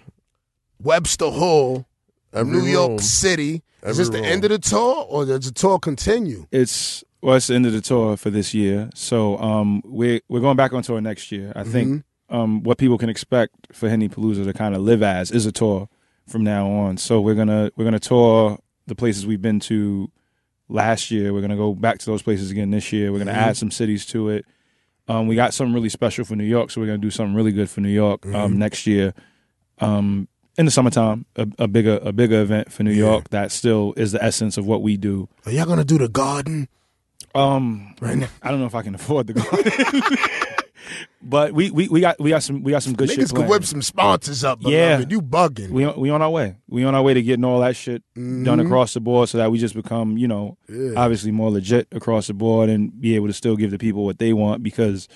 [0.82, 1.84] Webster Hall,
[2.32, 3.00] Every New York.
[3.00, 3.62] City.
[3.84, 6.46] Is this the end of the tour or does the tour continue?
[6.50, 8.90] It's well, it's the end of the tour for this year.
[8.94, 11.52] So um, we're we're going back on tour next year.
[11.54, 15.30] I think um, what people can expect for Henny Palooza to kind of live as
[15.30, 15.88] is a tour
[16.26, 16.96] from now on.
[16.96, 20.10] So we're gonna we're gonna tour the places we've been to
[20.68, 21.32] last year.
[21.32, 23.12] We're gonna go back to those places again this year.
[23.12, 24.46] We're gonna add some cities to it.
[25.06, 27.52] Um, we got something really special for New York, so we're gonna do something really
[27.52, 29.12] good for New York um, next year.
[29.78, 33.92] Um, in the summertime, a, a bigger a bigger event for New York that still
[33.96, 35.28] is the essence of what we do.
[35.46, 36.68] Are y'all gonna do the garden?
[37.34, 38.28] Um, Right now.
[38.42, 40.02] I don't know if I can afford the garden,
[41.22, 43.34] but we, we, we got we got some we got some good shit Niggas could
[43.36, 43.50] planned.
[43.50, 45.00] whip some sponsors up, Yeah.
[45.08, 45.70] You bugging.
[45.70, 46.56] We we on our way.
[46.68, 49.50] We on our way to getting all that shit done across the board, so that
[49.50, 50.92] we just become you know Yeah.
[50.96, 54.18] obviously more legit across the board and be able to still give the people what
[54.18, 55.08] they want because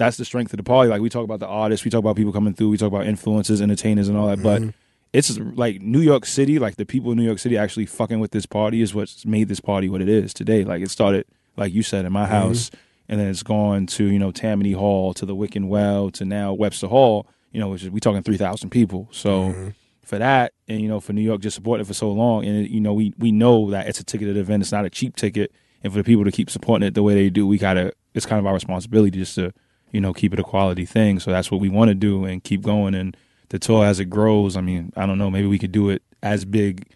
[0.00, 0.88] that's the strength of the party.
[0.88, 3.04] Like we talk about the artists, we talk about people coming through, we talk about
[3.04, 4.60] influencers, entertainers, and all that, but.
[4.62, 4.70] Mm-hmm.
[5.12, 8.30] It's like New York City, like the people in New York City actually fucking with
[8.30, 10.62] this party is what's made this party what it is today.
[10.62, 11.26] Like it started,
[11.56, 12.32] like you said, in my mm-hmm.
[12.32, 12.70] house,
[13.08, 16.52] and then it's gone to you know Tammany Hall, to the Wiccan Well, to now
[16.52, 17.26] Webster Hall.
[17.50, 19.08] You know, which is we talking three thousand people.
[19.10, 19.68] So mm-hmm.
[20.04, 22.64] for that, and you know, for New York just supporting it for so long, and
[22.64, 24.62] it, you know, we we know that it's a ticketed event.
[24.62, 25.50] It's not a cheap ticket,
[25.82, 27.92] and for the people to keep supporting it the way they do, we gotta.
[28.14, 29.52] It's kind of our responsibility just to
[29.92, 31.20] you know keep it a quality thing.
[31.20, 33.16] So that's what we want to do and keep going and
[33.50, 34.56] the tour as it grows.
[34.56, 35.30] I mean, I don't know.
[35.30, 36.86] Maybe we could do it as big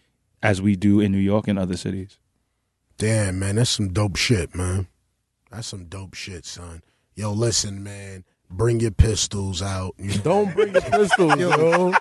[0.43, 2.19] as we do in New York and other cities.
[2.97, 4.87] Damn, man, that's some dope shit, man.
[5.51, 6.83] That's some dope shit, son.
[7.15, 8.25] Yo, listen, man.
[8.51, 9.95] Bring your pistols out.
[10.23, 11.93] Don't bring your pistols, yo.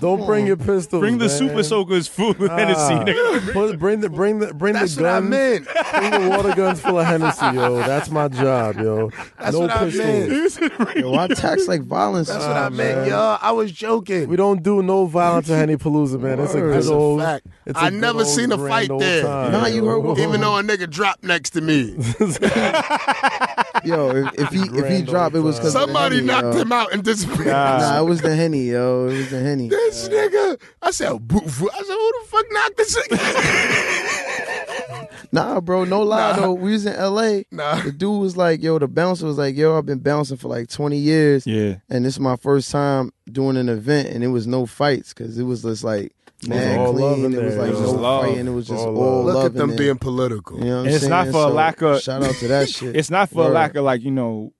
[0.00, 1.00] Don't bring your pistols.
[1.00, 1.36] Bring the man.
[1.36, 2.94] Super Soakers full of Hennessy.
[2.94, 3.04] Ah.
[3.04, 3.52] nigga.
[3.52, 5.30] Put- bring the bring the bring That's the what I guns.
[5.30, 5.66] meant.
[5.94, 7.76] Bring the water guns full of Hennessy, yo.
[7.78, 9.10] That's my job, yo.
[9.38, 10.60] That's no what I pistols.
[10.60, 10.96] meant.
[10.96, 12.28] Yo, why tax like violence?
[12.28, 13.08] That's what I Ah, meant, man.
[13.08, 13.36] yo.
[13.40, 14.28] I was joking.
[14.28, 16.38] We don't do no violence at Henny Palooza, man.
[16.40, 17.20] It's a good That's a old.
[17.20, 17.46] fact.
[17.66, 19.22] It's a I good never old seen a grand fight old there.
[19.22, 21.96] time, Nah, you heard what- Even though a nigga dropped next to me.
[23.84, 26.62] Yo, if, if he if he Grand dropped, it was old because Somebody knocked yo.
[26.62, 27.46] him out and disappeared.
[27.48, 29.06] Nah, it was the henny, yo.
[29.08, 29.68] It was the henny.
[29.88, 30.60] This nigga.
[30.82, 31.70] I said, boo, boo.
[31.72, 34.58] I said, who the fuck knocked this nigga?
[35.30, 36.36] Nah, bro, no lie Nah.
[36.40, 36.52] though.
[36.54, 37.44] We was in L.A.
[37.50, 37.82] Nah.
[37.82, 40.70] The dude was like, yo, the bouncer was like, yo, I've been bouncing for like
[40.70, 41.76] 20 years, Yeah.
[41.90, 45.38] and this is my first time doing an event, and it was no fights because
[45.38, 46.14] it was just like
[46.46, 47.26] mad all love clean.
[47.26, 48.24] in It was like It was no just love.
[48.24, 48.46] fighting.
[48.46, 49.34] It was just All all, love.
[49.34, 49.78] Look at them there.
[49.78, 50.58] being political.
[50.60, 51.10] You know what I'm And it's saying?
[51.10, 52.96] not for a lack of- shout out to that shit.
[52.96, 54.54] It's not for a lack of like you know,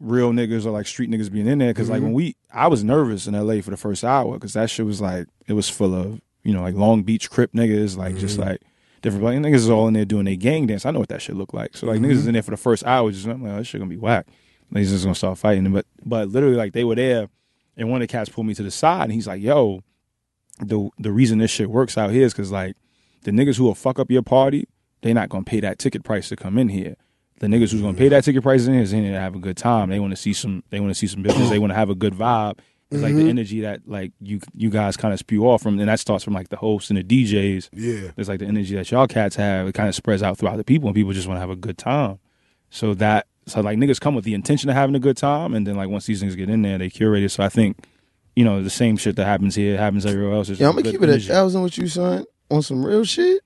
[0.00, 1.72] real niggas or like street niggas being in there.
[1.72, 2.16] Because like when mm-hmm.
[2.16, 3.60] we, I was nervous in L.A.
[3.60, 6.62] for the first hour because that shit was like it was full of you know
[6.62, 8.50] like Long Beach Crip niggas, like just mm-hmm.
[8.50, 8.62] like
[9.02, 10.86] different like niggas is all in there doing their gang dance.
[10.86, 11.76] I know what that shit look like.
[11.76, 12.18] So like niggas mm-hmm.
[12.18, 13.96] is in there for the first hour, just I'm like, oh, this shit gonna be
[13.96, 14.26] whack.
[14.72, 15.70] Niggas just gonna start fighting.
[15.72, 17.28] But but literally like they were there,
[17.76, 19.82] and one of the cats pulled me to the side, and he's like, yo,
[20.60, 22.76] the the reason this shit works out here is because like
[23.22, 24.68] the niggas who will fuck up your party,
[25.02, 26.96] they not gonna pay that ticket price to come in here.
[27.40, 29.34] The niggas who's gonna pay that ticket price in here is in here to have
[29.34, 29.90] a good time.
[29.90, 30.64] They want to see some.
[30.70, 31.50] They want to see some business.
[31.50, 32.58] they want to have a good vibe.
[32.90, 33.28] It's like the mm-hmm.
[33.28, 36.32] energy that like you you guys kind of spew off from, and that starts from
[36.32, 37.68] like the hosts and the DJs.
[37.72, 38.12] Yeah.
[38.16, 39.68] It's like the energy that y'all cats have.
[39.68, 41.56] It kind of spreads out throughout the people, and people just want to have a
[41.56, 42.18] good time.
[42.70, 45.66] So that so like niggas come with the intention of having a good time, and
[45.66, 47.28] then like once these niggas get in there, they curate it.
[47.28, 47.76] So I think
[48.34, 50.48] you know the same shit that happens here happens everywhere else.
[50.48, 51.28] It's Yeah, I'm gonna keep it a energy.
[51.28, 52.24] thousand with you, son.
[52.50, 53.42] On some real shit.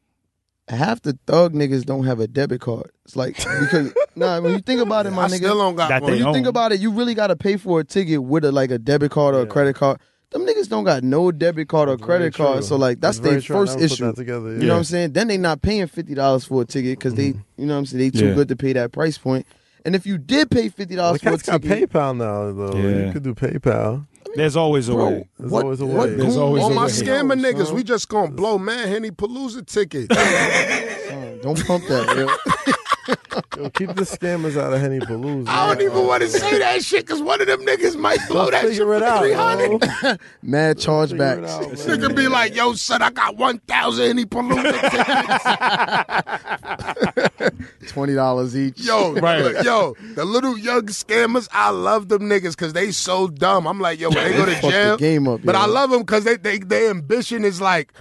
[0.69, 2.91] Half the thug niggas don't have a debit card.
[3.05, 5.89] It's like because nah, when you think about it, my I nigga, still don't got
[5.89, 6.11] That one.
[6.11, 6.35] they when you own.
[6.35, 8.79] think about it, you really got to pay for a ticket with a like a
[8.79, 9.99] debit card or a credit card.
[10.31, 12.63] Them niggas don't got no debit card or credit card, true.
[12.63, 14.05] so like that's, very their first never put issue.
[14.07, 15.13] that together, You know what I'm saying?
[15.13, 17.41] Then they not paying fifty dollars for a ticket because they, mm-hmm.
[17.61, 18.35] you know what I'm saying, they too Yeah.
[18.35, 19.47] good to pay that price point.
[19.85, 22.53] And if you did pay fifty dollars the for a cat's got ticket, PayPal now,
[22.53, 22.77] though.
[22.79, 23.07] Yeah.
[23.09, 24.07] You could do PayPal.
[24.35, 25.29] There's always a bro, way.
[25.39, 26.15] There's what, always a what way.
[26.15, 26.91] There's goon- always All a my way.
[26.91, 30.13] scammer Son, niggas, we just gonna blow man Henny Palooza ticket.
[30.13, 32.77] son, don't pump that.
[33.57, 33.71] Yo.
[33.71, 35.49] Keep the scammers out of Henny Palooza.
[35.49, 38.51] I don't even want to say that shit because one of them niggas might blow
[38.51, 39.71] that shit for it out, 300.
[39.71, 39.79] yo.
[40.43, 41.49] Mad chargebacks.
[41.49, 41.71] out, man.
[41.77, 45.45] Nigga be like, yo, son, I got 1,000 Henny Palooza tickets.
[47.93, 48.79] Twenty dollars each.
[48.81, 49.43] Yo, Right.
[49.43, 53.67] look, yo, the little young scammers, I love them niggas because they so dumb.
[53.67, 55.61] I'm like, yo, when they go to Fuck the jail, game up, but yo.
[55.61, 57.93] I love them because they, they, their ambition is like,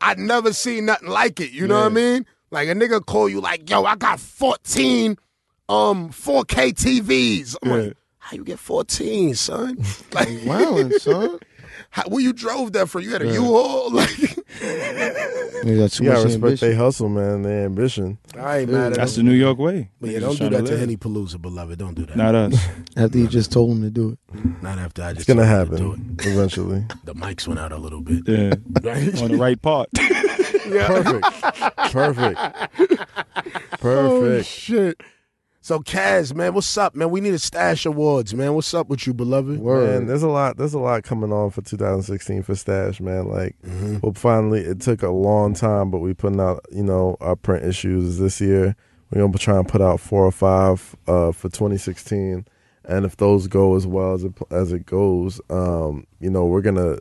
[0.00, 1.50] I never seen nothing like it.
[1.50, 2.26] You know what I mean?
[2.54, 5.16] Like a nigga call you like, yo, I got 14
[5.68, 7.56] um 4K TVs.
[7.62, 9.76] I'm like, how you get 14, son?
[10.12, 11.40] Like, Wildin', son.
[11.90, 13.00] how, where you drove that for?
[13.00, 13.90] You had a U-Haul?
[13.94, 14.18] Like,
[15.64, 16.68] You got too You gotta much respect ambition.
[16.68, 18.18] their hustle, man, their ambition.
[18.38, 19.24] I ain't mad at That's the.
[19.24, 19.90] New York way.
[20.00, 20.78] But yeah, don't do that to live.
[20.78, 21.76] Henny Palooza, beloved.
[21.78, 22.16] Don't do that.
[22.16, 22.54] Not us.
[22.96, 24.62] After you just told him to do it.
[24.62, 26.84] Not after I just It's gonna told you to do happen eventually.
[27.02, 28.28] The mics went out a little bit.
[28.28, 28.54] Yeah.
[28.82, 29.20] Right?
[29.22, 29.88] On the right part.
[30.64, 31.24] Perfect.
[31.92, 32.38] Perfect.
[32.76, 33.82] Perfect.
[33.82, 34.46] Oh Perfect.
[34.48, 35.00] shit.
[35.60, 37.08] So Kaz, man, what's up, man?
[37.10, 38.52] We need a stash awards, man.
[38.54, 39.62] What's up with you, beloved?
[39.62, 40.58] Man, there's a lot.
[40.58, 43.28] There's a lot coming on for 2016 for Stash, man.
[43.28, 43.98] Like, Mm-hmm.
[44.02, 47.64] well, finally, it took a long time, but we putting out, you know, our print
[47.64, 48.76] issues this year.
[49.10, 52.44] We're gonna try and put out four or five uh, for 2016,
[52.84, 56.60] and if those go as well as it as it goes, um, you know, we're
[56.62, 56.98] gonna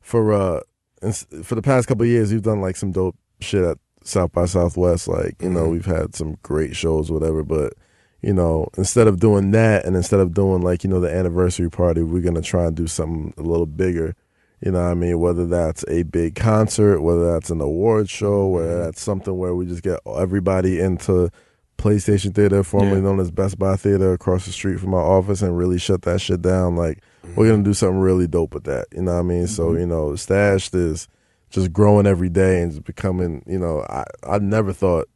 [0.00, 0.60] for uh
[1.02, 4.32] ins- for the past couple of years, we've done like some dope shit at South
[4.32, 5.08] by Southwest.
[5.08, 5.72] Like, you know, mm-hmm.
[5.72, 7.74] we've had some great shows, whatever, but
[8.22, 11.70] you know, instead of doing that and instead of doing like, you know, the anniversary
[11.70, 14.14] party, we're going to try and do something a little bigger.
[14.60, 15.18] You know what I mean?
[15.18, 18.84] Whether that's a big concert, whether that's an award show, whether mm-hmm.
[18.84, 21.30] that's something where we just get everybody into
[21.78, 23.04] PlayStation Theater, formerly Yeah.
[23.04, 26.20] known as Best Buy Theater, across the street from our office and really shut that
[26.20, 26.76] shit down.
[26.76, 27.02] Like,
[27.36, 28.86] we're going to do something really dope with that.
[28.92, 29.46] You know what I mean?
[29.46, 31.08] So, you know, Stashed is
[31.50, 35.08] just growing every day and just becoming, you know, I, I never thought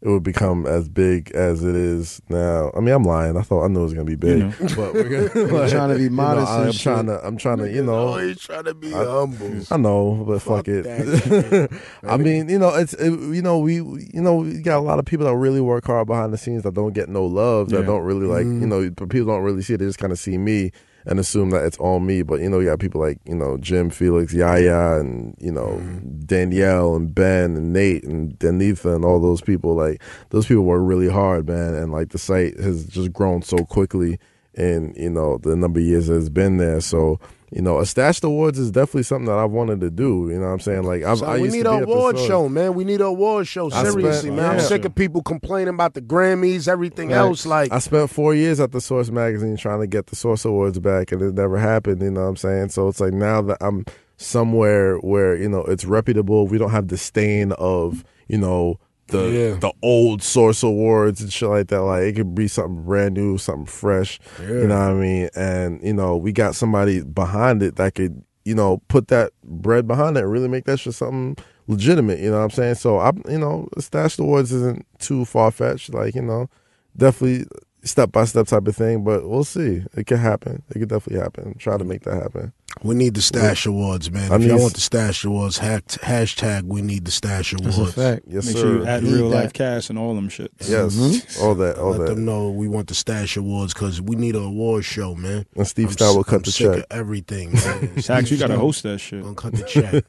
[0.00, 2.72] it would become as big as it is now.
[2.76, 3.36] I mean, I'm lying.
[3.36, 4.52] I thought I knew it was gonna be big, You know.
[4.74, 6.80] but we're gonna, like, trying to be you know, modest I'm shit.
[6.82, 7.24] trying to.
[7.24, 7.70] I'm trying to.
[7.72, 7.94] You know.
[8.08, 9.62] always trying to be humble.
[9.70, 11.70] I know, but Fuck fuck, it.
[12.02, 14.98] I mean, you know, it's it, you know we you know we got a lot
[14.98, 17.80] of people that really work hard behind the scenes that don't get no love that
[17.80, 17.86] Yeah.
[17.86, 18.60] don't really like Mm-hmm.
[18.60, 19.76] you know people don't really see it.
[19.76, 20.72] They just kind of see me,
[21.06, 22.22] and assume that it's all me.
[22.22, 25.78] But you know, you got people like you know Jim, Felix, Yaya, and you know
[25.80, 26.20] mm-hmm.
[26.20, 29.74] Danielle and Ben and Nate and Denitha and all those people.
[29.74, 31.74] Like those people work really hard, man.
[31.74, 34.18] And like the site has just grown so quickly,
[34.54, 36.80] and you know the number of years that it's been there.
[36.80, 37.20] So
[37.54, 40.28] you know, a stashed awards is definitely something that I've wanted to do.
[40.30, 40.84] You know what I'm saying?
[40.84, 42.74] Like, I, So I we used need to be an award show, man.
[42.74, 43.66] We need an award show.
[43.66, 44.50] I spent- Seriously, man.
[44.52, 47.44] I'm sick of people complaining about the Grammys, everything else.
[47.44, 50.78] Like, I spent four years at the Source magazine trying to get the Source Awards
[50.78, 52.00] back, and it never happened.
[52.00, 52.70] You know what I'm saying?
[52.70, 53.84] So it's like now that I'm
[54.16, 58.78] somewhere where you know it's reputable, we don't have the stain of you know
[59.12, 59.54] the Yeah.
[59.60, 61.82] the old Source Awards and shit like that.
[61.82, 64.18] Like it could be something brand new, something fresh.
[64.40, 65.28] You know what I mean?
[65.36, 69.86] And you know we got somebody behind it that could you know put that bread
[69.86, 71.36] behind it and really make that shit something
[71.68, 72.18] legitimate.
[72.18, 72.74] You know what I'm saying?
[72.74, 75.94] So I, you know, Stash Awards isn't too far fetched.
[75.94, 76.48] Like you know,
[76.96, 77.46] definitely
[77.84, 79.82] step by step type of thing, but we'll see.
[79.96, 80.62] It could happen.
[80.70, 81.56] It could definitely happen.
[81.58, 82.52] Try to make that happen.
[82.82, 84.32] We need the Stash Awards, man.
[84.32, 87.96] I if y'all want the Stash Awards, hack, hashtag we need the Stash That's Awards.
[87.96, 88.22] a fact.
[88.26, 88.60] Yes, Make sir.
[88.62, 89.36] sure you add real that.
[89.36, 90.50] life cash and all them shit.
[90.60, 91.44] yes, mm-hmm.
[91.44, 92.14] all that, all that Let that.
[92.16, 95.46] them know we want the Stash Awards because we need an award show, man.
[95.54, 96.78] And Steve I'm Stoute will s- got I'm the sick check.
[96.78, 97.94] Of everything, man.
[98.02, 99.22] Tax, you gotta host that shit.
[99.22, 100.04] Gonna cut the check.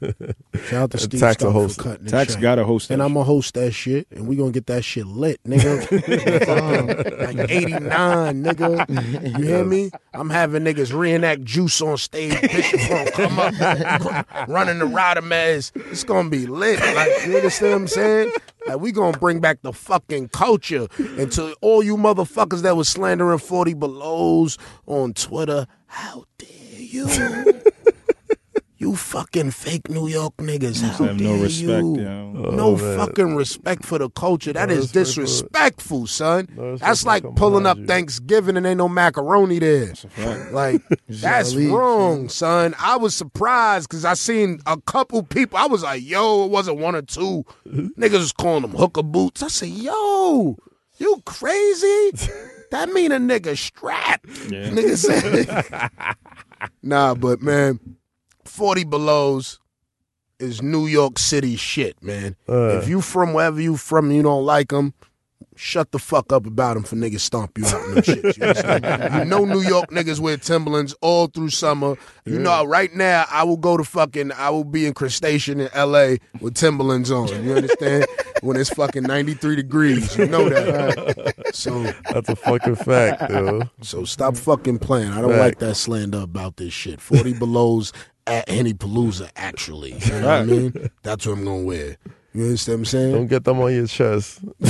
[0.65, 1.83] Shout out to Steve Tax will Stoute host for it.
[1.91, 2.41] cutting the Tax check.
[2.41, 2.95] gotta host that.
[2.95, 5.81] And I'm gonna host that shit, and we gonna get that shit lit, nigga.
[7.37, 9.37] like 89, nigga.
[9.39, 9.91] You hear me?
[10.13, 12.33] I'm having niggas reenact juice on stage.
[12.89, 15.71] Gonna come up, running the rider mess.
[15.75, 16.79] It's gonna be lit.
[16.79, 18.31] Like, you understand what I'm saying?
[18.67, 20.87] Like, we gonna bring back the fucking culture.
[21.17, 26.47] And to all you motherfuckers that was slandering 40 belows on Twitter, how dare
[26.79, 27.07] you?
[28.83, 30.81] You fucking fake New York niggas.
[30.81, 32.01] How have dare no respect, you?
[32.01, 32.31] yo.
[32.33, 32.97] no Oh, man.
[32.97, 34.51] fucking respect for the culture.
[34.51, 36.49] That No is disrespectful, son.
[36.53, 37.85] No that's like pulling up you.
[37.85, 39.93] Thanksgiving and ain't no macaroni there.
[40.51, 42.75] Like that's leave, wrong, son.
[42.77, 45.57] I was surprised because I seen a couple people.
[45.57, 49.41] I was like, yo, it wasn't one or two niggas was calling them hooker boots.
[49.41, 50.57] I said, yo,
[50.97, 52.11] you crazy?
[52.71, 54.27] that mean a nigga strapped.
[54.51, 54.71] Yeah.
[54.71, 55.89] Nigga said,
[56.81, 57.79] nah, but man,
[58.53, 59.59] forty belows
[60.39, 62.35] is New York City shit, man.
[62.47, 62.77] Uh.
[62.79, 64.93] if you from wherever you from, and you don't like them.
[65.55, 68.23] Shut the fuck up about them for niggas stomp you out and shit.
[68.37, 69.19] You.
[69.19, 71.95] You know New York niggas wear Timberlands all through summer.
[72.25, 75.69] You know right now I will go to fucking I will be in Crustacean in
[75.75, 77.27] LA with Timberlands on.
[77.43, 78.07] You understand?
[78.41, 80.17] when it's fucking 93 degrees.
[80.17, 81.33] You know that.
[81.53, 83.61] So That's a fucking fact, yo.
[83.81, 85.11] so stop fucking playing.
[85.11, 85.39] I don't Right.
[85.39, 86.99] like that slander about this shit.
[86.99, 87.93] 40 belows
[88.27, 89.93] at Henny Palooza, actually.
[89.93, 90.89] You know what I mean?
[91.03, 91.97] That's what I'm gonna wear.
[92.35, 93.11] You understand what I'm saying?
[93.11, 94.39] Don't get them on your chest.
[94.63, 94.67] I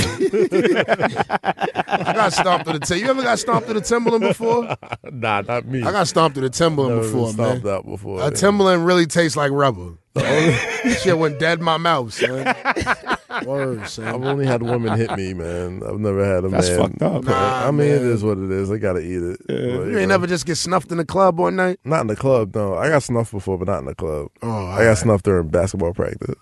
[2.14, 2.98] got stomped to the Tim.
[2.98, 4.76] You ever got stomped to the Timberland before?
[5.10, 5.82] nah, not me.
[5.82, 7.46] I got stomped to the Timberland Never before, been man.
[7.60, 8.20] stomped out before.
[8.20, 8.30] A yeah.
[8.30, 9.94] Timberland really tastes like rubber.
[11.02, 12.54] shit went dead in my mouth, son.
[13.44, 15.82] Word, I've only had women hit me, man.
[15.84, 16.78] I've never had a That's man.
[16.78, 17.24] fucked up.
[17.24, 18.10] Nah, I mean, it man.
[18.12, 18.70] is what it is.
[18.70, 19.40] I gotta eat it.
[19.48, 21.80] But, You know, ain't uh, never just get snuffed in the club one night?
[21.84, 22.74] Not in the club, no.
[22.76, 24.28] I got snuffed before, but not in the club.
[24.40, 26.36] Oh, I got snuffed during basketball practice.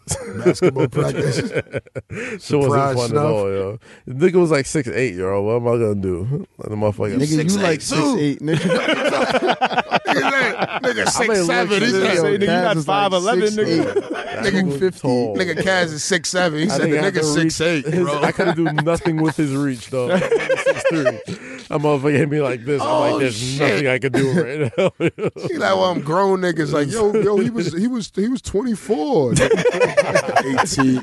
[0.44, 1.36] basketball practice.
[1.38, 1.64] Shit
[2.10, 3.24] wasn't Surprise fun snuff.
[3.24, 3.78] at all, yo.
[4.06, 5.40] The nigga was like six eight, yo.
[5.40, 6.46] What am I gonna do?
[6.58, 7.16] The motherfucker.
[7.16, 9.98] Nigga, Six you like eight, six eight, nigga.
[10.30, 11.68] Nigga, six seven.
[11.80, 13.94] look, He nigga, you not like 5'11", nigga.
[14.42, 15.36] Nigga, tall.
[15.36, 16.60] nigga Kaz is six seven.
[16.60, 18.22] He said the nigga six eight, bro.
[18.22, 20.16] I couldn't do nothing with his reach, though.
[20.18, 21.51] Six three.
[21.72, 22.82] That motherfucker hit me like this.
[22.82, 23.60] I'm Oh, like, there's shit.
[23.60, 24.90] nothing I can do right now.
[25.48, 28.42] He like, well, I'm grown niggas like, yo, yo, he was, he was, he was
[28.42, 30.94] 24, 18,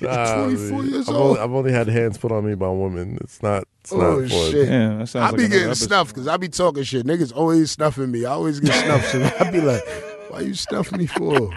[0.00, 0.90] Nah, 24 man.
[0.90, 1.28] years I've old.
[1.38, 3.18] Only, I've only had hands put on me by women.
[3.20, 3.68] It's not.
[3.82, 4.50] It's Oh not fun.
[4.50, 4.68] shit!
[4.68, 5.86] Yeah, that sounds I like be another getting episode.
[5.86, 7.06] snuffed because I be talking shit.
[7.06, 8.24] Niggas always snuffing me.
[8.24, 9.12] I always get snuffed.
[9.12, 9.82] So I be like,
[10.28, 11.50] why you snuff me for?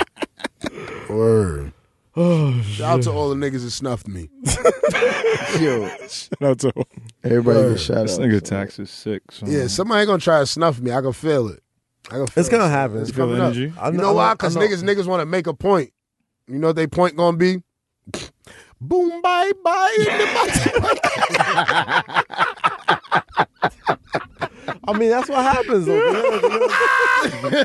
[1.09, 1.71] Word.
[2.19, 4.29] Oh, Shout out to all the niggas that snuffed me.
[5.63, 6.73] Yo, Shout out to
[7.23, 7.69] everybody Word.
[7.73, 8.25] get shout this out.
[8.25, 9.21] nigga tax is sick.
[9.31, 9.45] So.
[9.45, 10.91] Yeah, somebody gonna try to snuff me.
[10.91, 11.61] I can feel it.
[12.09, 13.01] I can feel It's gonna happen.
[13.01, 13.51] It's Feel coming up.
[13.53, 13.71] energy.
[13.79, 14.31] I You know why?
[14.31, 15.91] I Because know- niggas niggas want to make a point.
[16.47, 17.61] You know what they point gonna be?
[18.81, 19.95] Boom, bye, bye.
[24.87, 25.85] in the I mean, that's what happens.
[25.85, 25.95] Though.
[25.95, 26.41] You know, you
[27.51, 27.63] know,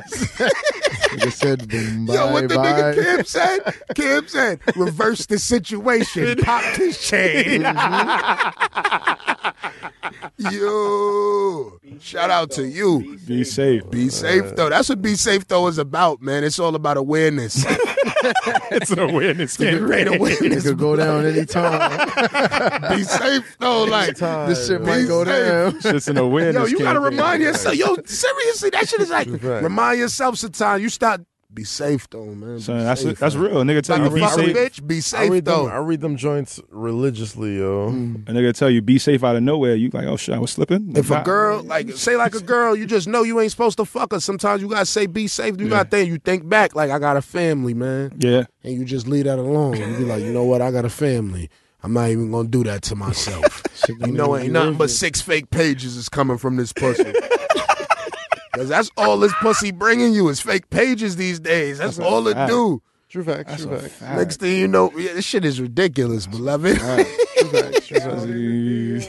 [1.12, 2.72] Nigga said boom, bye, Yo, what the bye.
[2.72, 3.60] nigga Kim said?
[3.94, 7.62] Kim said, reverse the situation, popped his chain.
[10.38, 11.78] Yo.
[12.00, 13.18] Shout out to you.
[13.26, 13.88] Be safe.
[13.90, 14.68] Be safe though.
[14.70, 16.42] That's what be safe though is about, man.
[16.44, 17.64] It's all about awareness.
[18.70, 20.06] it's an awareness Great campaign.
[20.08, 20.62] It awareness.
[20.64, 22.90] could go down anytime.
[22.96, 23.84] Be safe though.
[23.84, 25.46] Like this shit Be might go safe.
[25.46, 25.74] down.
[25.76, 26.70] It's just an awareness.
[26.70, 27.11] Yo, you gotta campaign.
[27.16, 27.74] Remind yourself.
[27.76, 29.62] Yo, seriously, that shit is like Right.
[29.62, 30.82] remind yourself sometimes.
[30.82, 31.20] You start
[31.54, 32.56] be safe though, man.
[32.56, 33.44] Be Son, that's safe, that's man.
[33.44, 33.60] real.
[33.60, 34.56] A nigga tell Like you a be fucking safe.
[34.56, 35.54] bitch, be I safe read them.
[35.54, 35.68] though.
[35.68, 37.88] I read them joints religiously, yo.
[37.88, 37.90] A
[38.32, 39.74] nigga tell you be safe out of nowhere.
[39.74, 40.96] You like, oh shit, I was slipping.
[40.96, 43.84] If a girl, like, say like a girl, you just know you ain't supposed to
[43.84, 44.20] fuck her.
[44.20, 45.60] Sometimes you gotta say be safe.
[45.60, 46.08] You gotta think.
[46.08, 49.38] You think back, like I got a family, man, yeah, and you just leave that
[49.38, 49.76] alone.
[49.76, 50.62] You be like, you know what?
[50.62, 51.50] I got a family.
[51.82, 53.62] I'm not even gonna do that to myself.
[53.88, 57.12] you know, ain't nothing but six fake pages is coming from this pussy.
[58.54, 61.78] Cause that's all this pussy bringing you is fake pages these days.
[61.78, 62.50] That's, That's all it fact.
[62.50, 62.82] do.
[63.08, 63.62] True facts.
[63.62, 64.00] True facts.
[64.00, 66.76] Next thing you know, yeah, this shit is ridiculous, beloved.
[66.78, 67.04] True
[67.48, 67.86] facts.
[67.86, 69.06] True facts.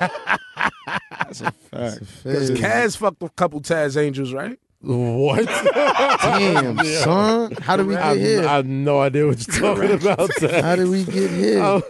[1.10, 1.98] that's a fact.
[2.24, 4.58] Cause Kaz fucked a couple Taz Angels, right?
[4.82, 5.44] What?
[5.46, 7.52] Damn, son.
[7.60, 8.48] How did we I, get here?
[8.48, 10.18] I have no idea what you're talking about.
[10.30, 10.62] Taz.
[10.62, 11.62] How did we get here?
[11.62, 11.82] Oh,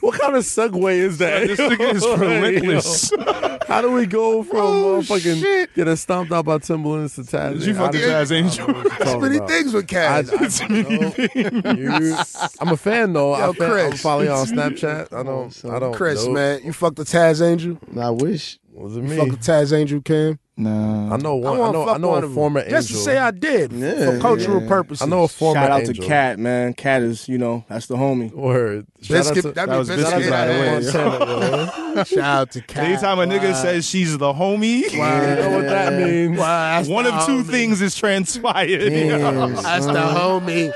[0.00, 1.48] what kind of segue is that?
[1.48, 3.12] This nigga is Like, relentless.
[3.66, 5.74] How do we go from Oh, motherfucking shit.
[5.74, 7.54] getting stomped out by Timberlands to Taz?
[7.54, 8.62] Did you How fuck the did- Taz Angel?
[8.62, 9.48] I don't know what you're There's talking many about.
[9.50, 11.64] things with I, Kaz.
[11.66, 12.16] I, you,
[12.60, 13.36] I'm a fan though.
[13.36, 14.02] Yo, I fan, I'm Chris.
[14.02, 15.12] following you on Snapchat.
[15.12, 15.64] I don't.
[15.74, 15.92] I don't.
[15.94, 16.32] Chris, know.
[16.32, 17.76] man, you fucked the Taz Angel.
[18.00, 18.60] I wish.
[18.72, 19.16] Was it You me?
[19.16, 20.38] fucked the Taz Angel, Cam.
[20.56, 21.14] Nah.
[21.14, 21.56] I know one.
[21.56, 21.84] I, wanna know.
[21.86, 22.34] fuck I know one a of 'em.
[22.36, 24.68] former Just to say I did Yeah, for cultural yeah.
[24.68, 25.02] purposes.
[25.02, 25.94] I know a former Shout out angel.
[25.94, 26.74] to Cat, man.
[26.74, 28.32] Cat is, you know, that's the homie.
[28.32, 28.86] Word.
[29.02, 29.42] Shout Biscuit.
[29.42, 30.14] to- That, that was Biscuit.
[30.14, 30.52] Biscuit, by the
[31.96, 32.04] way.
[32.04, 32.84] Shout out to Cat.
[32.84, 34.90] Anytime a nigga says she's the homie, yo.
[34.92, 36.38] You know what that means?
[36.38, 37.46] Wow, one of two homie.
[37.50, 38.78] things is transpired.
[38.90, 40.72] Damn, That's the homie.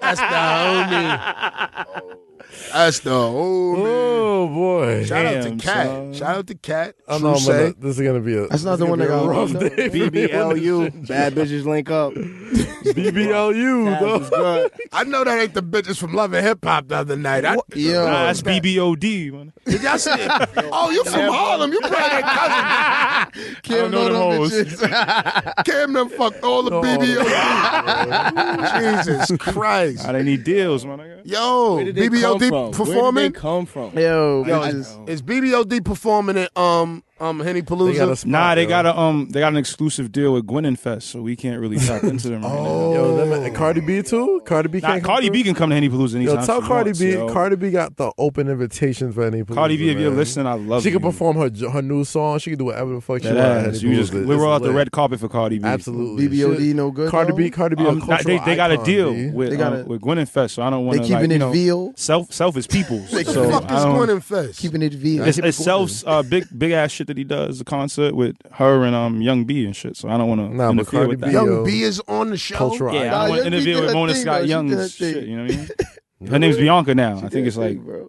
[0.00, 2.16] That's the homie.
[2.72, 3.84] That's the homie.
[3.86, 5.04] Oh boy.
[5.04, 5.86] Shout out to Damn, Cat.
[5.86, 6.14] son.
[6.14, 6.94] Shout out to Cat.
[7.08, 8.46] I know I'm True gonna, this is gonna be a.
[8.48, 9.88] That's not the one that got rough roughed day.
[9.88, 10.10] for me.
[10.10, 12.12] BBLU, bad bitches link up.
[12.14, 13.84] BBLU.
[13.86, 14.18] Cat though.
[14.30, 14.72] good.
[14.92, 17.44] I know that ain't the bitches from Love and Hip Hop the other night.
[17.44, 19.32] I, Yo, Nah, that's BBOD.
[19.32, 19.52] Man.
[19.64, 20.30] did y'all see it?
[20.72, 21.72] Oh, you from Harlem?
[21.72, 23.56] You probably their cousin.
[23.62, 24.52] Cam know know them them hoes.
[24.52, 25.54] bitches.
[25.64, 29.04] Cam them fucked all the oh, No, BBOD.
[29.06, 30.04] Jesus Christ.
[30.04, 30.98] Nah, they need deals, man.
[30.98, 31.16] nigga.
[31.24, 32.88] Yo, Where did they come BBOD from?
[32.88, 33.92] Where did they come from?
[33.98, 34.74] Yo, Yo, bitches.
[34.74, 38.16] is, is BBOD performing at um um Henny They Palooza?
[38.16, 38.68] spot, Nah, they yo.
[38.68, 41.78] got a um, they got an exclusive deal with Gwinnett Fest, so we can't really
[41.78, 42.42] tap into them.
[42.42, 42.92] Right now.
[42.92, 44.42] Yo, them, and Cardi B too.
[44.44, 45.02] Cardi B Nah, can't.
[45.02, 45.32] come Cardi through?
[45.34, 46.40] B can come to Henny Palooza anytime.
[46.40, 47.12] Yo, tell she Cardi wants, B.
[47.12, 47.32] yo.
[47.32, 49.44] Cardi B got the open invitation for any.
[49.44, 50.98] Cardi B, if you're listening, I love she you.
[50.98, 52.38] can perform her her new song.
[52.38, 53.78] She can do whatever the fuck she That wants.
[53.78, 53.82] ass.
[53.82, 55.64] You just we roll out the red carpet for Cardi B.
[55.66, 56.28] Absolutely.
[56.28, 57.10] BBOD no good.
[57.10, 57.36] Cardi though?
[57.36, 57.50] B.
[57.50, 57.84] Cardi B.
[57.84, 59.30] a Um, nah, they cultural they got a icon, deal B.
[59.30, 61.30] with They got a- with Gwinnett Fest, so I don't want They to keeping like,
[61.30, 61.92] you it know, veal.
[61.96, 63.10] self self is people's.
[63.12, 64.58] What so the fuck I is don't- going Fest?
[64.58, 65.24] Keeping it veal.
[65.24, 68.84] It's, it's self's uh, big big ass shit that he does, the concert with her
[68.84, 69.96] and um Young B and shit.
[69.96, 71.30] So I don't want to Nah, but interfere Cardi with B.
[71.32, 72.56] Young B is on the show.
[72.56, 74.44] cultural yeah, I don't Nah, want to Young B interfere with her Mona Scott though.
[74.44, 75.26] She Young's her shit.
[75.26, 75.68] You know what I mean?
[76.30, 77.18] Her name's Bianca now.
[77.18, 78.08] I think it's like, bro.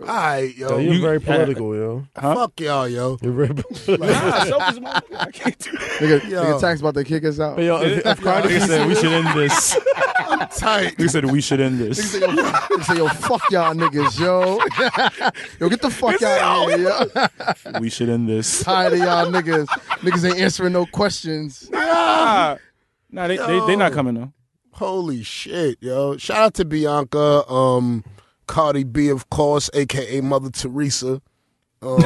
[0.00, 0.68] All right, yo.
[0.70, 2.06] Yo, you're You- very uh, political, yo.
[2.16, 2.34] huh?
[2.34, 3.18] Fuck y'all, yo.
[3.22, 3.98] You're very political.
[4.06, 5.00] Nah, self is my.
[5.18, 5.80] I can't do that.
[6.00, 6.44] Nigga, Yo.
[6.44, 7.56] nigga tax about to kick us out.
[7.56, 9.78] But yo, if, if Cardi B said we should end this.
[10.56, 10.96] Tight.
[10.96, 12.12] Nigga said we should end Nigga this.
[12.12, 14.58] say, yo, nigga say, yo, fuck y'all niggas, yo.
[15.60, 16.88] yo, get the fuck out of here,
[17.74, 17.80] yo.
[17.80, 18.62] We should end this.
[18.62, 19.66] Tired of y'all niggas.
[19.66, 21.68] Niggas ain't answering no questions.
[21.70, 22.56] Nah,
[23.10, 24.32] nah, they they they not coming though.
[24.72, 26.16] Holy shit, yo.
[26.16, 28.04] Shout out to Bianca, um,
[28.52, 31.22] Cardi B, of course, aka Mother Teresa.
[31.82, 32.00] Um,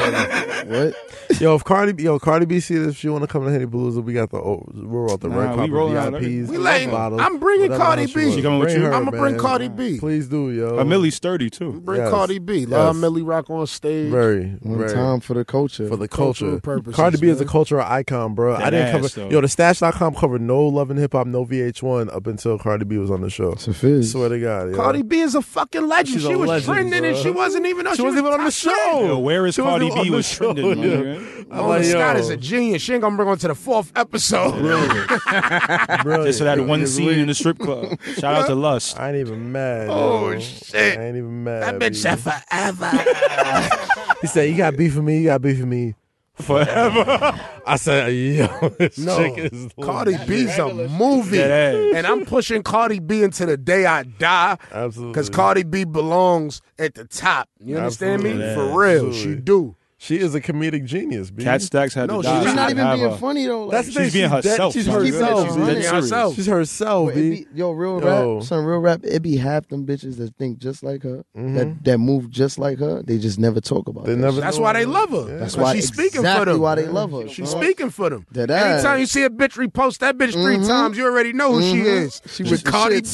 [0.66, 0.94] What?
[1.40, 3.50] Yo, if Cardi B, yo, Cardi B see this, if she want to come to
[3.52, 5.96] Henny Palooza, we got the oh, we roll out the Nah, red we carpet rolling
[5.96, 6.48] out VIPs.
[6.48, 8.12] We letting- bottles, I'm bringing Cardi B.
[8.24, 8.34] want.
[8.34, 8.86] She coming with Bring you?
[8.86, 9.38] her, I'ma bring man.
[9.40, 9.98] Cardi B.
[10.00, 10.78] Please do, yo.
[10.78, 11.72] A Millie sturdy too.
[11.84, 12.10] Bring Yes.
[12.10, 12.64] Cardi B.
[12.66, 12.96] Let Yes.
[12.96, 14.10] Millie rock on stage.
[14.10, 14.92] Very, One very.
[14.92, 15.86] time for the culture.
[15.88, 16.60] for the Cultural culture.
[16.62, 18.56] purposes, Cardi B is a cultural icon, bro.
[18.56, 19.28] I didn't ass, cover.
[19.28, 19.34] though.
[19.34, 22.96] Yo, the Stash.com covered no Love and Hip Hop, no VH1 up until Cardi B
[22.98, 23.52] was on the show.
[23.52, 24.12] it's a fizz.
[24.12, 24.76] Swear to God, yo.
[24.76, 26.20] Cardi B is a fucking legend.
[26.20, 27.86] She's she was legend, trending and she wasn't even.
[27.86, 27.94] On.
[27.94, 29.18] She wasn't even on the show.
[29.18, 30.78] Where is She wasn't Cardi even on B the was show, trending?
[30.78, 30.96] my yeah.
[30.96, 31.46] nigga.
[31.50, 32.82] I'm like, Scott is a genius.
[32.82, 34.52] She ain't gonna bring on to the fourth episode.
[36.02, 36.26] Brilliant.
[36.26, 37.98] Just for that one scene in the strip club.
[38.18, 38.98] Shout out to Lust.
[38.98, 39.88] I ain't even mad.
[39.88, 40.40] Oh, yo.
[40.40, 40.98] shit.
[40.98, 41.62] I ain't even mad.
[41.62, 41.94] That bitch B.
[41.94, 42.90] said forever.
[44.22, 45.18] He said, "You got beef for me.
[45.18, 45.94] You got beef for me."
[46.36, 47.40] Forever.
[47.66, 48.46] I said, "Yo,
[48.78, 53.46] this No, chick is Cardi B's a movie, That and I'm pushing Cardi B into
[53.46, 57.48] the day I die absolutely because Cardi B belongs at the top.
[57.58, 58.30] You understand me?
[58.32, 58.54] Absolutely.
[58.54, 59.34] For real, Absolutely.
[59.36, 59.76] she do.
[59.98, 61.30] She is a comedic genius.
[61.30, 61.42] B.
[61.42, 62.44] Cat Stacks had No, to she's die.
[62.44, 63.62] She's not even being a- funny though.
[63.64, 64.04] Like, That's the thing.
[64.04, 64.72] She's being dead- herself.
[64.74, 65.40] She's She's keeping it herself.
[65.40, 65.48] a B.
[65.60, 65.66] hundred.
[65.80, 66.34] Being herself.
[66.34, 67.06] She's herself.
[67.08, 68.34] But be, yo, real Yo.
[68.36, 69.00] rap, some real rap.
[69.04, 71.54] It be half them bitches that think just like her, Mhm.
[71.54, 73.02] that that move just like her.
[73.02, 74.04] They just never talk about.
[74.04, 74.38] They that never.
[74.38, 75.16] That's why they love her.
[75.16, 75.24] Yeah.
[75.24, 76.60] That's That's why why she's speaking for them.
[76.60, 77.28] why they love her.
[77.28, 77.62] She's son.
[77.62, 78.26] speaking for them.
[78.32, 78.80] That ass.
[78.84, 80.66] Anytime you see a bitch repost that bitch 3 Mhm.
[80.68, 81.84] times, you already know who she Mhm.
[82.04, 82.20] is.
[82.26, 83.00] She She's with the Cardi.
[83.00, 83.06] B.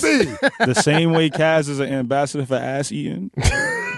[0.66, 3.30] the same way Kaz is an ambassador for ass eating.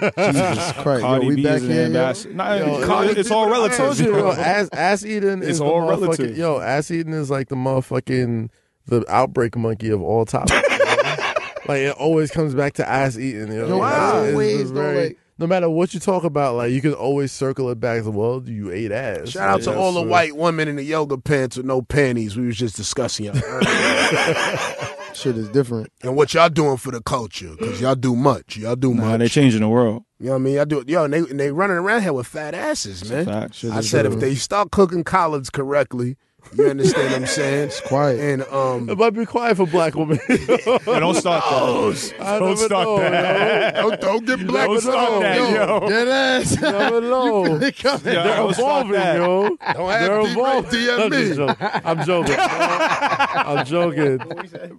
[0.01, 1.85] Jesus Christ, Cardi yo, we B back is an here, yo.
[1.85, 2.33] ambassador.
[2.33, 4.05] Nah, Yo, Cardi- it's all I told relative.
[4.05, 6.37] you, yo, ass, ass eating It's is all the motherfucking- relative.
[6.37, 8.49] Yo, ass eating is like the motherfucking
[8.87, 10.51] the outbreak monkey of all topics.
[10.51, 11.33] you know?
[11.67, 13.51] like it always comes back to ass eating.
[13.51, 13.67] You know?
[13.67, 13.93] Yo, It's-
[14.25, 17.29] it's always, just though, like- no matter what you talk about, like you can always
[17.31, 19.31] circle it back to well, you ate ass.
[19.31, 21.81] Shout out to Yeah, all the so- white women in the yoga pants with no
[21.81, 22.37] panties.
[22.37, 23.67] We was just discussing y'all earlier.
[25.15, 25.91] Shit is different.
[26.03, 28.57] and what y'all doing for the culture because y'all do much.
[28.57, 29.19] Y'all do Nah, much.
[29.19, 30.03] they changing the world.
[30.19, 30.59] You know what I mean?
[30.59, 30.79] I do.
[30.79, 30.89] it.
[30.89, 33.25] Yo, and they and they running around here with fat asses, man.
[33.25, 33.63] Fact.
[33.71, 36.17] I is said if they start cooking collards correctly,
[36.53, 37.67] you understand what I'm saying?
[37.67, 38.19] It's quiet.
[38.19, 40.19] And um, It might be quiet for black women.
[40.29, 42.13] Yeah, don't start that.
[42.19, 43.75] I Don't never start know, that.
[43.75, 44.67] don't, don't get black.
[44.67, 45.89] Don't start that, yo.
[45.89, 46.61] Dead ass.
[46.61, 46.71] yo.
[46.71, 47.45] Never know.
[47.45, 49.15] Yo, They're don't start evolving, that.
[49.17, 49.47] yo.
[49.49, 50.71] Don't They're have evolving.
[50.71, 51.17] DM I'm me.
[51.17, 51.67] just joking.
[51.83, 52.35] I'm joking.
[52.39, 54.19] I'm joking.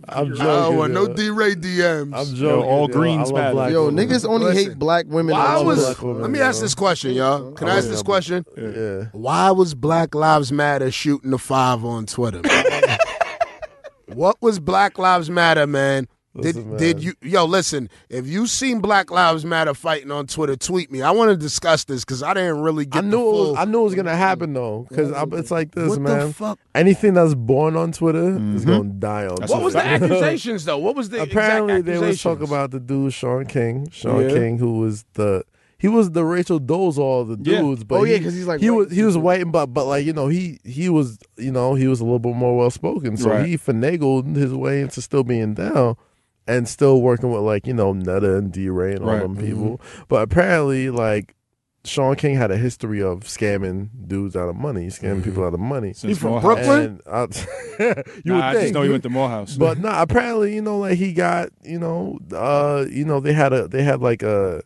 [0.08, 0.40] I'm joking.
[0.40, 1.14] I don't want no yo.
[1.14, 2.14] DeRay DMs.
[2.14, 2.46] I'm joking.
[2.46, 2.88] Yo, all yo.
[2.88, 3.52] greens I love matter.
[3.54, 4.08] black Yo, women.
[4.08, 5.34] niggas only Listen, hate black women.
[5.36, 5.84] Why love was?
[5.84, 6.44] black women, Let me yo.
[6.44, 7.52] ask this question, y'all.
[7.52, 8.44] Can I ask this question?
[8.56, 9.06] Yeah.
[9.12, 12.42] Why was Black Lives Matter shooting the five on Twitter?
[14.06, 16.06] what was Black Lives Matter, man?
[16.38, 16.76] Did man.
[16.76, 17.88] did you yo listen?
[18.10, 21.00] If you seen Black Lives Matter fighting on Twitter, tweet me.
[21.00, 23.04] I want to discuss this because I didn't really get.
[23.04, 25.88] I knew it was, I knew it was gonna happen though, because it's like this,
[25.88, 26.26] what man.
[26.26, 26.58] the fuck?
[26.74, 28.68] Anything that's born on Twitter is mm-hmm.
[28.68, 29.36] gonna die on.
[29.36, 30.76] That's What was the accusations though?
[30.76, 33.88] What was the Apparently, they was talking about the dude Shaun King.
[33.88, 34.28] Shaun Yeah.
[34.28, 35.42] King, who was the
[35.78, 37.60] he was the Rachel Dolezal of the Yeah.
[37.60, 37.84] dudes.
[37.84, 39.66] But Oh, yeah, he- 'cause he's, like, he white was he was and white, but
[39.66, 42.56] but like you know he he was you know he was a little bit more
[42.56, 43.46] well spoken, so Right.
[43.46, 45.96] he finagled his way into still being down.
[46.48, 49.20] And still working with like you know Netta and DeRay and all Right.
[49.22, 51.34] them people, but apparently like
[51.84, 55.58] Shaun King had a history of scamming dudes out of money, scamming people out of
[55.60, 55.92] money.
[55.92, 56.54] Since from Morehouse.
[56.66, 57.00] Brooklyn?
[57.04, 57.34] And
[57.80, 58.62] I, you Nah, would I think.
[58.62, 59.56] just know he went to Morehouse.
[59.56, 63.52] But no, apparently, you know, like he got, you know, uh, you know, they had
[63.52, 64.62] a they had like a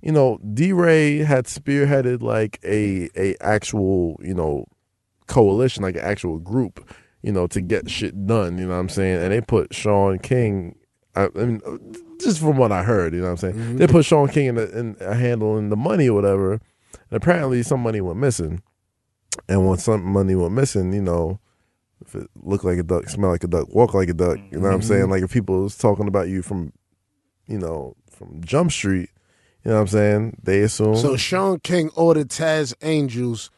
[0.00, 4.66] you know, DeRay had spearheaded like a a actual, you know,
[5.26, 6.88] coalition, like an actual group,
[7.22, 9.22] you know, to get shit done, you know what I'm saying?
[9.22, 10.76] And they put Shaun King
[11.14, 11.60] I, I mean
[12.20, 13.54] just from what I heard, you know what I'm saying?
[13.54, 13.76] Mm-hmm.
[13.76, 16.52] They put Shaun King in a, in a handle in the money or whatever.
[16.52, 16.60] And
[17.10, 18.62] apparently some money went missing.
[19.48, 21.40] And when some money went missing, you know,
[22.04, 24.58] if it looked like a duck, smell like a duck, walk like a duck, you
[24.58, 24.88] know what I'm mm-hmm.
[24.88, 25.10] saying?
[25.10, 26.72] Like if people was talking about you from,
[27.46, 29.10] you know, from Jump Street,
[29.64, 30.36] you know what I'm saying?
[30.42, 30.96] They assume.
[30.96, 33.50] So Shaun King ordered Taz Angels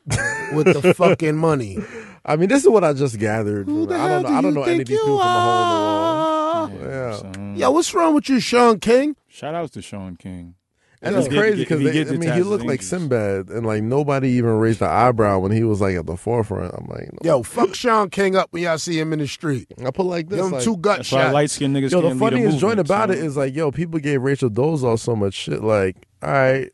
[0.53, 1.79] with the fucking money.
[2.25, 3.67] I mean, this is what I just gathered.
[3.67, 4.29] Who from- the I don't know.
[4.29, 5.77] do I don't you know any of these you people from a hole in the
[5.77, 6.69] are?
[6.69, 6.71] wall.
[6.91, 7.17] Yeah.
[7.17, 9.17] So, Yo, what's wrong with you, Shaun King?
[9.29, 10.55] shout outs to Shaun King.
[11.03, 12.89] And it's crazy because get I mean, he looked like Angels.
[12.89, 16.75] Sinbad, and like nobody even raised an eyebrow when he was like at the forefront.
[16.75, 17.37] I'm like, no.
[17.37, 19.73] Yo, fuck Shaun King up when y'all see him in the street.
[19.85, 20.37] I put like this.
[20.37, 21.33] Give him like, two gut That's shots.
[21.33, 23.19] light skinned niggas Yo, the can't lead a funniest joint movement, about son.
[23.19, 25.63] it is like, yo, people gave Rachel Dolezal so much shit.
[25.63, 26.71] Like, all right,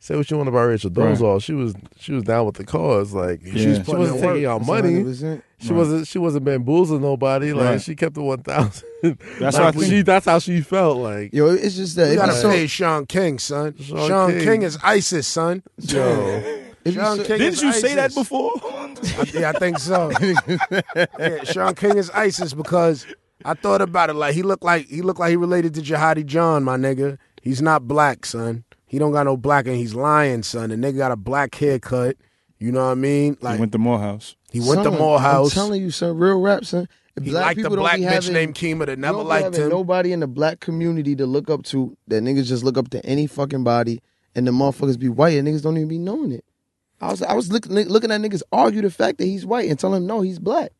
[0.00, 1.16] say what you want about Rachel Right.
[1.16, 1.42] Dolezal.
[1.42, 3.12] She was she was down with the cause.
[3.12, 3.68] Like, She Yeah.
[3.78, 4.94] was she wasn't taking y'all money.
[5.04, 5.42] 100%.
[5.58, 5.76] She Right.
[5.76, 7.52] wasn't she wasn't bamboozling nobody.
[7.52, 7.80] Like Right.
[7.82, 8.88] she kept the one thousand.
[9.02, 10.96] That's like, why I think- she that's how she felt.
[10.98, 12.50] Like, Yo, it's just that You gotta so.
[12.50, 13.74] pay Shaun King, son.
[13.80, 14.44] Shaun Shaun, King.
[14.44, 14.62] King.
[14.62, 15.62] is ISIS, son.
[15.78, 16.02] yo,
[16.84, 18.52] it be Shaun so- King Didn't is you say that before?
[18.64, 20.10] I- yeah, I think so.
[21.18, 23.06] yeah, Shaun King is ISIS because
[23.44, 24.14] I thought about it.
[24.14, 27.18] Like he looked like he looked like he related to Jihadi John, my nigga.
[27.42, 28.64] He's not black, son.
[28.90, 30.70] He don't got no black, and he's lying, son.
[30.70, 32.16] The nigga got a black haircut.
[32.58, 33.34] You know what I mean?
[33.34, 34.34] Like He Like went to Morehouse.
[34.50, 35.52] he went to Son, Morehouse.
[35.52, 36.88] I'm telling you, son, real rap, son.
[37.14, 39.68] If He black liked people the black bitch having, named Kima that never liked him.
[39.68, 41.96] Nobody in the black community to look up to.
[42.08, 44.00] That niggas just look up to any fucking body,
[44.34, 46.44] and the motherfuckers be white, and niggas don't even be knowing it.
[47.00, 49.78] I was I was look, looking at niggas argue the fact that he's white and
[49.78, 50.72] tell him no, he's black.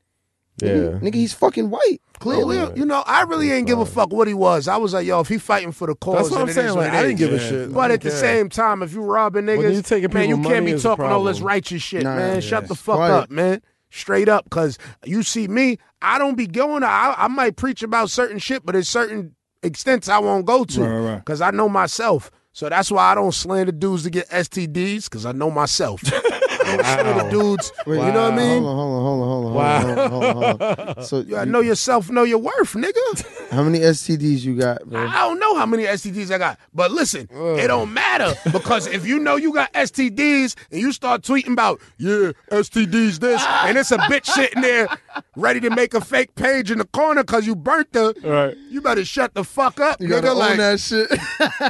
[0.62, 0.68] Yeah.
[0.68, 2.00] Nigga, nigga, he's fucking white.
[2.18, 2.80] Clearly, oh, Clearly.
[2.80, 4.68] you know, I really ain't give a fuck what he was.
[4.68, 6.68] I was like, yo, if he fighting for the cause, That's what I'm saying.
[6.68, 7.48] is Like, I didn't give a Yeah.
[7.48, 7.72] shit.
[7.72, 8.18] But I at the care.
[8.18, 11.24] same time, if you robbing niggas, you taking man, you people can't be talking all
[11.24, 12.34] this righteous shit, Nah, man.
[12.34, 12.40] yeah.
[12.40, 13.12] Shut the fuck quiet.
[13.14, 13.62] up, man.
[13.90, 16.84] Straight up, because you see me, I don't be going.
[16.84, 20.80] I, I might preach about certain shit, but there's certain extents I won't go to
[20.80, 21.16] Right, right, right.
[21.18, 22.30] because I know myself.
[22.52, 26.02] So that's why I don't slander dudes to get STDs because I know myself.
[26.06, 27.72] I don't slander dudes.
[27.86, 28.62] Wait, you know what I mean?
[28.62, 29.39] Hold on, hold on, hold on, hold on.
[29.50, 29.80] On, Wow.
[29.80, 30.62] hold on, hold on, hold
[30.98, 31.02] on.
[31.04, 33.50] So You gotta know yourself, know your worth, nigga.
[33.50, 35.06] how many STDs you got, bro?
[35.06, 39.06] I don't know how many STDs I got, but listen, it don't matter because if
[39.06, 43.90] you know you got STDs and you start tweeting about yeah STDs this and it's
[43.92, 44.88] a bitch sitting there
[45.36, 48.56] ready to make a fake page in the corner because you burnt her, Right.
[48.68, 50.22] you better shut the fuck up, You nigga.
[50.22, 51.10] gotta own that shit.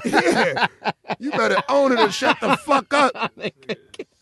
[0.05, 0.66] yeah,
[1.19, 3.32] you better own it and shut the fuck up.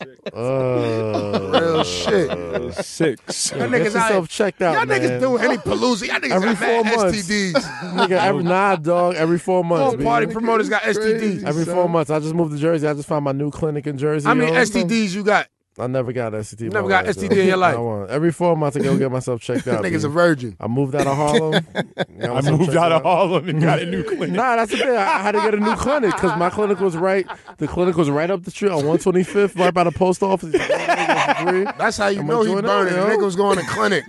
[0.32, 2.74] Uh, Real shit.
[2.84, 3.50] Six.
[3.50, 4.28] Y'all niggas yourself out.
[4.28, 5.00] checked out, Y'all man.
[5.00, 6.06] niggas do any Palooza.
[6.06, 7.28] Y'all niggas Every got mad four months.
[7.28, 7.52] STDs.
[7.52, 9.14] Nigga, every nah, dog.
[9.14, 9.94] Every four months.
[9.94, 10.04] All B.
[10.04, 11.44] party promoters got STDs.
[11.44, 12.10] Every four months.
[12.10, 12.86] I just moved to Jersey.
[12.86, 14.26] I just found my new clinic in Jersey.
[14.28, 14.58] How many yo.
[14.60, 15.48] STDs you got?
[15.78, 16.62] I never got STD.
[16.62, 17.40] in Never got life, STD yo.
[17.42, 17.76] in your life?
[17.76, 19.84] I want every four months I go get myself checked out.
[19.84, 20.56] Niggas a virgin.
[20.60, 21.66] I moved out of Harlem.
[21.74, 24.30] I moved checked out of Harlem and got a new clinic.
[24.30, 24.88] Nah, that's the thing.
[24.90, 27.26] I I had to get a new clinic because my clinic was right.
[27.58, 30.52] The clinic was right up the street on 125th, right by the post office.
[30.52, 32.94] That's how you I'ma know he join up, burning.
[32.94, 33.08] Yo.
[33.08, 34.04] nigga was going to clinic.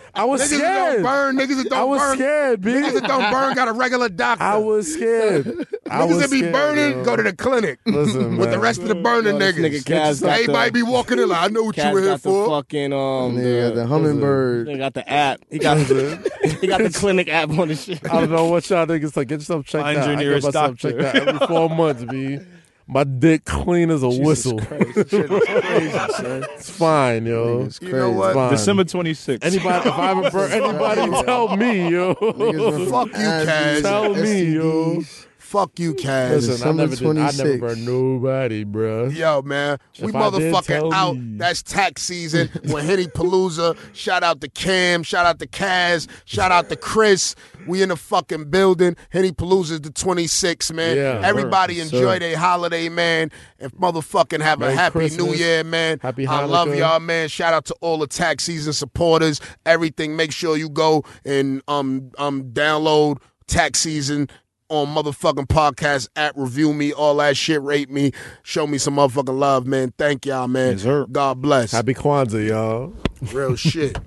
[0.14, 1.02] I was that don't scared.
[1.02, 2.16] burn, niggas that don't I was burn.
[2.16, 2.70] scared, B.
[2.72, 4.44] Niggas that don't burn got a regular doctor.
[4.44, 5.46] I was scared.
[5.90, 7.04] I niggas was that be scared, burning yo.
[7.04, 9.54] go to the clinic Listen, with the rest of the burning Yo, niggas.
[9.58, 12.10] nigga Kaz got Everybody the- be walking in like, I know what you were here
[12.10, 12.46] got the for.
[12.48, 14.66] fucking um Nigga, the, the hummingbird.
[14.68, 15.40] They got the app.
[15.50, 18.00] He got the, he got the clinic app on the shit.
[18.10, 19.28] I don't know what y'all niggas like.
[19.28, 20.04] Get yourself checked Find out.
[20.08, 20.92] your I get nearest myself doctor.
[21.02, 22.38] checked out every four months, B.
[22.86, 24.60] My dick clean as a whistle.
[24.70, 27.64] It's fine, yo.
[27.66, 28.28] Niggas You know what?
[28.28, 28.50] It's fine.
[28.50, 29.44] December 26th.
[29.44, 32.14] Anybody, if I ever burn anybody, tell me, yo.
[32.14, 34.96] Niggas Fuck you, been Tell me, yo.
[34.96, 35.23] STDs.
[35.54, 36.30] Fuck you, Kaz.
[36.30, 37.60] Listen, I December never, did, I never 26.
[37.60, 39.06] burned nobody, bro.
[39.06, 41.16] Yo, man, we If I motherfucking out.
[41.16, 41.38] me.
[41.38, 42.50] That's tax season.
[42.64, 47.36] When Henny Palooza, shout out to Cam, shout out to Kaz, shout out to Chris.
[47.68, 48.96] We in the fucking building.
[49.10, 50.96] Henny Palooza's the 26th, man.
[50.96, 51.84] Yeah, Everybody word.
[51.84, 52.18] enjoy Sir.
[52.18, 53.30] their holiday, man.
[53.60, 55.24] And motherfucking have a happy Christmas.
[55.24, 56.00] new year, man.
[56.02, 57.28] Happy I love y'all, man.
[57.28, 59.40] Shout out to all the tax season supporters.
[59.64, 60.16] Everything.
[60.16, 64.28] Make sure you go and um um download tax season
[64.68, 68.12] on motherfucking podcast app, review me, all that shit, rate me,
[68.42, 69.92] show me some motherfucking love, man.
[69.98, 70.72] Thank y'all, man.
[70.72, 71.06] Yes, sir.
[71.10, 71.72] God bless.
[71.72, 72.94] Happy Kwanzaa, y'all.
[73.32, 73.98] Real shit.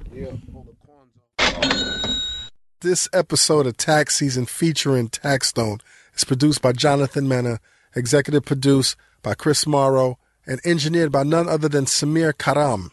[2.82, 5.82] This episode of Tax Season featuring tax Taxstone
[6.16, 7.60] is produced by Jonathan Mena,
[7.96, 12.92] executive produced by Chris Morrow, and engineered by none other than Samir Karam.